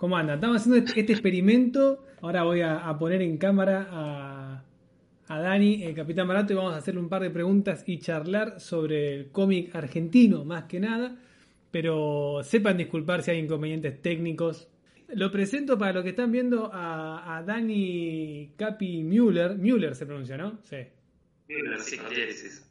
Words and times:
¿Cómo 0.00 0.16
andan? 0.16 0.36
Estamos 0.36 0.56
haciendo 0.56 0.78
este, 0.78 0.98
este 0.98 1.12
experimento. 1.12 2.02
Ahora 2.22 2.44
voy 2.44 2.62
a, 2.62 2.96
poner 2.98 3.20
en 3.20 3.36
cámara 3.36 3.86
a, 3.90 4.64
a 5.28 5.40
Dani, 5.40 5.82
el 5.82 5.94
Capitán 5.94 6.26
Barato, 6.26 6.54
y 6.54 6.56
vamos 6.56 6.72
a 6.72 6.78
hacerle 6.78 7.00
un 7.00 7.10
par 7.10 7.20
de 7.20 7.28
preguntas 7.28 7.84
y 7.86 7.98
charlar 7.98 8.60
sobre 8.60 9.14
el 9.14 9.30
cómic 9.30 9.76
argentino, 9.76 10.42
más 10.42 10.64
que 10.64 10.80
nada. 10.80 11.18
Pero 11.70 12.40
sepan 12.42 12.78
disculpar 12.78 13.22
si 13.22 13.32
hay 13.32 13.40
inconvenientes 13.40 14.00
técnicos. 14.00 14.70
Lo 15.12 15.30
presento 15.30 15.76
para 15.76 15.92
los 15.92 16.02
que 16.02 16.10
están 16.10 16.32
viendo 16.32 16.70
a, 16.72 17.36
a 17.36 17.42
Dani 17.42 18.54
Capi 18.56 19.02
Müller. 19.02 19.58
Müller 19.58 19.94
se 19.94 20.06
pronuncia, 20.06 20.38
¿no? 20.38 20.60
Sí. 20.62 20.78
Müller, 21.46 21.78
sí, 21.78 21.98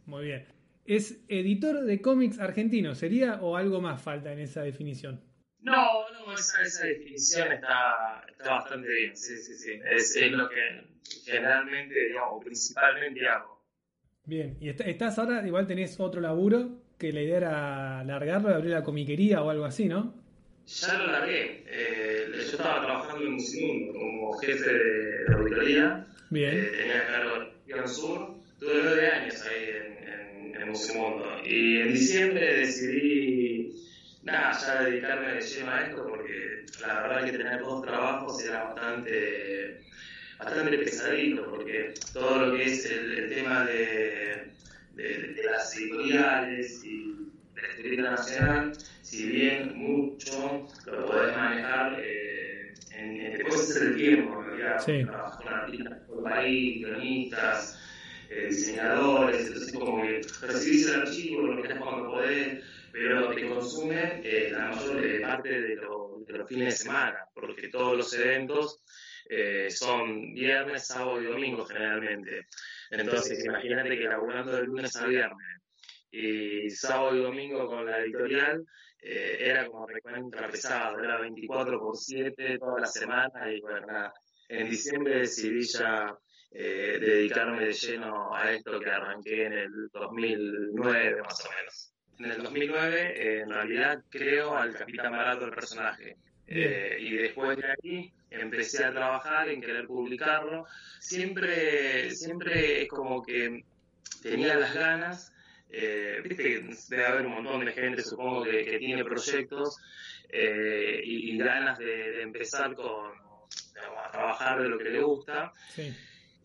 Muy 0.07 0.25
bien. 0.25 0.45
Es 0.83 1.23
editor 1.27 1.83
de 1.83 2.01
cómics 2.01 2.39
argentino, 2.39 2.95
¿sería 2.95 3.39
o 3.39 3.55
algo 3.55 3.81
más 3.81 4.01
falta 4.01 4.33
en 4.33 4.39
esa 4.39 4.63
definición? 4.63 5.28
No, 5.61 6.09
no, 6.11 6.33
esa, 6.33 6.61
esa 6.61 6.85
definición 6.85 7.51
está, 7.51 8.23
está, 8.29 8.49
bastante 8.51 8.87
bien, 8.87 9.15
sí, 9.15 9.37
sí, 9.37 9.55
sí. 9.55 9.79
Es, 9.91 10.15
es, 10.15 10.31
lo 10.31 10.49
que 10.49 10.55
generalmente, 11.25 12.07
digamos, 12.07 12.29
o 12.33 12.39
principalmente 12.39 13.27
hago. 13.27 13.59
Bien, 14.25 14.57
y 14.61 14.69
estás 14.69 15.19
ahora, 15.19 15.45
igual 15.45 15.67
tenés 15.67 15.99
otro 15.99 16.21
laburo, 16.21 16.81
que 16.97 17.11
la 17.11 17.21
idea 17.21 17.37
era 17.37 18.03
largarlo 18.03 18.51
y 18.51 18.53
abrir 18.53 18.71
la 18.71 18.83
comiquería 18.83 19.41
o 19.41 19.49
algo 19.49 19.65
así, 19.65 19.85
¿no? 19.85 20.13
Ya 20.65 20.93
lo 20.93 21.11
largué. 21.11 21.63
Eh, 21.67 22.29
yo 22.31 22.41
estaba 22.41 22.81
trabajando 22.81 23.25
en 23.25 23.33
Musimundo 23.33 23.93
como 23.93 24.37
jefe 24.37 24.71
de, 24.71 25.33
auditoría. 25.33 26.05
Bien. 26.29 26.57
Eh, 26.57 26.71
tenía 26.77 27.07
cargo 27.07 27.51
de 27.65 27.87
Sur. 27.87 28.35
Tuve 28.59 28.73
nueve 28.83 29.07
años 29.07 29.41
ahí 29.43 29.69
en, 29.69 30.53
en, 30.53 30.61
en 30.61 30.69
Musimundo. 30.69 31.25
Y 31.43 31.77
en 31.77 31.93
diciembre 31.93 32.57
decidí 32.57 33.73
nada, 34.31 34.57
ya 34.59 34.83
dedicarme 34.83 35.33
de 35.33 35.41
lleno 35.41 35.71
a 35.71 35.81
esto 35.81 36.07
porque 36.07 36.65
la 36.81 37.01
verdad 37.01 37.25
que 37.25 37.31
tener 37.31 37.61
dos 37.61 37.81
trabajos 37.83 38.43
era 38.43 38.63
bastante, 38.65 39.81
bastante 40.37 40.77
pesadito 40.77 41.49
porque 41.49 41.93
todo 42.13 42.45
lo 42.45 42.55
que 42.55 42.63
es 42.63 42.85
el, 42.85 43.29
tema 43.29 43.65
de, 43.65 44.51
de, 44.95 45.43
las 45.43 45.75
editoriales 45.77 46.83
y 46.83 47.15
de 47.55 47.61
la 47.61 47.67
escritura 47.67 48.11
nacional, 48.11 48.73
si 49.01 49.29
bien 49.29 49.77
mucho 49.77 50.67
lo 50.85 51.05
podés 51.05 51.35
manejar, 51.35 51.99
eh, 51.99 52.73
en, 52.91 53.37
después 53.37 53.69
es 53.69 53.81
el 53.81 53.95
tiempo, 53.95 54.41
en 54.41 54.47
realidad, 54.47 54.79
sí. 54.85 55.03
trabajar 55.05 55.43
con 55.43 55.53
artistas 55.53 55.99
por 56.07 56.23
país, 56.23 56.85
guionistas, 56.85 57.79
eh, 58.29 58.47
diseñadores, 58.49 59.47
entonces 59.47 59.73
como 59.73 60.01
que 60.03 60.21
recibís 60.41 60.87
el 60.87 61.01
archivo, 61.01 61.41
lo 61.41 61.61
que 61.61 61.75
cuando 61.75 62.11
podés 62.11 62.63
pero 62.91 63.33
te 63.33 63.47
consume 63.47 64.21
eh, 64.23 64.49
la 64.51 64.69
mayor 64.69 65.21
parte 65.21 65.61
de, 65.61 65.75
los 65.75 66.47
fines 66.47 66.65
de 66.65 66.85
semana, 66.85 67.25
porque 67.33 67.69
todos 67.69 67.97
los 67.97 68.13
eventos 68.13 68.81
eh, 69.29 69.69
son 69.69 70.33
viernes, 70.33 70.87
sábado 70.87 71.21
y 71.21 71.25
domingo 71.25 71.65
generalmente. 71.65 72.47
Entonces, 72.91 73.43
imagínate 73.43 73.97
que 73.97 74.05
laburando 74.05 74.51
de 74.51 74.63
lunes 74.63 74.95
a 74.95 75.05
viernes 75.07 75.61
y 76.11 76.69
sábado 76.69 77.15
y 77.15 77.21
domingo 77.21 77.67
con 77.67 77.85
la 77.85 77.99
editorial, 77.99 78.65
eh, 79.01 79.37
era 79.39 79.67
como 79.67 79.87
recuentra 79.87 80.49
pesado, 80.49 80.99
era 80.99 81.19
24 81.19 81.79
por 81.79 81.95
7 81.95 82.57
toda 82.59 82.81
la 82.81 82.87
semana 82.87 83.51
y 83.51 83.61
bueno. 83.61 84.11
En 84.51 84.67
diciembre 84.67 85.19
decidí 85.19 85.61
ya 85.61 86.17
dedicarme 86.49 87.65
de 87.65 87.73
lleno 87.73 88.35
a 88.35 88.51
esto 88.51 88.79
que 88.79 88.89
arranqué 88.89 89.45
en 89.45 89.53
el 89.53 89.69
2009 89.93 91.21
más 91.21 91.45
o 91.45 91.49
menos 91.51 91.88
en 92.19 92.31
el 92.31 92.43
2009, 92.43 93.13
eh, 93.15 93.41
en 93.41 93.49
realidad 93.49 94.03
creo 94.09 94.55
al 94.55 94.73
Capitán 94.73 95.11
Barato 95.11 95.45
el 95.45 95.51
personaje. 95.51 96.17
Eh, 96.47 96.97
y 96.99 97.15
después 97.15 97.57
de 97.57 97.71
aquí 97.71 98.11
empecé 98.29 98.83
a 98.83 98.91
trabajar 98.91 99.47
en 99.49 99.61
querer 99.61 99.87
publicarlo. 99.87 100.65
Siempre, 100.99 102.11
siempre 102.11 102.83
es 102.83 102.89
como 102.89 103.23
que 103.23 103.63
tenía 104.21 104.55
las 104.55 104.73
ganas. 104.73 105.33
Eh, 105.69 106.19
viste 106.23 106.43
que 106.43 106.75
debe 106.89 107.05
haber 107.05 107.25
un 107.25 107.35
montón 107.35 107.63
de 107.63 107.71
gente, 107.71 108.01
supongo, 108.01 108.43
que, 108.43 108.77
tiene 108.79 109.03
proyectos 109.05 109.77
y, 110.31 111.37
ganas 111.37 111.77
de, 111.77 112.21
empezar 112.21 112.75
con, 112.75 113.11
a 114.05 114.11
trabajar 114.11 114.61
de 114.61 114.67
lo 114.69 114.77
que 114.77 114.89
le 114.89 115.01
gusta. 115.01 115.53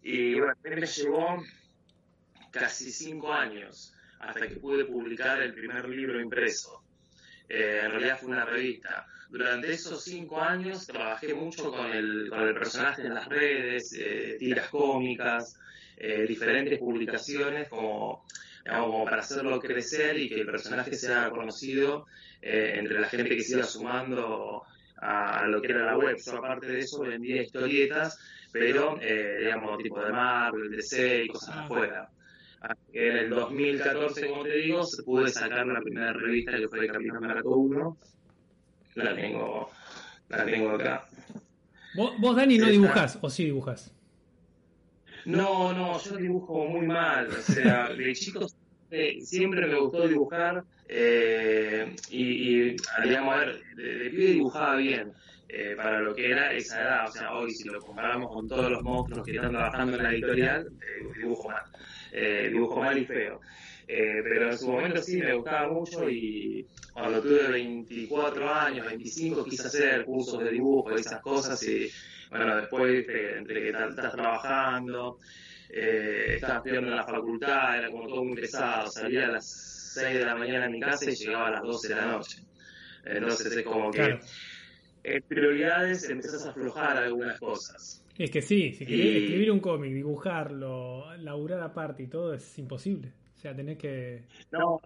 Y 0.03 0.35
bueno, 0.35 0.55
me 0.63 0.87
llevó 0.87 1.43
casi 2.53 2.93
cinco 2.93 3.33
años 3.33 3.95
hasta 4.27 4.49
que 4.49 4.57
pude 4.57 4.85
publicar 4.85 5.43
el 5.43 5.55
primer 5.55 5.89
libro 5.89 6.21
impreso. 6.21 6.83
Eh, 7.49 7.81
en 7.85 7.91
realidad 7.91 8.19
fue 8.19 8.31
una 8.31 8.45
revista. 8.45 9.07
Durante 9.29 9.73
esos 9.73 10.03
cinco 10.03 10.41
años 10.41 10.87
trabajé 10.87 11.35
mucho 11.35 11.71
con 11.71 11.91
el, 11.91 12.29
con 12.31 12.43
el 12.43 12.55
personaje 12.55 13.03
en 13.03 13.15
las 13.15 13.29
redes, 13.29 13.95
eh, 13.99 14.37
tiras 14.39 14.69
cómicas, 14.69 15.59
eh, 15.97 16.25
diferentes 16.27 16.79
publicaciones 16.79 17.69
como, 17.69 18.25
como, 18.69 19.05
para 19.05 19.19
hacerlo 19.19 19.61
crecer 19.61 20.19
y 20.19 20.29
que 20.29 20.41
el 20.41 20.47
personaje 20.47 20.95
sea 20.95 21.31
conocido 21.31 22.07
entre 22.47 23.01
la 23.01 23.09
gente 23.09 23.35
que 23.35 23.43
se 23.43 23.55
iba 23.55 23.65
sumando 23.65 24.65
a, 24.99 25.47
lo 25.47 25.63
que 25.63 25.73
era 25.73 25.87
la 25.87 25.97
web. 25.97 26.17
Yo 26.23 26.37
aparte 26.37 26.67
de 26.67 26.81
eso 26.81 27.01
vendía 27.01 27.43
historietas, 27.43 28.19
pero 28.53 28.99
digamos 29.01 29.83
tipo 29.83 30.05
de 30.05 30.13
Marvel, 30.13 30.71
DC 30.71 31.25
y 31.25 31.29
cosas 31.29 31.57
ah. 31.57 32.09
Afuera 32.65 32.77
en 32.93 33.17
el 33.17 33.31
2014, 33.31 34.29
como 34.29 34.43
te 34.45 34.57
digo, 34.57 34.83
pude 35.05 35.29
sacar 35.29 35.67
la 35.67 35.81
primera 35.81 36.13
revista 36.13 36.57
que 36.57 36.69
fue 36.69 36.87
Capitán 36.87 37.21
Marato 37.21 37.51
1. 37.51 37.99
La 38.97 39.15
tengo, 39.15 39.71
la 40.29 40.45
tengo 40.45 40.71
acá. 40.71 41.09
¿Vos, 41.97 42.37
Dani, 42.37 42.59
no 42.59 42.67
dibujás 42.67 43.19
o 43.21 43.31
sí 43.31 43.45
dibujás? 43.45 43.93
No, 45.25 45.73
no, 45.73 45.99
yo 46.01 46.17
dibujo 46.17 46.67
muy 46.67 46.87
mal. 46.87 47.29
O 47.29 47.53
sea, 47.53 47.89
de 47.95 48.13
chico 48.15 48.47
siempre 49.21 49.67
me 49.67 49.79
gustó 49.81 50.07
dibujar 50.07 50.63
eh, 50.89 51.97
y, 52.11 52.23
y, 52.23 52.77
digamos, 53.03 53.35
a 53.35 53.39
ver, 53.39 53.61
de, 53.77 53.99
de 53.99 54.11
dibujaba 54.11 54.77
bien. 54.77 55.13
Eh, 55.57 55.75
para 55.77 56.01
lo 56.01 56.15
que 56.15 56.33
era 56.33 56.53
esa 56.53 56.83
edad, 56.83 57.09
o 57.09 57.13
sea, 57.13 57.33
hoy 57.35 57.53
si 57.53 57.69
lo 57.69 57.79
comparamos 57.81 58.33
con 58.33 58.49
todos 58.49 58.69
los 58.69 58.83
monstruos 58.83 59.25
que 59.25 59.37
están 59.37 59.53
trabajando 59.53 59.97
en 59.97 60.03
la 60.03 60.11
editorial, 60.11 60.67
eh, 60.67 61.07
dibujo 61.17 61.49
mal 61.49 61.63
eh, 62.15 62.49
dibujo 62.51 62.81
mal 62.81 62.97
y 62.97 63.05
feo. 63.05 63.41
Eh, 63.87 64.21
pero 64.23 64.51
en 64.51 64.59
su 64.59 64.71
momento 64.71 65.03
sí 65.03 65.19
me 65.19 65.35
gustaba 65.35 65.69
mucho 65.69 66.09
y 66.09 66.67
cuando 66.93 67.21
tuve 67.21 67.49
24 67.49 68.55
años, 68.55 68.87
25, 68.87 69.45
quise 69.45 69.67
hacer 69.67 70.05
cursos 70.05 70.43
de 70.43 70.51
dibujo 70.51 70.93
y 70.93 71.01
esas 71.01 71.21
cosas 71.21 71.63
y 71.65 71.91
bueno, 72.31 72.57
después 72.57 73.05
entre 73.09 73.61
que 73.61 73.69
estás 73.69 74.13
trabajando, 74.13 75.19
eh, 75.69 76.35
estás 76.37 76.59
estudiando 76.59 76.91
en 76.91 76.97
la 76.97 77.05
facultad, 77.05 77.79
era 77.79 77.91
como 77.91 78.07
todo 78.07 78.25
muy 78.25 78.37
pesado, 78.37 78.91
salía 78.91 79.27
a 79.27 79.33
las 79.33 79.93
6 79.95 80.19
de 80.19 80.25
la 80.25 80.35
mañana 80.35 80.67
en 80.67 80.73
mi 80.73 80.81
casa 80.81 81.11
y 81.11 81.15
llegaba 81.15 81.49
a 81.49 81.51
las 81.51 81.63
12 81.63 81.89
de 81.89 81.95
la 81.97 82.07
noche. 82.07 82.43
Entonces 83.05 83.55
es 83.55 83.65
como 83.65 83.91
que 83.91 84.19
en 85.03 85.23
prioridades 85.25 86.09
empezás 86.09 86.47
a 86.47 86.51
aflojar 86.51 86.97
algunas 86.97 87.39
cosas. 87.39 88.04
Es 88.17 88.31
que 88.31 88.43
sí, 88.43 88.73
si 88.75 88.87
querés 88.87 89.23
escribir 89.23 89.51
un 89.51 89.61
cómic, 89.61 89.93
dibujarlo, 89.93 91.17
laburar 91.17 91.61
aparte 91.61 92.05
y 92.05 92.07
todo, 92.07 92.33
es 92.35 92.59
imposible. 92.59 93.13
O 93.37 93.39
sea, 93.41 93.55
tenés 93.57 93.79
que... 93.79 94.23
No, 94.53 94.81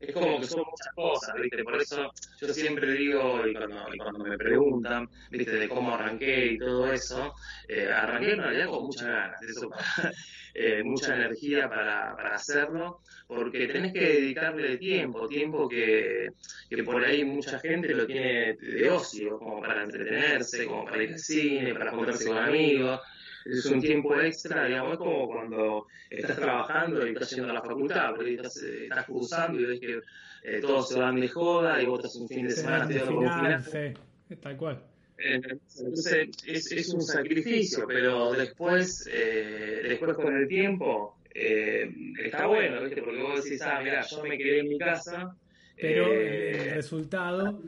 es 0.00 0.14
como 0.14 0.40
que 0.40 0.46
son 0.46 0.64
muchas 0.70 0.94
cosas, 0.94 1.34
¿viste? 1.40 1.64
Por 1.64 1.80
eso 1.80 2.12
yo 2.40 2.54
siempre 2.54 2.92
digo, 2.92 3.46
y 3.46 3.52
cuando, 3.52 3.86
cuando 3.98 4.24
me 4.24 4.38
preguntan, 4.38 5.08
¿viste? 5.30 5.52
De 5.52 5.68
cómo 5.68 5.94
arranqué 5.94 6.52
y 6.52 6.58
todo 6.58 6.90
eso, 6.92 7.34
eh, 7.68 7.90
arranqué 7.90 8.32
en 8.32 8.42
realidad 8.42 8.68
con 8.68 8.84
muchas 8.84 9.08
ganas, 9.08 9.42
eso, 9.42 9.70
eh, 10.54 10.82
mucha 10.84 11.16
energía 11.16 11.68
para, 11.68 12.14
para 12.14 12.34
hacerlo, 12.36 13.00
porque 13.26 13.66
tenés 13.66 13.92
que 13.92 14.00
dedicarle 14.00 14.76
tiempo, 14.78 15.26
tiempo 15.26 15.68
que, 15.68 16.30
que 16.70 16.84
por 16.84 17.04
ahí 17.04 17.24
mucha 17.24 17.58
gente 17.58 17.92
lo 17.94 18.06
tiene 18.06 18.54
de 18.54 18.90
ocio, 18.90 19.38
como 19.38 19.60
para 19.60 19.82
entretenerse, 19.82 20.66
como 20.66 20.84
para 20.84 21.02
ir 21.02 21.12
al 21.12 21.18
cine, 21.18 21.74
para 21.74 21.90
juntarse 21.90 22.26
con 22.26 22.38
amigos, 22.38 23.00
es 23.44 23.66
un 23.66 23.80
tiempo 23.80 24.18
extra, 24.20 24.66
digamos, 24.66 24.92
es 24.92 24.98
como 24.98 25.26
cuando 25.26 25.86
estás 26.10 26.36
trabajando 26.36 27.06
y 27.06 27.10
estás 27.10 27.30
yendo 27.30 27.50
a 27.50 27.54
la 27.54 27.62
facultad, 27.62 28.14
porque 28.14 28.34
estás, 28.34 28.62
eh, 28.62 28.84
estás 28.84 29.06
cursando 29.06 29.60
y 29.60 29.64
ves 29.64 29.80
que 29.80 30.00
eh, 30.44 30.60
todos 30.60 30.88
se 30.88 30.98
van 30.98 31.20
de 31.20 31.28
joda 31.28 31.82
y 31.82 31.86
vos 31.86 31.98
estás 31.98 32.16
un 32.16 32.28
fin 32.28 32.46
de 32.46 32.52
semana 32.52 32.82
estudiando 32.84 33.14
como 33.14 33.34
final. 33.34 33.62
Sí, 33.62 34.36
tal 34.36 34.56
cual. 34.56 34.82
Entonces 35.18 36.28
es, 36.46 36.70
es, 36.70 36.94
un 36.94 37.02
sacrificio, 37.02 37.86
pero 37.88 38.32
después, 38.32 39.08
eh, 39.12 39.80
después 39.82 40.14
con 40.14 40.36
el 40.36 40.46
tiempo, 40.46 41.18
eh, 41.34 41.90
está 42.22 42.46
bueno, 42.46 42.82
¿viste? 42.82 43.02
Porque 43.02 43.20
vos 43.20 43.42
decís, 43.42 43.60
ah, 43.62 43.80
mira, 43.82 44.02
yo 44.02 44.22
me 44.22 44.38
quedé 44.38 44.60
en 44.60 44.68
mi 44.68 44.78
casa. 44.78 45.34
Pero 45.76 46.12
el 46.12 46.70
resultado. 46.74 47.60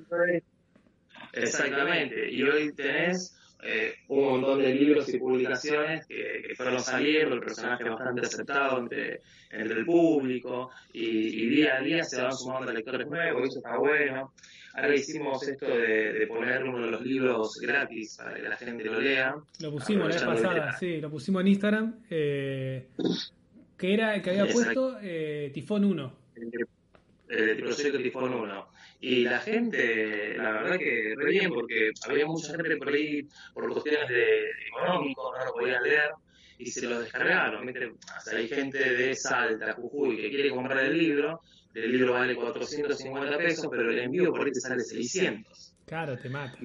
Exactamente, 1.32 2.30
y 2.30 2.42
hoy 2.42 2.72
tenés 2.72 3.36
eh, 3.62 3.94
un 4.08 4.24
montón 4.24 4.62
de 4.62 4.74
libros 4.74 5.08
y 5.08 5.18
publicaciones 5.18 6.06
que, 6.06 6.54
fueron 6.56 6.80
saliendo, 6.80 7.34
el 7.34 7.40
personaje 7.40 7.84
bastante 7.84 8.26
aceptado 8.26 8.78
entre, 8.78 9.20
entre 9.50 9.78
el 9.80 9.84
público 9.84 10.70
y, 10.92 11.48
día 11.48 11.76
a 11.76 11.80
día 11.80 12.04
se 12.04 12.20
van 12.20 12.36
sumando 12.36 12.72
lectores 12.72 13.06
nuevos, 13.06 13.42
y 13.44 13.48
eso 13.48 13.58
está 13.58 13.76
bueno. 13.76 14.32
Ahora 14.74 14.94
hicimos 14.94 15.46
esto 15.46 15.66
de, 15.66 16.26
poner 16.28 16.64
uno 16.64 16.84
de 16.84 16.90
los 16.92 17.02
libros 17.02 17.58
gratis 17.60 18.16
para 18.16 18.34
que 18.34 18.42
la 18.42 18.56
gente 18.56 18.84
lo 18.84 19.00
lea. 19.00 19.34
Lo 19.60 19.72
pusimos 19.72 20.08
la 20.08 20.14
vez 20.14 20.22
pasada, 20.22 20.78
sí, 20.78 21.00
lo 21.00 21.10
pusimos 21.10 21.40
en 21.42 21.48
Instagram, 21.48 22.04
eh, 22.08 22.88
que 23.76 23.94
era 23.94 24.14
el 24.14 24.22
que 24.22 24.30
había 24.30 24.46
puesto 24.46 24.98
eh, 25.02 25.50
Tifón 25.52 25.84
1. 25.84 26.20
El, 27.30 27.56
proyecto 27.58 27.98
Tifón 27.98 28.34
1. 28.34 28.68
Y 29.00 29.24
la 29.24 29.38
gente, 29.38 30.36
la 30.36 30.52
verdad 30.52 30.78
que 30.78 31.14
re 31.16 31.30
bien, 31.30 31.50
porque 31.50 31.92
había 32.08 32.26
mucha 32.26 32.54
gente 32.56 32.76
por 32.76 32.88
ahí, 32.88 33.26
por 33.54 33.72
cuestiones 33.72 34.08
de 34.08 34.50
económicos, 34.68 35.38
no 35.38 35.44
lo 35.44 35.52
podían 35.52 35.82
leer, 35.82 36.10
y 36.58 36.66
se 36.70 36.86
lo 36.86 37.00
descargaron. 37.00 37.66
hay 38.32 38.48
gente 38.48 38.78
de 38.78 39.14
Salta, 39.14 39.72
Jujuy, 39.74 40.16
que 40.16 40.30
quiere 40.30 40.50
comprar 40.50 40.84
el 40.84 40.98
libro, 40.98 41.40
el 41.74 41.92
libro 41.92 42.12
vale 42.14 42.34
450 42.34 43.38
pesos, 43.38 43.66
pero 43.70 43.90
el 43.90 43.98
envío 44.00 44.32
por 44.32 44.46
ahí 44.46 44.52
te 44.52 44.60
sale 44.60 44.82
600. 44.82 45.74
Claro, 45.86 46.18
te 46.18 46.28
mata. 46.28 46.58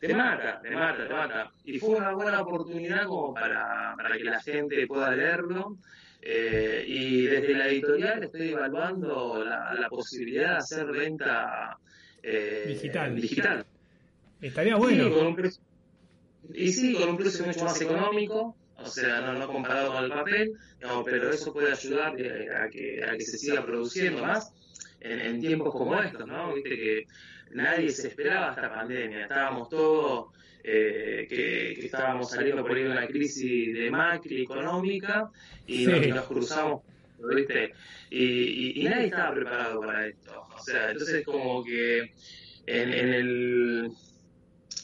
Te 0.00 0.14
mata, 0.14 0.60
te 0.60 0.70
mata, 0.70 1.08
te 1.08 1.14
mata. 1.14 1.52
Y 1.64 1.78
fue 1.78 1.96
una 1.96 2.12
buena 2.12 2.40
oportunidad 2.40 3.06
como 3.06 3.34
para, 3.34 3.94
para 3.96 4.16
que 4.16 4.24
la 4.24 4.40
gente 4.40 4.86
pueda 4.86 5.14
leerlo. 5.14 5.78
Eh, 6.26 6.84
y 6.86 7.26
desde 7.26 7.52
la 7.52 7.68
editorial 7.68 8.24
estoy 8.24 8.48
evaluando 8.48 9.44
la, 9.44 9.88
posibilidad 9.90 10.52
de 10.52 10.56
hacer 10.56 10.86
venta 10.86 11.78
eh, 12.22 12.64
digital. 12.68 13.14
digital. 13.14 13.66
Estaría 14.40 14.76
bueno. 14.76 15.04
y 16.54 16.72
sí, 16.72 16.94
con 16.94 17.10
un 17.10 17.16
precio 17.18 17.44
mucho 17.44 17.64
más 17.64 17.80
económico 17.80 18.56
o 18.76 18.86
sea, 18.86 19.20
no, 19.20 19.34
no 19.34 19.46
comparado 19.46 19.92
con 19.92 20.04
el 20.04 20.10
papel, 20.10 20.52
no, 20.80 21.04
pero 21.04 21.30
eso 21.30 21.52
puede 21.52 21.72
ayudar 21.72 22.20
eh, 22.20 22.48
a 22.54 22.68
que, 22.68 23.04
a 23.04 23.16
que 23.16 23.24
se 23.24 23.38
siga 23.38 23.64
produciendo 23.64 24.22
más 24.22 24.52
en, 25.00 25.40
tiempos 25.40 25.72
como 25.72 26.00
estos, 26.00 26.26
¿no? 26.26 26.54
Viste 26.54 26.70
que 26.70 27.06
nadie 27.54 27.90
se 27.90 28.08
esperaba 28.08 28.50
esta 28.50 28.72
pandemia, 28.72 29.22
estábamos 29.22 29.68
todos, 29.68 30.34
eh, 30.62 31.26
que, 31.28 31.72
estábamos 31.84 32.30
saliendo 32.30 32.62
por 32.62 32.76
ahí 32.76 32.84
de 32.84 32.90
una 32.90 33.06
crisis 33.06 33.74
de 33.74 33.90
macri 33.90 34.42
económica 34.42 35.30
y, 35.66 35.86
nos, 35.86 36.26
cruzamos, 36.26 36.82
¿viste? 37.34 37.72
Y, 38.10 38.80
y, 38.80 38.84
nadie 38.84 39.06
estaba 39.06 39.34
preparado 39.34 39.80
para 39.80 40.06
esto, 40.06 40.46
o 40.54 40.60
sea, 40.60 40.90
entonces 40.90 41.24
como 41.24 41.64
que 41.64 42.12
en, 42.66 42.92
en 42.92 43.08
el 43.14 43.90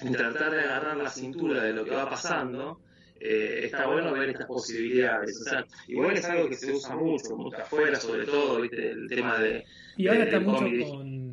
en 0.01 0.13
tratar 0.13 0.53
de 0.53 0.61
agarrar 0.61 0.97
la 0.97 1.11
cintura 1.11 1.63
de 1.63 1.73
lo 1.73 1.85
que 1.85 1.91
va 1.91 2.09
pasando, 2.09 2.81
eh, 3.21 3.61
está 3.65 3.87
bueno 3.87 4.13
ver 4.13 4.31
estas 4.31 4.47
posibilidades. 4.47 5.39
O 5.43 5.45
sea, 5.45 5.67
igual 5.89 6.17
es 6.17 6.25
algo 6.25 6.49
que 6.49 6.55
se 6.55 6.73
usa 6.73 6.97
mucho, 6.97 7.37
mucho 7.37 7.59
afuera, 7.59 8.01
sobre 8.01 8.25
todo, 8.25 8.61
¿viste? 8.63 8.93
el 8.93 9.09
tema 9.09 9.39
de. 9.39 9.65
Y 9.99 10.09
ahora 10.09 10.25
está 10.25 10.41
mucho 10.41 10.65
con, 10.87 11.30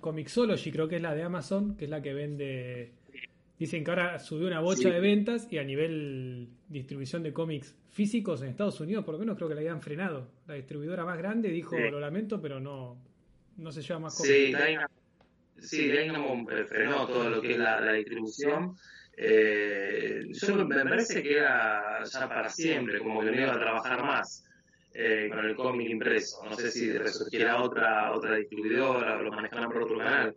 Comixology, 0.00 0.70
creo 0.70 0.88
que 0.88 0.96
es 0.96 1.02
la 1.02 1.14
de 1.14 1.22
Amazon, 1.22 1.76
que 1.76 1.84
es 1.84 1.90
la 1.90 2.02
que 2.02 2.14
vende. 2.14 2.92
Dicen 3.58 3.82
que 3.82 3.90
ahora 3.90 4.18
subió 4.20 4.46
una 4.46 4.60
bocha 4.60 4.88
de 4.88 5.00
ventas 5.00 5.48
y 5.50 5.58
a 5.58 5.64
nivel 5.64 6.48
distribución 6.68 7.24
de 7.24 7.32
cómics 7.32 7.74
físicos 7.90 8.40
en 8.42 8.48
Estados 8.48 8.80
Unidos, 8.80 9.04
por 9.04 9.14
lo 9.14 9.18
menos 9.18 9.36
creo 9.36 9.48
que 9.48 9.54
la 9.54 9.60
habían 9.60 9.82
frenado. 9.82 10.28
La 10.46 10.54
distribuidora 10.54 11.04
más 11.04 11.18
grande 11.18 11.48
dijo: 11.48 11.76
Lo 11.76 11.98
lamento, 11.98 12.40
pero 12.40 12.60
no, 12.60 12.96
no 13.56 13.72
se 13.72 13.82
lleva 13.82 13.98
más 13.98 14.16
cómics. 14.16 14.34
Sí, 15.60 15.86
Dynamo, 15.88 16.46
sí, 16.48 16.64
frenó 16.68 17.06
todo 17.06 17.28
lo 17.28 17.42
que 17.42 17.52
es 17.52 17.58
la, 17.58 17.80
la 17.80 17.92
distribución. 17.94 18.76
Eh, 19.16 20.28
yo 20.30 20.64
me 20.64 20.84
parece 20.84 21.20
que 21.20 21.38
era 21.38 22.04
ya 22.04 22.28
para 22.28 22.48
siempre, 22.48 23.00
como 23.00 23.20
que 23.20 23.32
no 23.32 23.40
iba 23.40 23.52
a 23.52 23.58
trabajar 23.58 24.04
más 24.04 24.47
eh, 25.00 25.30
con 25.32 25.44
el 25.44 25.54
cómic 25.54 25.90
impreso. 25.90 26.44
No 26.44 26.56
sé 26.56 26.72
si 26.72 26.90
resurgiera 26.90 27.62
otra, 27.62 28.12
otra 28.12 28.34
distribuidora 28.34 29.18
o 29.18 29.22
lo 29.22 29.30
manejaran 29.30 29.70
por 29.70 29.84
otro 29.84 29.98
canal. 29.98 30.34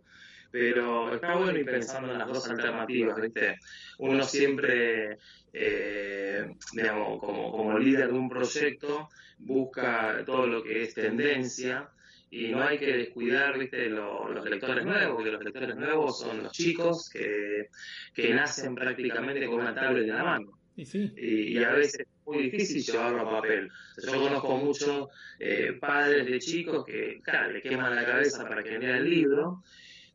Pero 0.52 1.12
está 1.12 1.34
bueno 1.34 1.58
ir 1.58 1.64
pensando 1.64 2.12
en 2.12 2.18
las 2.18 2.28
dos 2.28 2.48
alternativas, 2.48 3.20
¿viste? 3.20 3.58
Uno 3.98 4.22
siempre, 4.22 5.18
eh, 5.52 6.54
digamos, 6.74 7.18
como, 7.18 7.50
como 7.50 7.76
líder 7.76 8.12
de 8.12 8.18
un 8.18 8.28
proyecto, 8.28 9.08
busca 9.38 10.22
todo 10.24 10.46
lo 10.46 10.62
que 10.62 10.84
es 10.84 10.94
tendencia 10.94 11.90
y 12.30 12.48
no 12.52 12.62
hay 12.62 12.78
que 12.78 12.96
descuidar 12.96 13.58
¿viste? 13.58 13.88
Los, 13.88 14.44
lectores 14.44 14.84
nuevos, 14.84 15.16
porque 15.16 15.32
los 15.32 15.42
lectores 15.42 15.74
nuevos 15.74 16.20
son 16.20 16.44
los 16.44 16.52
chicos 16.52 17.10
que, 17.10 17.68
que 18.14 18.32
nacen 18.32 18.76
prácticamente 18.76 19.44
con 19.46 19.58
una 19.58 19.74
tablet 19.74 20.04
en 20.04 20.14
la 20.14 20.22
mano. 20.22 20.61
Y, 20.76 21.62
a 21.62 21.72
veces 21.72 22.00
es 22.00 22.06
muy 22.24 22.50
difícil 22.50 22.82
llevarlo 22.82 23.22
a 23.22 23.30
papel. 23.30 23.70
Yo 24.04 24.12
conozco 24.12 24.56
muchos 24.56 25.08
eh, 25.38 25.76
padres 25.80 26.26
de 26.26 26.38
chicos 26.38 26.84
que, 26.84 27.20
claro, 27.22 27.52
le 27.52 27.62
queman 27.62 27.94
la 27.94 28.04
cabeza 28.04 28.48
para 28.48 28.62
que 28.62 28.78
lea 28.78 28.96
el 28.96 29.08
libro, 29.08 29.62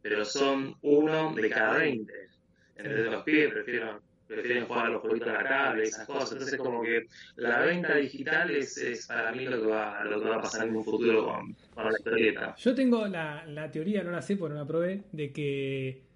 pero 0.01 0.25
son 0.25 0.75
uno 0.81 1.33
de 1.33 1.49
cada 1.49 1.77
veinte. 1.77 2.29
Entonces 2.75 3.11
los 3.11 3.23
pibes 3.23 3.51
prefieren 3.53 3.99
prefieren 4.27 4.65
jugar 4.65 4.87
a 4.87 4.89
los 4.89 5.01
jueguitos 5.01 5.27
de 5.29 5.33
la 5.33 5.43
tablet 5.43 5.85
y 5.85 5.87
esas 5.87 6.05
cosas. 6.05 6.33
Entonces, 6.33 6.59
como 6.59 6.81
que 6.83 7.07
la 7.37 7.61
venta 7.61 7.95
digital 7.95 8.51
es, 8.51 8.77
es 8.77 9.07
para 9.07 9.31
mí 9.31 9.45
lo 9.45 9.61
que, 9.61 9.67
va, 9.67 10.03
lo 10.03 10.21
que 10.21 10.29
va 10.29 10.35
a 10.35 10.41
pasar 10.41 10.67
en 10.67 10.75
un 10.75 10.83
futuro 10.83 11.25
con, 11.25 11.55
con 11.73 11.85
la 11.85 11.97
historieta. 11.97 12.55
Yo 12.57 12.75
tengo 12.75 13.07
la, 13.07 13.45
la, 13.47 13.71
teoría, 13.71 14.03
no 14.03 14.11
la 14.11 14.21
sé 14.21 14.35
porque 14.35 14.53
no 14.53 14.59
la 14.59 14.67
probé, 14.67 15.03
de 15.11 15.31
que 15.31 16.06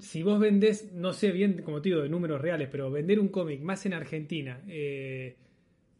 si 0.00 0.22
vos 0.22 0.38
vendés, 0.40 0.92
no 0.92 1.12
sé 1.12 1.32
bien, 1.32 1.62
como 1.62 1.82
te 1.82 1.90
digo, 1.90 2.02
de 2.02 2.08
números 2.08 2.40
reales, 2.40 2.68
pero 2.70 2.90
vender 2.90 3.20
un 3.20 3.28
cómic 3.28 3.60
más 3.60 3.84
en 3.86 3.94
Argentina, 3.94 4.60
eh, 4.68 5.36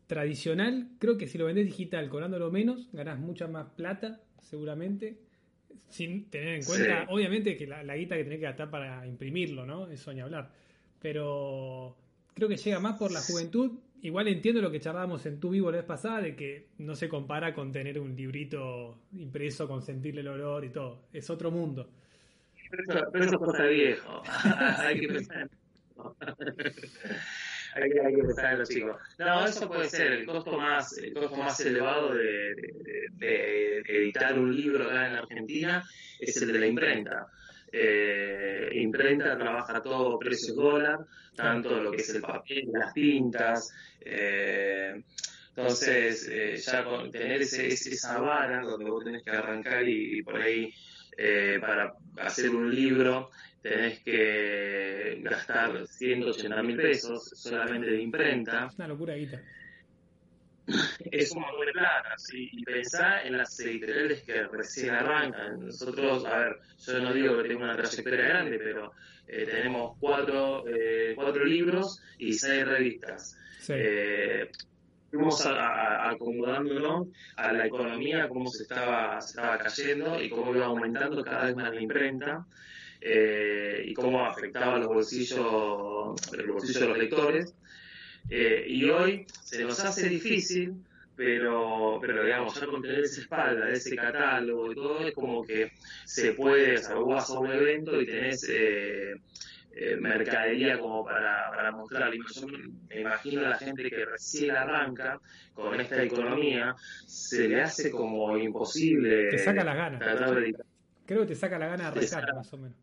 tradicional, 0.07 0.89
creo 0.99 1.17
que 1.17 1.27
si 1.27 1.39
lo 1.39 1.47
vendés 1.47 1.67
digital 1.67 2.09
cobrándolo 2.09 2.51
menos, 2.51 2.89
ganás 2.93 3.19
mucha 3.19 3.47
más 3.49 3.69
plata, 3.71 4.21
seguramente. 4.41 5.19
Sin 5.89 6.31
tener 6.31 6.57
en 6.57 6.65
cuenta, 6.65 7.07
obviamente, 7.11 7.57
que 7.57 7.67
la, 7.67 7.83
la, 7.83 7.97
guita 7.97 8.17
que 8.17 8.25
tenés 8.25 8.39
que 8.39 8.45
gastar 8.45 8.71
para 8.71 9.07
imprimirlo, 9.07 9.67
¿no? 9.67 9.89
Eso 9.91 10.13
ni 10.13 10.21
hablar 10.21 10.51
pero 11.03 11.97
creo 12.33 12.49
que 12.49 12.57
llega 12.57 12.79
más 12.79 12.97
por 12.97 13.11
la 13.11 13.21
juventud. 13.21 13.73
Igual 14.03 14.29
entiendo 14.29 14.63
lo 14.63 14.71
que 14.71 14.81
charlábamos 14.81 15.27
en 15.27 15.39
Tu 15.39 15.51
Vivo 15.51 15.71
la 15.71 15.79
vez 15.79 15.87
pasada, 15.87 16.21
de 16.21 16.35
que 16.35 16.69
no 16.79 16.95
se 16.95 17.09
compara 17.09 17.55
con 17.55 17.73
tener 17.73 17.99
un 17.99 18.17
librito 18.17 18.99
impreso, 19.13 19.69
con 19.69 19.83
sentirle 19.83 20.23
el 20.23 20.29
olor 20.29 20.65
y 20.65 20.71
todo. 20.71 21.07
Es 21.13 21.29
otro 21.29 21.51
mundo. 21.51 21.91
Pero, 22.87 23.11
eso 23.15 23.25
es 23.25 23.37
cosa 23.37 23.65
viejo. 23.65 24.23
hay 24.79 25.01
que 25.01 25.09
pensar. 25.09 25.51
hay, 27.75 27.91
que, 27.91 28.01
hay 28.01 28.15
que 28.15 28.23
pensar 28.23 28.53
en 28.53 28.59
los 28.59 28.69
chicos. 28.69 28.97
No, 29.19 29.45
eso 29.45 29.69
puede 29.69 29.89
ser 29.89 30.13
el 30.13 30.27
costo 30.27 30.57
más, 30.59 30.97
el 30.99 31.13
costo 31.13 31.37
más 31.37 31.61
elevado 31.61 32.15
de, 32.15 32.55
de 33.13 33.79
editar 33.81 34.39
un 34.39 34.57
libro 34.57 34.85
acá 34.85 35.09
en 35.09 35.15
Argentina 35.17 35.85
es 36.19 36.41
el 36.43 36.53
de 36.53 36.59
la 36.59 36.67
imprenta 36.67 37.29
eh, 37.73 38.69
imprenta 38.75 39.37
trabaja 39.39 39.83
todo 39.83 40.19
precios 40.19 40.55
dólar, 40.55 41.01
tanto 41.35 41.83
lo 41.83 41.91
que 41.91 42.03
es 42.03 42.15
el 42.15 42.21
papel, 42.21 42.69
las 42.71 42.93
tintas. 42.93 43.73
Eh, 44.01 45.03
entonces, 45.49 46.29
eh, 46.31 46.57
ya 46.57 46.85
con 46.85 47.11
tener 47.11 47.43
ese, 47.43 47.69
esa 47.69 48.19
vara 48.21 48.61
donde 48.61 48.91
vos 48.91 49.05
tenés 49.05 49.23
que 49.23 49.31
arrancar 49.31 49.89
y, 49.89 50.23
por 50.23 50.37
ahí 50.37 50.73
eh, 51.17 51.59
para 51.61 51.95
hacer 52.19 52.51
un 52.51 52.75
libro 52.75 53.31
tenés 53.61 54.01
que 54.01 55.21
gastar 55.23 55.87
180 55.87 56.63
mil 56.63 56.77
pesos 56.77 57.31
solamente 57.35 57.91
de 57.91 58.03
imprenta. 58.03 58.67
Es 58.67 58.75
una 58.77 58.89
locura, 58.89 59.15
guita 59.15 59.41
es 61.11 61.33
un 61.33 61.43
montón 61.43 61.67
de 61.67 61.73
plata, 61.73 62.15
¿sí? 62.17 62.49
y 62.53 62.65
pensá 62.65 63.23
en 63.23 63.37
las 63.37 63.59
editoriales 63.61 64.23
que 64.23 64.45
recién 64.45 64.91
arrancan. 64.91 65.67
Nosotros, 65.67 66.25
a 66.25 66.39
ver, 66.39 66.57
yo 66.87 67.01
no 67.01 67.13
digo 67.13 67.43
que 67.43 67.49
tengo 67.49 67.65
una 67.65 67.77
trayectoria 67.77 68.29
grande, 68.29 68.59
pero 68.59 68.93
eh, 69.27 69.47
tenemos 69.47 69.97
cuatro, 69.99 70.65
eh, 70.69 71.13
cuatro 71.15 71.45
libros 71.45 72.03
y 72.19 72.33
seis 72.35 72.67
revistas. 72.67 73.37
Eh, 73.69 74.51
fuimos 75.13 75.47
acomodándonos 75.47 77.09
a 77.37 77.53
la 77.53 77.67
economía, 77.67 78.29
cómo 78.29 78.49
se 78.49 78.63
estaba, 78.63 79.19
cayendo 79.63 80.23
y 80.23 80.31
cómo 80.31 80.55
iba 80.55 80.65
aumentando 80.65 81.23
cada 81.23 81.45
vez 81.45 81.55
más 81.55 81.75
la 81.75 81.81
imprenta. 81.81 82.47
y 83.85 83.93
cómo 83.93 84.25
afectaba 84.25 84.79
los 84.79 84.89
bolsillos, 84.89 85.39
los 85.39 86.47
bolsillos 86.47 86.81
de 86.81 86.89
los 86.89 86.99
lectores. 86.99 87.55
Eh, 88.31 88.65
y 88.69 88.89
hoy 88.89 89.27
se 89.43 89.65
nos 89.65 89.81
hace 89.81 90.09
difícil, 90.09 90.75
pero, 91.15 91.99
pero 92.01 92.25
digamos, 92.25 92.59
ya 92.59 92.67
con 92.67 92.81
tener 92.81 93.01
esa 93.01 93.21
espalda, 93.21 93.71
ese 93.71 93.95
catálogo 93.97 94.73
y 94.73 94.75
todo, 94.75 95.07
es 95.07 95.15
como 95.15 95.43
que 95.45 95.73
se 96.07 96.33
puede, 96.33 96.79
o 96.79 96.83
sea, 96.83 96.95
vos 96.95 97.09
vas 97.09 97.31
a 97.31 97.39
un 97.39 97.51
evento 97.51 98.01
y 98.01 98.07
tenés 98.07 98.47
eh, 98.49 99.15
eh, 99.75 99.97
mercadería 99.97 100.79
como 100.79 101.05
para, 101.05 101.51
para 101.51 101.73
mostrar. 101.73 102.13
Yo 102.13 102.47
me 102.47 103.01
imagino 103.01 103.47
a 103.47 103.51
la 103.51 103.59
gente 103.59 103.89
que 103.89 104.05
recién 104.05 104.57
arranca 104.57 105.19
con 105.55 105.81
esta 105.81 106.03
economía, 106.03 106.75
se 107.07 107.49
le 107.49 107.63
hace 107.63 107.91
como 107.91 108.37
imposible. 108.37 109.31
Te 109.31 109.39
saca 109.39 109.65
las 109.65 109.77
ganas. 109.77 110.03
Creo 111.07 111.21
que 111.23 111.27
te 111.27 111.35
saca 111.35 111.59
la 111.59 111.67
gana 111.67 111.91
de 111.91 111.99
arrancar, 112.07 112.35
más 112.35 112.53
o 112.53 112.59
menos. 112.59 112.77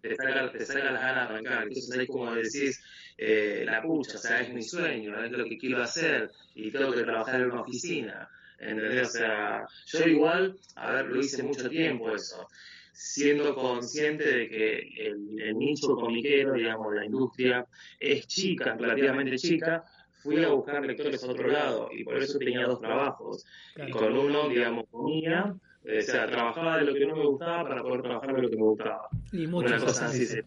te 0.00 0.14
saca, 0.16 0.50
te 0.50 0.64
saca 0.64 0.92
las 0.92 1.02
ganas 1.02 1.28
de 1.28 1.34
arrancar. 1.34 1.62
Entonces 1.64 1.98
ahí 1.98 2.06
como 2.06 2.34
decís, 2.34 2.82
eh, 3.18 3.62
la 3.66 3.82
pucha, 3.82 4.16
o 4.16 4.20
sea, 4.20 4.40
es 4.40 4.52
mi 4.52 4.62
sueño, 4.62 5.22
es 5.22 5.30
lo 5.30 5.44
que 5.44 5.58
quiero 5.58 5.82
hacer 5.82 6.30
y 6.54 6.70
tengo 6.70 6.92
que 6.92 7.02
trabajar 7.02 7.40
en 7.40 7.50
una 7.50 7.60
oficina. 7.60 8.28
¿Entendés? 8.58 9.08
O 9.08 9.12
sea, 9.12 9.66
yo 9.86 10.06
igual, 10.06 10.56
a 10.76 10.92
ver, 10.92 11.06
lo 11.06 11.20
hice 11.20 11.42
mucho 11.42 11.68
tiempo 11.68 12.14
eso, 12.14 12.48
siendo 12.94 13.54
consciente 13.54 14.24
de 14.24 14.48
que 14.48 14.78
el, 15.06 15.40
el 15.40 15.58
nicho 15.58 15.94
comiquero, 15.96 16.52
digamos, 16.54 16.94
la 16.94 17.04
industria 17.04 17.66
es 17.98 18.26
chica, 18.26 18.76
relativamente 18.76 19.36
chica, 19.36 19.84
fui 20.22 20.42
a 20.42 20.48
buscar 20.48 20.86
lectores 20.86 21.22
a 21.24 21.30
otro 21.30 21.48
lado 21.48 21.88
y 21.92 22.04
por 22.04 22.16
eso 22.16 22.38
tenía 22.38 22.66
dos 22.66 22.80
trabajos. 22.80 23.44
Y 23.76 23.90
con 23.90 24.16
uno, 24.16 24.48
digamos, 24.48 24.84
comía, 24.90 25.54
o 25.84 26.00
sea, 26.00 26.26
trabajaba 26.30 26.78
de 26.78 26.84
lo 26.84 26.94
que 26.94 27.04
no 27.04 27.16
me 27.16 27.26
gustaba 27.26 27.68
para 27.68 27.82
poder 27.82 28.02
trabajar 28.02 28.34
de 28.36 28.42
lo 28.42 28.48
que 28.48 28.56
me 28.56 28.62
gustaba. 28.62 29.08
Y 29.32 29.46
muchas 29.48 29.82
Una 29.82 29.86
cosa 29.86 30.06
así. 30.06 30.24
sí. 30.26 30.42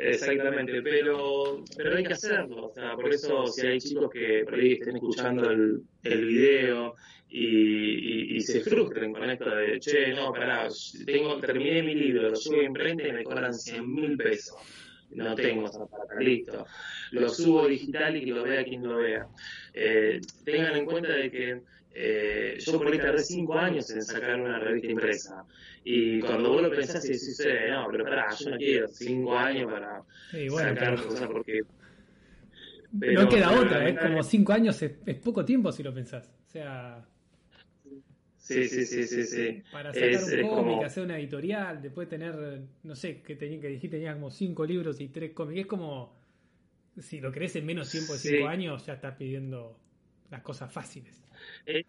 Exactamente, 0.00 0.80
pero, 0.82 1.64
pero 1.76 1.96
hay 1.96 2.04
que 2.04 2.12
hacerlo. 2.12 2.66
O 2.66 2.72
sea, 2.72 2.94
por 2.94 3.12
eso, 3.12 3.46
si 3.48 3.66
hay 3.66 3.78
chicos 3.80 4.10
que 4.10 4.44
por 4.44 4.54
ahí 4.54 4.74
estén 4.74 4.96
escuchando 4.96 5.50
el, 5.50 5.82
el 6.04 6.24
video 6.24 6.94
y, 7.30 7.46
y, 7.46 8.36
y 8.36 8.40
se 8.40 8.60
frustren 8.60 9.12
con 9.12 9.28
esto 9.28 9.54
de, 9.54 9.78
che, 9.80 10.12
no, 10.14 10.32
pará, 10.32 10.68
tengo, 11.04 11.38
terminé 11.40 11.82
mi 11.82 11.94
libro, 11.94 12.30
lo 12.30 12.36
subo 12.36 12.60
a 12.60 12.64
imprenta 12.64 13.06
y 13.06 13.12
me 13.12 13.22
cobran 13.24 13.52
100 13.54 13.94
mil 13.94 14.16
pesos. 14.16 14.56
No 15.10 15.34
tengo 15.34 15.66
esa 15.66 15.86
plata, 15.86 16.14
listo. 16.20 16.66
Lo 17.12 17.28
subo 17.30 17.66
digital 17.66 18.16
y 18.16 18.24
que 18.26 18.30
lo 18.30 18.42
vea 18.42 18.62
quien 18.64 18.82
lo 18.86 18.96
vea. 18.98 19.26
Eh, 19.72 20.20
tengan 20.44 20.76
en 20.76 20.84
cuenta 20.84 21.12
de 21.12 21.30
que 21.30 21.60
eh, 21.94 22.58
yo 22.60 22.78
por 22.78 22.92
ahí 22.92 22.98
tardé 22.98 23.22
cinco 23.22 23.54
años 23.58 23.88
en 23.90 24.02
sacar 24.02 24.38
una 24.38 24.58
revista 24.58 24.90
impresa. 24.90 25.44
Y 25.82 26.20
cuando 26.20 26.50
vos 26.50 26.62
lo 26.62 26.70
pensás 26.70 27.02
y 27.06 27.08
decís, 27.08 27.40
eh, 27.44 27.68
no, 27.70 27.88
pero 27.90 28.04
pará, 28.04 28.28
yo 28.38 28.50
no 28.50 28.56
quiero 28.58 28.88
cinco 28.88 29.36
años 29.38 29.72
para 29.72 30.02
Sí, 30.30 30.48
bueno, 30.50 30.68
sacar 30.74 31.02
cosas 31.02 31.26
porque... 31.28 31.60
no 32.92 33.00
pero- 33.00 33.28
queda 33.28 33.48
pero 33.48 33.60
otra, 33.60 33.88
es 33.88 33.94
lamentablemente- 33.94 34.02
como 34.08 34.22
cinco 34.22 34.52
años, 34.52 34.82
es, 34.82 34.92
es 35.06 35.16
poco 35.16 35.44
tiempo 35.44 35.72
si 35.72 35.82
lo 35.82 35.94
pensás. 35.94 36.28
O 36.46 36.50
sea, 36.50 37.02
Sí, 38.48 38.64
sí, 38.68 38.86
sí, 38.86 39.04
sí, 39.06 39.24
sí. 39.24 39.62
para 39.70 39.92
sacar 39.92 40.08
Es- 40.08 40.22
un 40.24 40.30
cómic, 40.48 40.48
como- 40.48 40.82
hacer 40.84 41.04
una 41.04 41.18
editorial, 41.18 41.82
después 41.82 42.08
tener, 42.08 42.62
no 42.82 42.96
sé, 42.96 43.20
que, 43.22 43.36
tenía, 43.36 43.60
que 43.60 43.68
dijiste 43.68 43.96
tenías 43.98 44.14
como 44.14 44.30
cinco 44.30 44.64
libros 44.64 45.00
y 45.00 45.08
tres 45.08 45.32
cómics, 45.32 45.60
es 45.60 45.66
como, 45.66 46.16
si 46.98 47.20
lo 47.20 47.30
querés 47.30 47.54
en 47.56 47.66
menos 47.66 47.90
tiempo 47.90 48.14
de 48.14 48.18
cinco 48.18 48.36
Sí. 48.36 48.42
años, 48.44 48.86
ya 48.86 48.94
estás 48.94 49.16
pidiendo 49.16 49.78
las 50.30 50.40
cosas 50.42 50.72
fáciles. 50.72 51.22
Eh, 51.66 51.84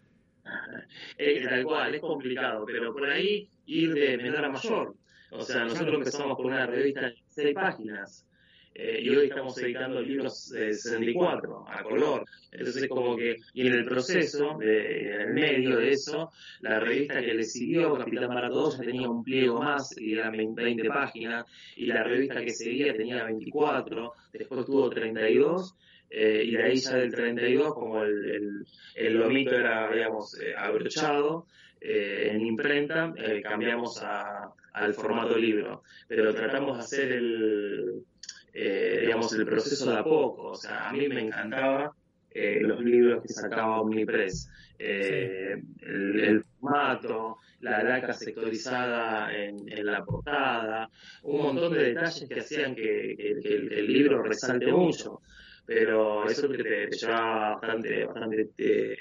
tal 1.44 1.64
cual, 1.64 1.94
es 1.94 2.00
complicado, 2.00 2.64
pero 2.66 2.92
por 2.92 3.08
ahí 3.08 3.50
ir 3.66 3.92
de 3.94 4.16
menor 4.18 4.44
a 4.44 4.48
mayor. 4.50 4.96
O 5.30 5.42
sea, 5.42 5.64
nosotros 5.64 5.94
empezamos 5.94 6.36
con 6.36 6.46
una 6.46 6.66
revista 6.66 7.02
de 7.02 7.14
seis 7.28 7.54
páginas 7.54 8.26
eh, 8.74 9.00
y 9.02 9.08
hoy 9.10 9.26
estamos 9.26 9.58
editando 9.58 10.00
libros 10.00 10.50
de 10.50 10.72
64 10.74 11.64
a 11.68 11.82
color. 11.82 12.24
Entonces, 12.52 12.88
como 12.88 13.16
que, 13.16 13.36
y 13.54 13.66
en 13.66 13.74
el 13.74 13.84
proceso, 13.84 14.56
de, 14.58 15.14
en 15.14 15.20
el 15.20 15.34
medio 15.34 15.76
de 15.76 15.90
eso, 15.90 16.30
la 16.60 16.80
revista 16.80 17.20
que 17.20 17.34
le 17.34 17.44
siguió, 17.44 17.96
Capitán 17.96 18.28
Maratón, 18.28 18.72
ya 18.72 18.84
tenía 18.84 19.08
un 19.08 19.22
pliego 19.24 19.60
más, 19.60 19.96
y 19.98 20.14
eran 20.14 20.32
20, 20.32 20.62
20 20.62 20.88
páginas, 20.88 21.46
y 21.76 21.86
la 21.86 22.02
revista 22.02 22.40
que 22.40 22.50
seguía 22.50 22.94
tenía 22.94 23.24
24, 23.24 24.12
después 24.32 24.64
tuvo 24.66 24.88
32, 24.90 25.76
eh, 26.10 26.42
y 26.44 26.52
de 26.52 26.62
ahí 26.62 26.76
ya 26.76 26.96
del 26.96 27.12
32, 27.12 27.74
como 27.74 28.02
el, 28.02 28.30
el, 28.30 28.66
el 28.96 29.14
lomito 29.14 29.54
era, 29.54 29.92
digamos, 29.92 30.40
eh, 30.40 30.54
abrochado 30.56 31.46
eh, 31.80 32.30
en 32.32 32.40
imprenta, 32.42 33.14
eh, 33.16 33.40
cambiamos 33.42 34.02
a, 34.02 34.52
al 34.72 34.94
formato 34.94 35.36
libro. 35.36 35.82
Pero 36.08 36.34
tratamos 36.34 36.76
de 36.76 36.82
hacer 36.82 37.12
el, 37.12 38.04
eh, 38.52 38.98
digamos, 39.02 39.32
el 39.34 39.46
proceso 39.46 39.90
de 39.90 39.98
a 39.98 40.04
poco. 40.04 40.50
O 40.50 40.54
sea, 40.54 40.88
a 40.88 40.92
mí 40.92 41.08
me 41.08 41.20
encantaba 41.20 41.92
eh, 42.30 42.58
los 42.60 42.80
libros 42.80 43.22
que 43.22 43.28
sacaba 43.32 43.80
Omnipress. 43.80 44.50
Eh, 44.78 45.60
el, 45.82 46.44
formato, 46.58 47.36
la 47.60 47.82
laca 47.82 48.12
sectorizada 48.14 49.30
en, 49.34 49.56
la 49.84 50.02
portada, 50.04 50.88
un 51.22 51.42
montón 51.42 51.74
de 51.74 51.84
detalles 51.84 52.26
que 52.28 52.40
hacían 52.40 52.74
que, 52.74 53.14
que- 53.16 53.40
que 53.42 53.54
el, 53.54 53.68
que 53.68 53.82
libro 53.82 54.22
resalte 54.22 54.72
mucho. 54.72 55.20
Pero 55.66 56.26
eso 56.26 56.48
te, 56.48 56.64
te 56.64 56.90
llevaba 56.96 57.50
bastante, 57.56 58.04
bastante 58.06 58.50
eh, 58.58 58.96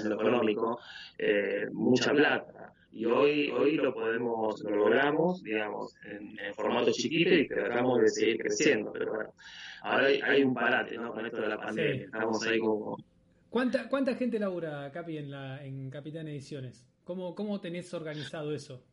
en 0.00 0.08
lo 0.08 0.14
económico, 0.16 0.78
eh, 1.18 1.66
mucha 1.72 2.12
plata. 2.12 2.72
Y 2.92 3.04
hoy, 3.04 3.50
hoy 3.50 3.76
lo 3.76 3.94
podemos, 3.94 4.60
lo 4.62 4.76
logramos, 4.76 5.42
digamos, 5.42 5.94
en, 6.04 6.38
en 6.38 6.54
formato 6.54 6.90
chiquito 6.92 7.30
y 7.34 7.46
tratamos 7.46 8.00
de 8.00 8.08
seguir 8.08 8.38
creciendo. 8.38 8.92
Pero 8.92 9.12
bueno, 9.14 9.32
ahora 9.82 10.06
hay, 10.06 10.20
hay 10.20 10.42
un 10.42 10.54
parate, 10.54 10.96
¿no? 10.96 11.12
Con 11.12 11.24
esto 11.24 11.40
de 11.40 11.48
la 11.48 11.58
pandemia. 11.60 11.94
Sí. 11.94 12.02
Estamos 12.04 12.46
ahí 12.46 12.58
como 12.58 12.96
¿Cuánta, 13.48 13.88
¿Cuánta 13.88 14.14
gente 14.14 14.38
labura, 14.38 14.90
Capi, 14.92 15.18
en, 15.18 15.30
la, 15.30 15.64
en 15.64 15.90
Capitán 15.90 16.28
Ediciones? 16.28 16.86
¿Cómo, 17.04 17.34
¿Cómo 17.34 17.60
tenés 17.60 17.92
organizado 17.94 18.54
eso? 18.54 18.84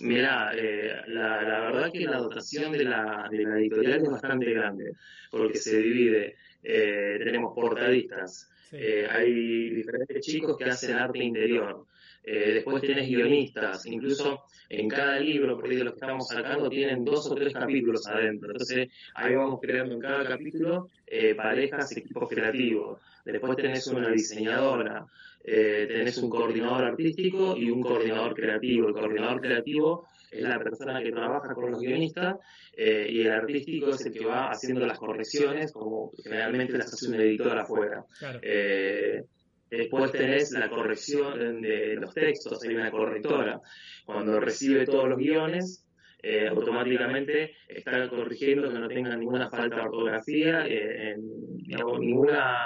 Mira, 0.00 0.52
eh, 0.54 0.92
la, 1.08 1.42
la 1.42 1.60
verdad 1.60 1.90
que 1.92 2.04
la 2.04 2.18
dotación 2.18 2.72
de 2.72 2.84
la, 2.84 3.28
de 3.30 3.42
la 3.42 3.58
editorial 3.58 4.00
es 4.02 4.08
bastante 4.10 4.50
grande, 4.52 4.92
porque 5.30 5.58
se 5.58 5.76
divide, 5.82 6.36
eh, 6.62 7.18
tenemos 7.22 7.52
portadistas, 7.54 8.50
Sí. 8.70 8.76
eh, 8.78 9.06
hay 9.10 9.70
diferentes 9.70 10.24
chicos 10.24 10.56
que 10.58 10.64
hacen 10.66 10.94
arte 10.96 11.18
interior, 11.24 11.86
eh, 12.30 12.52
después 12.54 12.82
tenés 12.82 13.08
guionistas, 13.08 13.86
incluso 13.86 14.44
en 14.68 14.88
cada 14.88 15.18
libro, 15.18 15.56
por 15.56 15.70
ahí 15.70 15.76
de 15.76 15.84
los 15.84 15.94
que 15.94 16.00
estamos 16.00 16.28
sacando, 16.28 16.68
tienen 16.68 17.04
dos 17.04 17.30
o 17.30 17.34
tres 17.34 17.54
capítulos 17.54 18.06
adentro, 18.06 18.50
entonces 18.50 18.88
ahí 19.14 19.34
vamos 19.34 19.60
creando 19.62 19.94
en 19.94 20.00
cada 20.00 20.24
capítulo 20.26 20.90
eh, 21.06 21.34
parejas, 21.34 21.96
equipos 21.96 22.28
creativos, 22.28 23.00
después 23.24 23.56
tenés 23.56 23.86
una 23.86 24.10
diseñadora, 24.10 25.06
eh, 25.44 25.86
tenés 25.88 26.18
un 26.18 26.28
coordinador 26.28 26.84
artístico 26.84 27.56
y 27.56 27.70
un 27.70 27.80
coordinador 27.80 28.34
creativo. 28.34 28.88
El 28.88 28.94
coordinador 28.94 29.40
creativo 29.40 30.06
es 30.30 30.42
la 30.42 30.58
persona 30.58 31.02
que 31.02 31.10
trabaja 31.10 31.54
con 31.54 31.70
los 31.70 31.80
guionistas 31.80 32.36
eh, 32.76 33.06
y 33.08 33.22
el 33.22 33.32
artístico 33.32 33.90
es 33.90 34.04
el 34.04 34.12
que 34.12 34.26
va 34.26 34.50
haciendo 34.50 34.86
las 34.86 34.98
correcciones, 34.98 35.72
como 35.72 36.12
generalmente 36.22 36.76
las 36.76 36.92
hace 36.92 37.08
un 37.08 37.14
editor 37.14 37.58
afuera. 37.58 38.04
Claro. 38.18 38.40
Eh, 38.42 39.24
después 39.70 40.12
tenés 40.12 40.50
la 40.52 40.68
corrección 40.70 41.60
de 41.60 41.96
los 41.96 42.14
textos, 42.14 42.62
hay 42.64 42.74
una 42.74 42.90
correctora. 42.90 43.60
Cuando 44.04 44.40
recibe 44.40 44.84
todos 44.86 45.08
los 45.08 45.18
guiones, 45.18 45.84
eh, 46.22 46.48
automáticamente 46.48 47.54
está 47.68 48.08
corrigiendo 48.08 48.72
que 48.72 48.78
no 48.78 48.88
tenga 48.88 49.16
ninguna 49.16 49.48
falta 49.50 49.76
de 49.76 49.82
ortografía, 49.82 50.66
eh, 50.66 51.12
en- 51.12 51.58
digamos, 51.58 52.00
ninguna, 52.00 52.56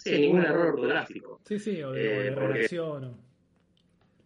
sí, 0.00 0.18
ningún 0.18 0.42
error 0.44 0.74
ortográfico. 0.74 1.40
Sí, 1.46 1.58
sí, 1.58 1.82
o 1.82 1.92
de, 1.92 2.00
o 2.16 2.20
de 2.20 2.28
Eh, 2.28 2.32
porque-. 2.32 2.80
O... 2.80 3.18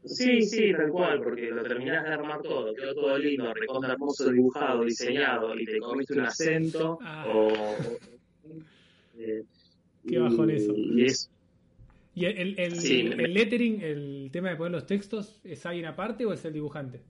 Sí, 0.05 0.43
sí, 0.43 0.73
tal 0.73 0.91
cual, 0.91 1.21
porque 1.23 1.51
lo 1.51 1.63
terminás 1.65 2.05
de 2.05 2.11
armar 2.15 2.41
todo, 2.41 2.73
quedó 2.75 2.95
todo 2.95 3.19
lindo, 3.19 3.53
recontra 3.53 3.93
hermoso, 3.93 4.31
dibujado, 4.31 4.85
diseñado, 4.85 5.59
y 5.59 5.65
te 5.67 5.79
comiste 5.81 6.15
un 6.15 6.21
acento, 6.21 6.99
Ah. 7.03 7.27
o... 7.29 7.53
eh, 9.19 9.43
Qué 10.09 10.19
bajón 10.19 10.51
eso. 10.51 10.73
Y 10.75 11.05
es, 11.05 11.31
¿Y 12.19 12.25
el, 12.27 12.59
el, 12.59 12.81
Sí, 12.81 13.03
lettering, 13.05 13.81
el 13.81 14.31
tema 14.33 14.51
de 14.51 14.57
poner 14.57 14.73
los 14.73 14.87
textos, 14.87 15.41
es 15.45 15.65
alguien 15.67 15.87
aparte 15.87 16.27
o 16.27 16.33
es 16.33 16.45
el 16.45 16.53
dibujante? 16.53 17.01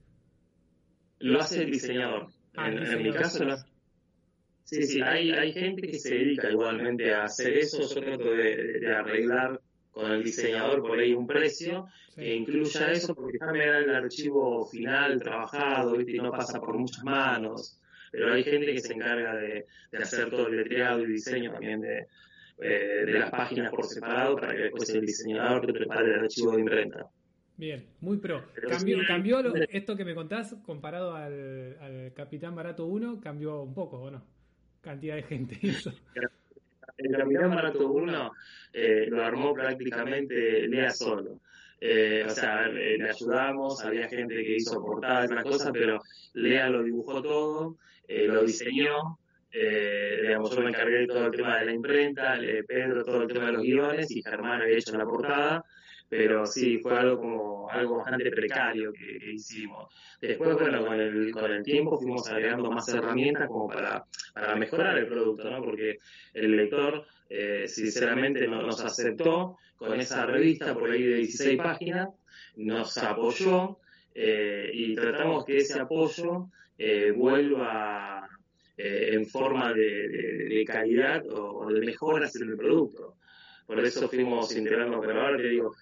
lo 1.21 1.39
hace 1.41 1.63
el 1.63 1.71
diseñador. 1.71 2.27
Ah, 2.55 2.69
en, 2.71 2.77
el 2.77 2.91
en 2.93 3.03
mi 3.03 3.11
caso 3.11 3.43
lo 3.43 3.53
hace. 3.53 3.65
Sí, 4.63 4.83
sí, 4.83 5.01
hay, 5.01 5.31
hay 5.31 5.51
gente 5.51 5.81
que 5.87 5.97
se 5.97 6.13
dedica 6.13 6.49
igualmente 6.51 7.11
a 7.13 7.23
hacer 7.23 7.57
eso. 7.57 7.81
Yo 7.81 8.01
trato 8.01 8.31
de, 8.31 8.79
de 8.79 8.95
arreglar 8.95 9.59
con 9.91 10.11
el 10.11 10.23
diseñador 10.23 10.81
por 10.81 10.99
ahí 10.99 11.13
un 11.13 11.25
precio 11.27 11.87
Sí. 12.09 12.21
que 12.21 12.35
incluya 12.35 12.91
eso, 12.91 13.15
porque 13.15 13.37
ya 13.39 13.47
me 13.51 13.65
da 13.65 13.79
el 13.79 13.95
archivo 13.95 14.65
final 14.67 15.19
trabajado, 15.21 15.97
¿viste? 15.97 16.13
y 16.17 16.19
no 16.19 16.31
pasa 16.31 16.59
por 16.59 16.77
muchas 16.77 17.03
manos. 17.03 17.79
Pero 18.11 18.33
hay 18.33 18.43
gente 18.43 18.73
que 18.73 18.79
se 18.79 18.93
encarga 18.93 19.35
de, 19.35 19.65
de 19.91 19.97
hacer 19.97 20.29
todo 20.29 20.47
el 20.47 20.57
letreado 20.57 21.01
y 21.03 21.07
diseño 21.07 21.51
también 21.51 21.81
de, 21.81 22.07
eh, 22.61 23.03
de 23.05 23.19
las 23.19 23.31
páginas 23.31 23.71
por 23.71 23.85
separado 23.85 24.35
para 24.35 24.53
que 24.53 24.63
después 24.63 24.89
el 24.89 25.01
diseñador 25.01 25.65
te 25.65 25.73
prepare 25.73 26.13
el 26.13 26.19
archivo 26.21 26.51
de 26.53 26.59
imprenta. 26.61 27.07
Bien, 27.57 27.85
muy 27.99 28.17
pro. 28.17 28.45
Cambió, 29.07 29.41
lo- 29.41 29.53
esto 29.55 29.95
que 29.97 30.05
me 30.05 30.15
contás 30.15 30.55
comparado 30.65 31.13
al, 31.13 31.77
al 31.81 32.13
Capitán 32.13 32.55
Barato 32.55 32.85
1, 32.85 33.19
cambió 33.19 33.63
un 33.63 33.73
poco, 33.73 33.97
¿o 34.01 34.11
no? 34.11 34.23
Cantidad 34.81 35.15
de 35.15 35.23
gente. 35.23 35.57
Eso. 35.61 35.93
El 36.97 37.11
Capitán 37.11 37.49
Barato 37.51 37.91
1 37.91 38.31
eh, 38.73 39.07
lo 39.09 39.23
armó 39.23 39.53
prácticamente 39.53 40.67
Lea 40.67 40.91
solo. 40.91 41.39
Eh, 41.81 42.23
o 42.25 42.29
sea, 42.29 42.67
le, 42.67 42.97
le 42.97 43.09
ayudamos, 43.09 43.83
había 43.85 44.07
gente 44.09 44.35
que 44.35 44.55
hizo 44.57 44.81
portadas 44.81 45.29
otras 45.29 45.43
cosas, 45.45 45.71
pero 45.71 45.99
Lea 46.33 46.69
lo 46.69 46.83
dibujó 46.83 47.21
todo, 47.21 47.77
eh, 48.07 48.27
lo 48.27 48.43
diseñó. 48.43 49.18
Eh, 49.51 50.19
digamos, 50.21 50.55
yo 50.55 50.61
me 50.61 50.69
encargué 50.69 50.99
de 50.99 51.07
todo 51.07 51.25
el 51.25 51.31
tema 51.31 51.57
de 51.59 51.65
la 51.65 51.73
imprenta, 51.73 52.37
eh, 52.39 52.63
Pedro 52.63 53.03
todo 53.03 53.23
el 53.23 53.27
tema 53.27 53.47
de 53.47 53.53
los 53.53 53.63
guiones 53.63 54.11
y 54.11 54.21
Germán 54.21 54.61
había 54.61 54.77
hecho 54.77 54.97
la 54.97 55.05
portada. 55.05 55.65
pero 56.07 56.45
sí, 56.45 56.79
fue 56.79 56.97
algo 56.97 57.19
como 57.19 57.69
algo 57.69 57.97
bastante 57.97 58.31
precario 58.31 58.91
que, 58.91 59.31
hicimos. 59.31 59.93
Después, 60.19 60.55
bueno, 60.55 60.85
con 60.85 60.99
el, 60.99 61.31
con 61.31 61.51
el 61.51 61.63
tiempo 61.63 61.99
fuimos 61.99 62.27
agregando 62.29 62.71
más 62.71 62.87
herramientas 62.89 63.47
como 63.47 63.67
para, 63.67 64.05
para 64.33 64.55
mejorar 64.55 64.97
el 64.97 65.07
producto, 65.07 65.49
¿no? 65.49 65.63
Porque 65.63 65.99
el 66.33 66.55
lector, 66.55 67.05
eh, 67.29 67.67
sinceramente, 67.67 68.47
no, 68.47 68.63
nos 68.63 68.83
aceptó 68.83 69.57
con 69.77 69.99
esa 69.99 70.25
revista 70.25 70.73
por 70.73 70.89
ahí 70.91 71.03
de 71.03 71.15
16 71.17 71.57
páginas, 71.57 72.09
nos 72.55 72.97
apoyó 72.97 73.77
eh, 74.15 74.69
y 74.73 74.95
tratamos 74.95 75.45
que 75.45 75.57
ese 75.57 75.79
apoyo 75.79 76.49
eh, 78.79 79.09
en 79.13 79.25
forma 79.27 79.73
de, 79.73 80.63
calidad 80.65 81.23
o, 81.29 81.71
de 81.71 81.81
mejoras 81.81 82.35
en 82.35 82.49
el 82.49 82.57
producto. 82.57 83.17
Por 83.67 83.79
eso 83.79 84.09
fuimos 84.09 84.55
integrando, 84.55 84.99
pero 85.01 85.21
ahora 85.21 85.37
te 85.37 85.49
digo, 85.49 85.75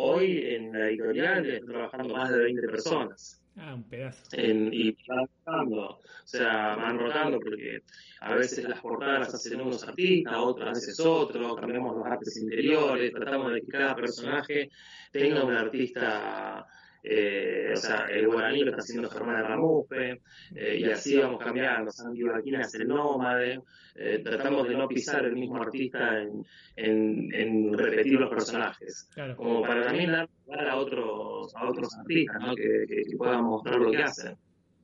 Hoy 0.00 0.44
en 0.54 0.72
la 0.72 0.88
editorial 0.88 1.44
están 1.44 1.68
trabajando 1.68 2.14
más 2.14 2.30
de 2.30 2.38
20 2.38 2.68
personas. 2.68 3.42
Ah, 3.56 3.74
un 3.74 3.82
pedazo. 3.82 4.22
y 4.36 4.96
van 5.08 5.26
rotando, 5.26 5.80
o 5.88 6.02
sea, 6.24 6.76
van 6.76 6.96
rotando 6.96 7.40
porque 7.40 7.82
a 8.20 8.36
veces 8.36 8.62
las 8.68 8.80
portadas 8.80 9.20
las 9.20 9.34
hacen 9.34 9.60
unos 9.60 9.82
artistas, 9.82 10.34
otras 10.36 10.78
veces 10.78 11.00
otros, 11.00 11.56
cambiamos 11.56 11.96
los 11.96 12.06
artes 12.06 12.36
interiores, 12.36 13.12
tratamos 13.12 13.52
de 13.52 13.62
que 13.62 13.66
cada 13.66 13.96
personaje 13.96 14.70
tenga 15.10 15.42
un 15.42 15.54
artista 15.54 16.64
eh, 17.10 17.72
o 17.72 17.76
sea, 17.76 18.06
el 18.10 18.26
guaraní 18.26 18.60
lo 18.60 18.70
está 18.70 18.82
haciendo 18.82 19.08
Germán 19.08 19.36
de 19.36 19.42
Ramufe, 19.42 20.20
eh, 20.54 20.78
y 20.78 20.84
así 20.90 21.16
vamos 21.16 21.42
cambiando. 21.42 21.90
Sandy 21.90 22.22
Barquina 22.22 22.60
es 22.60 22.74
el 22.74 22.86
nómade, 22.86 23.62
eh, 23.94 24.20
tratamos 24.22 24.68
de 24.68 24.74
no 24.74 24.86
pisar 24.86 25.24
el 25.24 25.34
mismo 25.34 25.56
artista 25.56 26.20
en, 26.20 26.44
en, 26.76 27.72
repetir 27.78 28.20
los 28.20 28.28
personajes, 28.28 29.08
como 29.36 29.62
para 29.62 29.86
también 29.86 30.12
dar 30.12 30.28
a 30.68 30.76
otros, 30.76 31.56
a 31.56 31.70
otros 31.70 31.96
artistas 31.98 32.42
¿no? 32.42 32.54
que, 32.54 32.84
que, 32.86 33.16
puedan 33.16 33.42
mostrar 33.42 33.80
lo 33.80 33.90
que 33.90 34.02
hacen. 34.02 34.36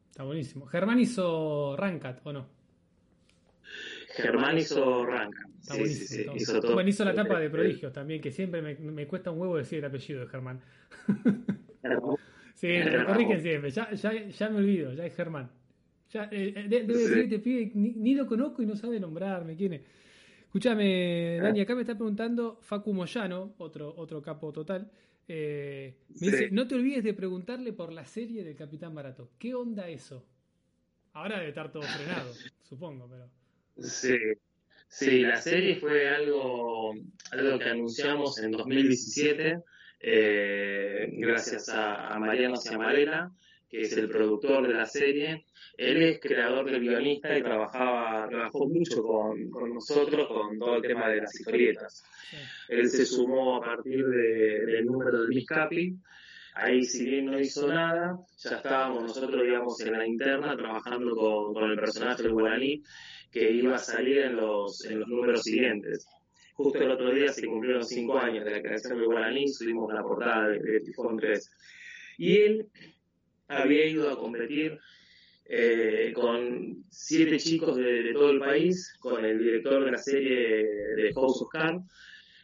Está 0.08 0.22
buenísimo. 0.22 0.64
¿Germán 0.64 1.00
hizo 1.00 1.76
Rankat 1.76 2.26
o 2.26 2.32
no? 2.32 2.48
Germán 4.16 4.56
hizo 4.56 5.04
Rankat. 5.04 5.50
Está 5.60 5.74
buenísimo. 5.74 6.36
hizo, 6.36 6.60
todo. 6.62 6.72
Bueno, 6.72 6.88
hizo 6.88 7.04
la 7.04 7.14
tapa 7.14 7.38
de 7.38 7.50
prodigios 7.50 7.92
también, 7.92 8.22
que 8.22 8.30
siempre 8.30 8.62
me, 8.62 8.76
me 8.76 9.06
cuesta 9.06 9.30
un 9.30 9.40
huevo 9.40 9.58
decir 9.58 9.80
el 9.80 9.84
apellido 9.84 10.20
de 10.20 10.26
Germán. 10.28 10.62
Sí, 12.54 12.68
corrigen 13.06 13.40
siempre. 13.40 13.70
Ya, 13.70 13.92
ya, 13.92 14.28
ya 14.28 14.48
me 14.48 14.58
olvido, 14.58 14.92
ya 14.94 15.06
es 15.06 15.14
Germán. 15.14 15.50
Ya, 16.10 16.28
eh, 16.30 16.54
eh 16.56 16.68
debe 16.68 16.86
decir 16.86 17.18
este 17.18 17.38
pibe, 17.40 17.72
ni, 17.74 18.14
lo 18.14 18.26
conozco 18.26 18.62
y 18.62 18.66
no 18.66 18.76
sabe 18.76 19.00
nombrarme. 19.00 19.56
¿Quién 19.56 19.74
es? 19.74 19.82
Escúchame, 20.44 21.38
Dani, 21.42 21.60
acá 21.60 21.74
me 21.74 21.80
está 21.80 21.96
preguntando 21.96 22.60
Facu 22.62 22.94
Moyano, 22.94 23.54
otro, 23.58 23.92
otro 23.96 24.22
capo 24.22 24.52
total. 24.52 24.88
Eh, 25.26 25.96
me 26.20 26.30
dice, 26.30 26.50
no 26.52 26.68
te 26.68 26.76
olvides 26.76 27.02
de 27.02 27.14
preguntarle 27.14 27.72
por 27.72 27.92
la 27.92 28.04
serie 28.04 28.44
del 28.44 28.54
Capitán 28.54 28.94
Barato. 28.94 29.32
¿Qué 29.38 29.54
onda 29.54 29.88
eso? 29.88 30.24
Ahora 31.14 31.38
debe 31.38 31.48
estar 31.48 31.72
todo 31.72 31.82
frenado, 31.82 32.32
supongo, 32.62 33.08
pero. 33.10 33.28
Sí, 33.78 34.16
sí, 34.86 35.22
la 35.22 35.38
serie 35.38 35.76
fue 35.76 36.08
algo, 36.08 36.94
algo 37.32 37.58
que 37.58 37.68
anunciamos 37.68 38.38
en 38.38 38.52
2017 38.52 39.62
eh, 40.00 41.08
gracias 41.12 41.68
a, 41.68 42.18
Mariano 42.18 42.56
Ciamarela, 42.56 43.30
que 43.68 43.82
es 43.82 43.96
el 43.96 44.08
productor 44.08 44.66
de 44.66 44.74
la 44.74 44.86
serie. 44.86 45.44
Él 45.76 46.02
es 46.02 46.20
creador 46.20 46.70
del 46.70 46.80
guionista 46.80 47.36
y 47.36 47.42
trabajaba, 47.42 48.28
trabajó 48.28 48.68
mucho 48.68 49.02
con, 49.02 49.50
nosotros 49.74 50.28
con 50.28 50.58
todo 50.58 50.76
el 50.76 50.82
tema 50.82 51.08
de 51.08 51.22
las 51.22 51.34
historietas. 51.34 52.04
Él 52.68 52.88
se 52.88 53.04
sumó 53.04 53.56
a 53.56 53.60
partir 53.64 54.04
del 54.06 54.86
número 54.86 55.20
del 55.20 55.28
Miscapi. 55.28 55.96
Ahí, 56.54 56.84
si 56.84 57.04
bien 57.04 57.26
no 57.26 57.40
hizo 57.40 57.66
nada, 57.66 58.16
ya 58.36 58.56
estábamos 58.56 59.02
nosotros, 59.02 59.42
digamos, 59.42 59.80
en 59.80 59.98
la 59.98 60.06
interna 60.06 60.56
trabajando 60.56 61.16
con, 61.16 61.70
el 61.70 61.76
personaje 61.76 62.22
del 62.22 62.32
guaraní 62.32 62.82
que 63.32 63.50
iba 63.50 63.74
a 63.74 63.78
salir 63.78 64.18
en 64.18 64.36
los, 64.36 64.84
en 64.84 65.00
los 65.00 65.08
números 65.08 65.42
siguientes. 65.42 66.06
Justo 66.54 66.78
el 66.78 66.92
otro 66.92 67.12
día 67.12 67.32
se 67.32 67.46
cumplieron 67.46 67.84
cinco 67.84 68.16
años 68.16 68.44
de 68.44 68.52
la 68.52 68.62
creación 68.62 68.96
del 68.96 69.06
guaraní, 69.06 69.48
subimos 69.48 69.92
la 69.92 70.02
portada 70.02 70.50
de, 70.50 70.80
Tifón 70.80 71.16
3. 71.16 71.50
Y 72.18 72.36
él 72.36 72.68
había 73.48 73.86
ido 73.86 74.08
a 74.08 74.16
competir 74.16 74.78
eh, 75.46 76.12
con 76.14 76.84
siete 76.90 77.38
chicos 77.38 77.76
de, 77.76 78.12
todo 78.12 78.30
el 78.30 78.38
país, 78.38 78.94
con 79.00 79.24
el 79.24 79.40
director 79.40 79.84
de 79.84 79.90
la 79.90 79.98
serie 79.98 80.64
de 80.94 81.12
House 81.12 81.42
of 81.42 81.50
Cards, 81.50 81.82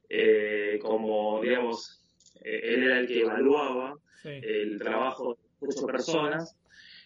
eh, 0.09 0.81
como, 0.83 1.41
digamos, 1.41 2.03
eh, 2.43 2.61
él 2.65 2.83
era 2.83 2.99
el 2.99 3.07
que 3.07 3.21
evaluaba 3.21 3.97
el 4.25 4.77
trabajo 4.81 5.39
de 5.61 5.69
ocho 5.69 5.87
personas, 5.87 6.57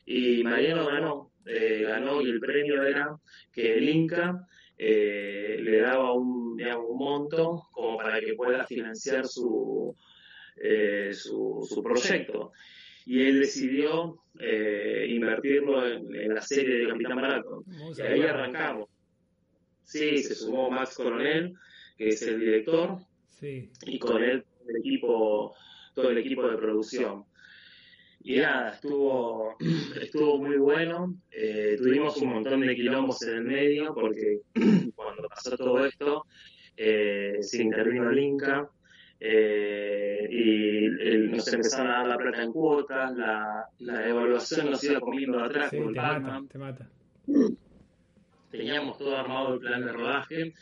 y 0.07 0.43
Mariano 0.43 0.87
ganó, 0.87 1.33
ganó 1.45 2.23
y 2.23 2.31
el 2.31 2.41
premio 2.41 2.83
era 2.83 3.15
que 3.53 3.75
el 3.75 3.89
Inca 3.91 4.49
eh, 4.77 5.57
le 5.61 5.81
daba 5.81 6.13
un, 6.13 6.61
un 6.61 6.99
monto 6.99 7.69
como 7.71 7.97
para 7.97 8.21
que 8.21 8.35
pueda 8.35 8.67
financiar 8.67 9.27
su, 9.27 9.95
eh, 10.57 11.13
su, 11.13 11.83
proyecto. 11.83 12.53
Y 13.07 13.23
él 13.23 13.41
decidió 13.41 14.23
eh, 14.41 15.07
invertirlo 15.11 15.87
en, 15.87 16.35
la 16.35 16.41
serie 16.41 16.79
de 16.79 16.89
Capitán 16.89 17.17
Barato. 17.17 17.65
Y 17.97 18.01
ahí 18.01 18.23
arrancamos. 18.23 18.89
Sí, 19.83 20.23
se 20.23 20.35
sumó 20.35 20.71
Max 20.71 20.95
Coronel, 20.97 21.55
que 21.99 22.09
es 22.09 22.23
el 22.23 22.41
director, 22.41 22.99
y 23.43 23.99
con 23.99 24.23
él 24.23 24.45
el 24.67 24.77
equipo, 24.77 25.55
todo 25.95 26.11
el 26.11 26.19
equipo 26.19 26.49
de 26.49 26.57
producción. 26.57 27.25
Y 28.27 28.39
nada, 28.39 28.71
estuvo, 28.71 29.55
estuvo 30.01 30.39
muy 30.39 30.57
bueno. 30.57 31.15
Eh, 31.31 31.77
tuvimos 31.77 32.17
un 32.17 32.31
montón 32.31 32.63
de 32.63 32.75
quilombos 32.75 33.21
en 33.23 33.35
el 33.35 33.45
medio 33.45 33.95
porque 33.95 34.41
cuando 34.97 35.29
pasó 35.29 35.57
todo 35.59 35.85
esto 35.85 36.25
eh, 36.75 37.37
se 37.43 37.63
intervino 37.63 38.09
el 38.09 38.19
Inca 38.19 38.67
eh, 39.21 40.27
y 40.31 41.29
nos 41.29 41.53
empezaron 41.53 41.93
a 41.93 41.99
dar 41.99 42.07
la 42.07 42.17
plata 42.17 42.43
en 42.43 42.53
cuotas, 42.53 43.15
la, 43.15 43.67
la 43.81 44.09
evaluación 44.09 44.71
nos 44.71 44.83
iba 44.85 45.01
comiendo 45.01 45.39
de 45.39 45.45
atrás 45.45 45.71
con 45.71 45.93
te 45.93 46.01
mata, 46.01 46.43
te 46.51 46.59
mata. 46.59 46.91
Teníamos 48.51 48.97
todo 48.97 49.19
armado 49.19 49.55
el 49.55 49.61
plan 49.61 49.85
de 49.85 49.93
rodaje 49.93 50.55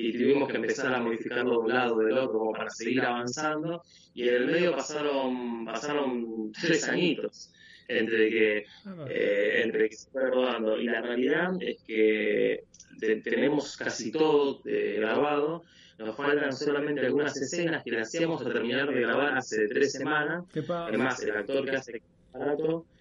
y 0.00 0.12
tuvimos 0.12 0.48
que 0.48 0.56
empezar 0.56 0.94
a 0.94 1.00
modificarlo 1.00 1.50
de 1.50 1.58
un 1.58 1.68
lado 1.70 1.96
o 1.96 1.98
del 1.98 2.16
otro 2.16 2.38
como 2.38 2.52
para 2.52 2.70
seguir 2.70 3.00
avanzando. 3.02 3.82
Y 4.14 4.28
en 4.28 4.34
el 4.34 4.46
medio 4.46 4.76
pasaron 4.76 5.64
pasaron 5.64 6.52
tres 6.52 6.88
añitos 6.88 7.52
entre 7.88 8.30
que 8.30 8.64
ah, 8.84 9.06
eh, 9.10 9.62
entre 9.64 9.88
que 9.88 9.96
se 9.96 10.08
fue 10.10 10.30
rodando 10.30 10.78
y 10.78 10.84
la 10.84 11.00
realidad 11.00 11.50
es 11.60 11.82
que 11.82 12.64
tenemos 13.24 13.76
casi 13.76 14.12
todo 14.12 14.60
eh, 14.66 14.96
grabado. 14.98 15.64
Nos 15.98 16.14
faltan 16.14 16.52
solamente 16.52 17.04
algunas 17.04 17.36
escenas 17.36 17.82
que 17.82 17.90
le 17.90 18.02
hacíamos 18.02 18.46
a 18.46 18.52
terminar 18.52 18.88
de 18.94 19.00
grabar 19.00 19.36
hace 19.36 19.66
tres 19.66 19.92
semanas. 19.92 20.44
Además 20.68 21.20
el 21.24 21.32
actor 21.32 21.64
que 21.64 21.76
hace 21.76 21.92
el 21.96 22.02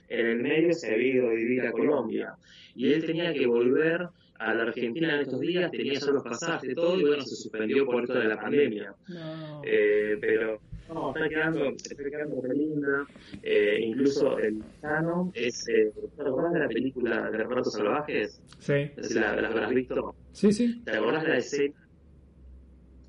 en 0.10 0.26
el 0.26 0.38
medio 0.40 0.74
se 0.74 0.94
había 0.94 1.14
ido 1.16 1.28
a 1.30 1.34
vivir 1.34 1.62
a 1.68 1.72
Colombia. 1.72 2.36
Y 2.76 2.92
él 2.92 3.06
tenía 3.06 3.34
que 3.34 3.46
volver 3.46 4.08
a 4.40 4.54
la 4.54 4.64
Argentina 4.64 5.16
en 5.16 5.22
estos 5.22 5.40
días, 5.40 5.72
tenía 5.72 6.00
solo 6.00 6.14
los 6.14 6.24
pasajes, 6.24 6.76
todo, 6.76 7.00
y 7.00 7.04
bueno, 7.04 7.24
se 7.24 7.36
suspendió 7.36 7.86
por 7.86 8.04
esto 8.04 8.20
de 8.20 8.28
la 8.28 8.40
pandemia. 8.40 8.94
Eh, 9.64 10.18
pero 10.20 10.60
no, 10.94 11.14
está 11.14 11.28
quedando, 11.28 11.66
está 11.70 11.96
quedando 11.96 12.42
re 12.42 12.56
linda. 12.56 13.06
Eh, 13.44 13.80
incluso 13.82 14.38
el 14.40 14.64
Tano 14.82 15.32
es. 15.34 15.68
Eh, 15.68 15.92
¿Te 16.16 16.22
acordás 16.22 16.54
de 16.54 16.60
la 16.60 16.68
película 16.68 17.30
de 17.30 17.38
los 17.40 17.50
ratos 17.50 17.74
salvajes? 17.74 18.42
Sí. 18.60 18.92
¿La, 19.16 19.36
la, 19.36 19.50
habrás 19.50 19.72
visto? 19.72 20.16
Sí, 20.32 20.52
sí. 20.54 20.82
¿Te 20.86 20.92
acordás 20.92 21.24
de 21.24 21.30
la 21.30 21.38
escena? 21.38 21.76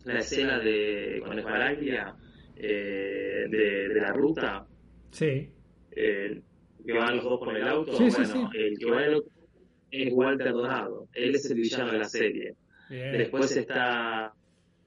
La 0.04 0.18
escena 0.20 0.58
de 0.58 1.22
con 1.24 1.38
Esbaraglia 1.38 2.14
eh, 2.56 3.46
de, 3.48 3.88
de 3.88 4.00
la 4.00 4.12
ruta. 4.12 4.66
Sí. 5.10 5.50
Eh, 5.92 6.40
que 6.84 6.92
van 6.92 7.16
los 7.16 7.24
dos 7.24 7.38
con 7.38 7.54
el 7.54 7.68
auto. 7.68 7.92
Sí, 7.92 8.08
bueno, 8.08 8.16
sí, 8.16 8.24
sí. 8.24 8.58
el 8.58 8.78
que 8.78 8.90
va 8.90 9.02
en 9.02 9.08
el 9.08 9.14
auto 9.14 9.30
es 9.90 10.12
Walter 10.12 10.53
Donado. 10.53 11.09
Él 11.14 11.35
es 11.35 11.51
el 11.51 11.59
villano 11.59 11.92
de 11.92 11.98
la 11.98 12.09
serie. 12.09 12.55
Después 12.88 13.55
está 13.57 14.33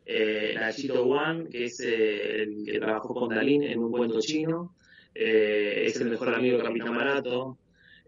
eh, 0.06 0.54
Nachito 0.56 1.06
Wan, 1.06 1.48
que 1.48 1.66
es 1.66 1.80
eh, 1.82 2.44
el 2.44 2.66
que 2.66 2.80
trabajó 2.80 3.14
con 3.14 3.30
Dalín 3.30 3.64
en 3.64 3.80
un 3.80 3.92
cuento 3.92 4.20
chino. 4.20 4.76
Eh, 5.14 5.84
es 5.86 6.00
el 6.02 6.10
mejor 6.10 6.34
amigo 6.34 6.58
de 6.58 6.64
Capitán 6.64 6.96
Barato. 6.96 7.58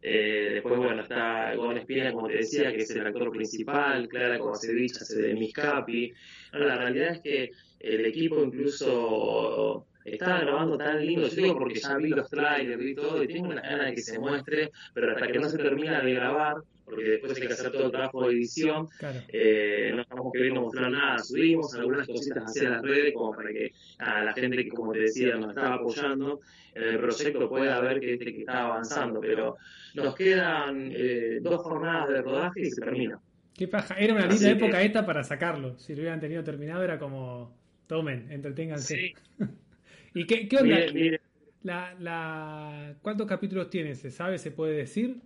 Eh, 0.02 0.50
después, 0.56 0.78
bueno, 0.78 1.02
está 1.02 1.54
Espina, 1.54 2.12
como 2.12 2.28
te 2.28 2.38
decía, 2.38 2.72
que 2.72 2.82
es 2.82 2.92
el 2.92 3.08
actor 3.08 3.32
principal. 3.32 4.08
Clara 4.08 4.40
Kovacevic 4.40 5.02
hace 5.02 5.22
de 5.22 5.34
Miscapi. 5.34 6.12
la 6.54 6.78
realidad 6.78 7.12
es 7.12 7.22
que 7.22 7.52
el 7.80 8.06
equipo 8.06 8.44
incluso 8.44 9.86
estaba 10.04 10.42
grabando 10.42 10.78
tan 10.78 11.06
lindo, 11.06 11.28
yo 11.28 11.36
digo 11.36 11.58
porque 11.58 11.80
ya 11.80 11.96
vi 11.98 12.10
los 12.10 12.30
trailers 12.30 12.84
y 12.84 12.96
todo, 12.96 13.24
y 13.24 13.28
tengo 13.28 13.50
una 13.50 13.62
gana 13.62 13.86
de 13.86 13.96
que 13.96 14.02
se 14.02 14.20
muestre, 14.20 14.72
pero 14.94 15.14
hasta 15.14 15.28
que 15.28 15.40
no 15.40 15.50
se 15.50 15.58
termina 15.58 16.02
de 16.02 16.14
grabar, 16.14 16.58
porque 16.86 17.04
después 17.04 17.36
hay 17.36 17.48
que 17.48 17.54
hacer 17.54 17.72
todo 17.72 17.86
el 17.86 17.92
trabajo 17.92 18.28
de 18.28 18.34
edición. 18.34 18.88
Eh, 19.30 19.92
no 19.96 20.02
estamos 20.02 20.32
queriendo 20.34 20.62
mostrar 20.62 20.92
nada, 20.92 21.20
subimos 21.20 21.74
algunas 21.76 22.08
cositas 22.08 22.44
hacia 22.44 22.70
las 22.70 22.82
redes 22.82 23.14
como 23.14 23.32
para 23.34 23.50
que 23.50 23.72
a 24.00 24.24
la 24.24 24.34
gente 24.34 24.58
que, 24.58 24.70
como 24.70 24.92
te 24.92 25.00
decía, 25.00 25.36
nos 25.36 25.50
estaba 25.50 25.76
apoyando 25.76 26.40
en 26.76 26.84
el 26.84 27.00
proyecto 27.00 27.50
pueda 27.50 27.80
ver 27.82 28.00
que, 28.00 28.18
que 28.18 28.40
está 28.40 28.64
avanzando, 28.66 29.20
pero 29.20 29.58
nos 29.94 30.16
quedan 30.16 30.92
eh, 30.92 31.40
dos 31.42 31.62
jornadas 31.62 32.10
de 32.10 32.22
rodaje 32.22 32.62
y 32.62 32.72
se 32.72 32.82
termina. 32.82 33.20
Qué 33.56 33.68
paja. 33.68 33.96
Era 33.96 34.16
una 34.16 34.26
linda 34.26 34.50
época 34.50 34.82
esta 34.82 35.06
para 35.06 35.24
sacarlo. 35.24 35.78
Si 35.78 35.94
lo 35.94 36.02
hubieran 36.02 36.20
tenido 36.20 36.44
terminado 36.44 36.84
era 36.84 36.98
como, 36.98 37.56
tomen, 37.88 38.32
entreténganse. 38.32 39.14
¿Y 40.16 40.26
qué, 40.26 40.48
qué 40.48 40.58
onda? 40.58 40.80
La, 41.62 41.96
la, 42.00 42.96
¿Cuántos 43.02 43.26
capítulos 43.28 43.70
tiene? 43.70 43.96
¿Se 43.96 44.12
sabe? 44.12 44.38
¿Se 44.38 44.52
puede 44.52 44.76
decir? 44.76 45.22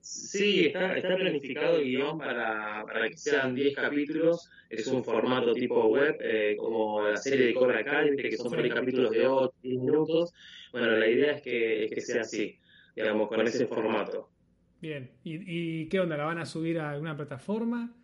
Sí, 0.00 0.66
está, 0.66 0.96
está 0.96 1.16
planificado 1.16 1.76
el 1.76 1.84
guion 1.84 2.18
para, 2.18 2.84
para 2.86 3.08
que 3.08 3.16
sean 3.16 3.54
10 3.54 3.74
capítulos. 3.74 4.50
Es 4.68 4.86
un 4.86 5.04
formato 5.04 5.52
tipo 5.52 5.86
web, 5.86 6.16
eh, 6.20 6.56
como 6.58 7.06
la 7.08 7.16
serie 7.16 7.46
de 7.46 7.54
Cobra 7.54 7.84
Kai, 7.84 8.16
que 8.16 8.36
son 8.36 8.60
10 8.60 8.74
capítulos 8.74 9.10
de 9.10 9.26
8 9.26 9.54
minutos. 9.62 10.32
Bueno, 10.72 10.92
la 10.92 11.08
idea 11.08 11.32
es 11.32 11.42
que, 11.42 11.84
es 11.84 11.90
que 11.90 12.00
sea 12.00 12.22
así, 12.22 12.58
digamos, 12.96 13.28
con 13.28 13.46
ese 13.46 13.66
formato. 13.66 14.30
Bien, 14.80 15.10
¿Y, 15.24 15.82
¿y 15.82 15.88
qué 15.88 16.00
onda? 16.00 16.16
¿La 16.16 16.24
van 16.24 16.38
a 16.38 16.46
subir 16.46 16.78
a 16.78 16.90
alguna 16.90 17.16
plataforma? 17.16 17.94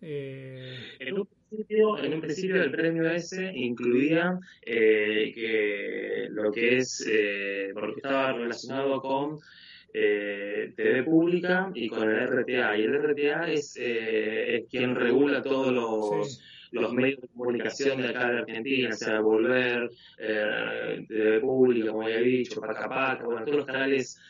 Eh... 0.00 0.76
En, 1.00 1.18
un 1.18 1.26
principio, 1.26 1.98
en 1.98 2.14
un 2.14 2.20
principio 2.20 2.62
el 2.62 2.70
premio 2.70 3.10
ese 3.10 3.52
incluía 3.54 4.38
eh, 4.62 5.32
que 5.34 6.28
lo 6.30 6.52
que 6.52 6.76
es, 6.78 7.04
eh, 7.10 7.70
porque 7.74 7.96
estaba 7.96 8.32
relacionado 8.34 9.00
con 9.00 9.38
eh, 9.96 10.72
TV 10.76 11.04
pública 11.04 11.70
y 11.72 11.88
con 11.88 12.10
el 12.10 12.26
RTA. 12.26 12.76
Y 12.76 12.82
el 12.82 12.94
RTA 12.94 13.52
es, 13.52 13.76
eh, 13.76 14.56
es 14.56 14.68
quien 14.68 14.96
regula 14.96 15.40
todos 15.40 15.72
los, 15.72 16.42
los 16.72 16.92
medios 16.92 17.20
de 17.20 17.28
comunicación 17.28 18.02
de 18.02 18.08
acá 18.08 18.28
de 18.30 18.38
Argentina, 18.40 18.88
o 18.92 18.96
sea, 18.96 19.20
Volver, 19.20 19.88
eh, 20.18 21.04
TV 21.06 21.40
pública, 21.40 21.92
como 21.92 22.08
ya 22.08 22.16
he 22.16 22.24
dicho, 22.24 22.60
Paca 22.60 22.88
Paca, 22.88 23.24
bueno, 23.24 23.44
todos 23.44 23.58
los 23.58 23.66
canales 23.66 24.20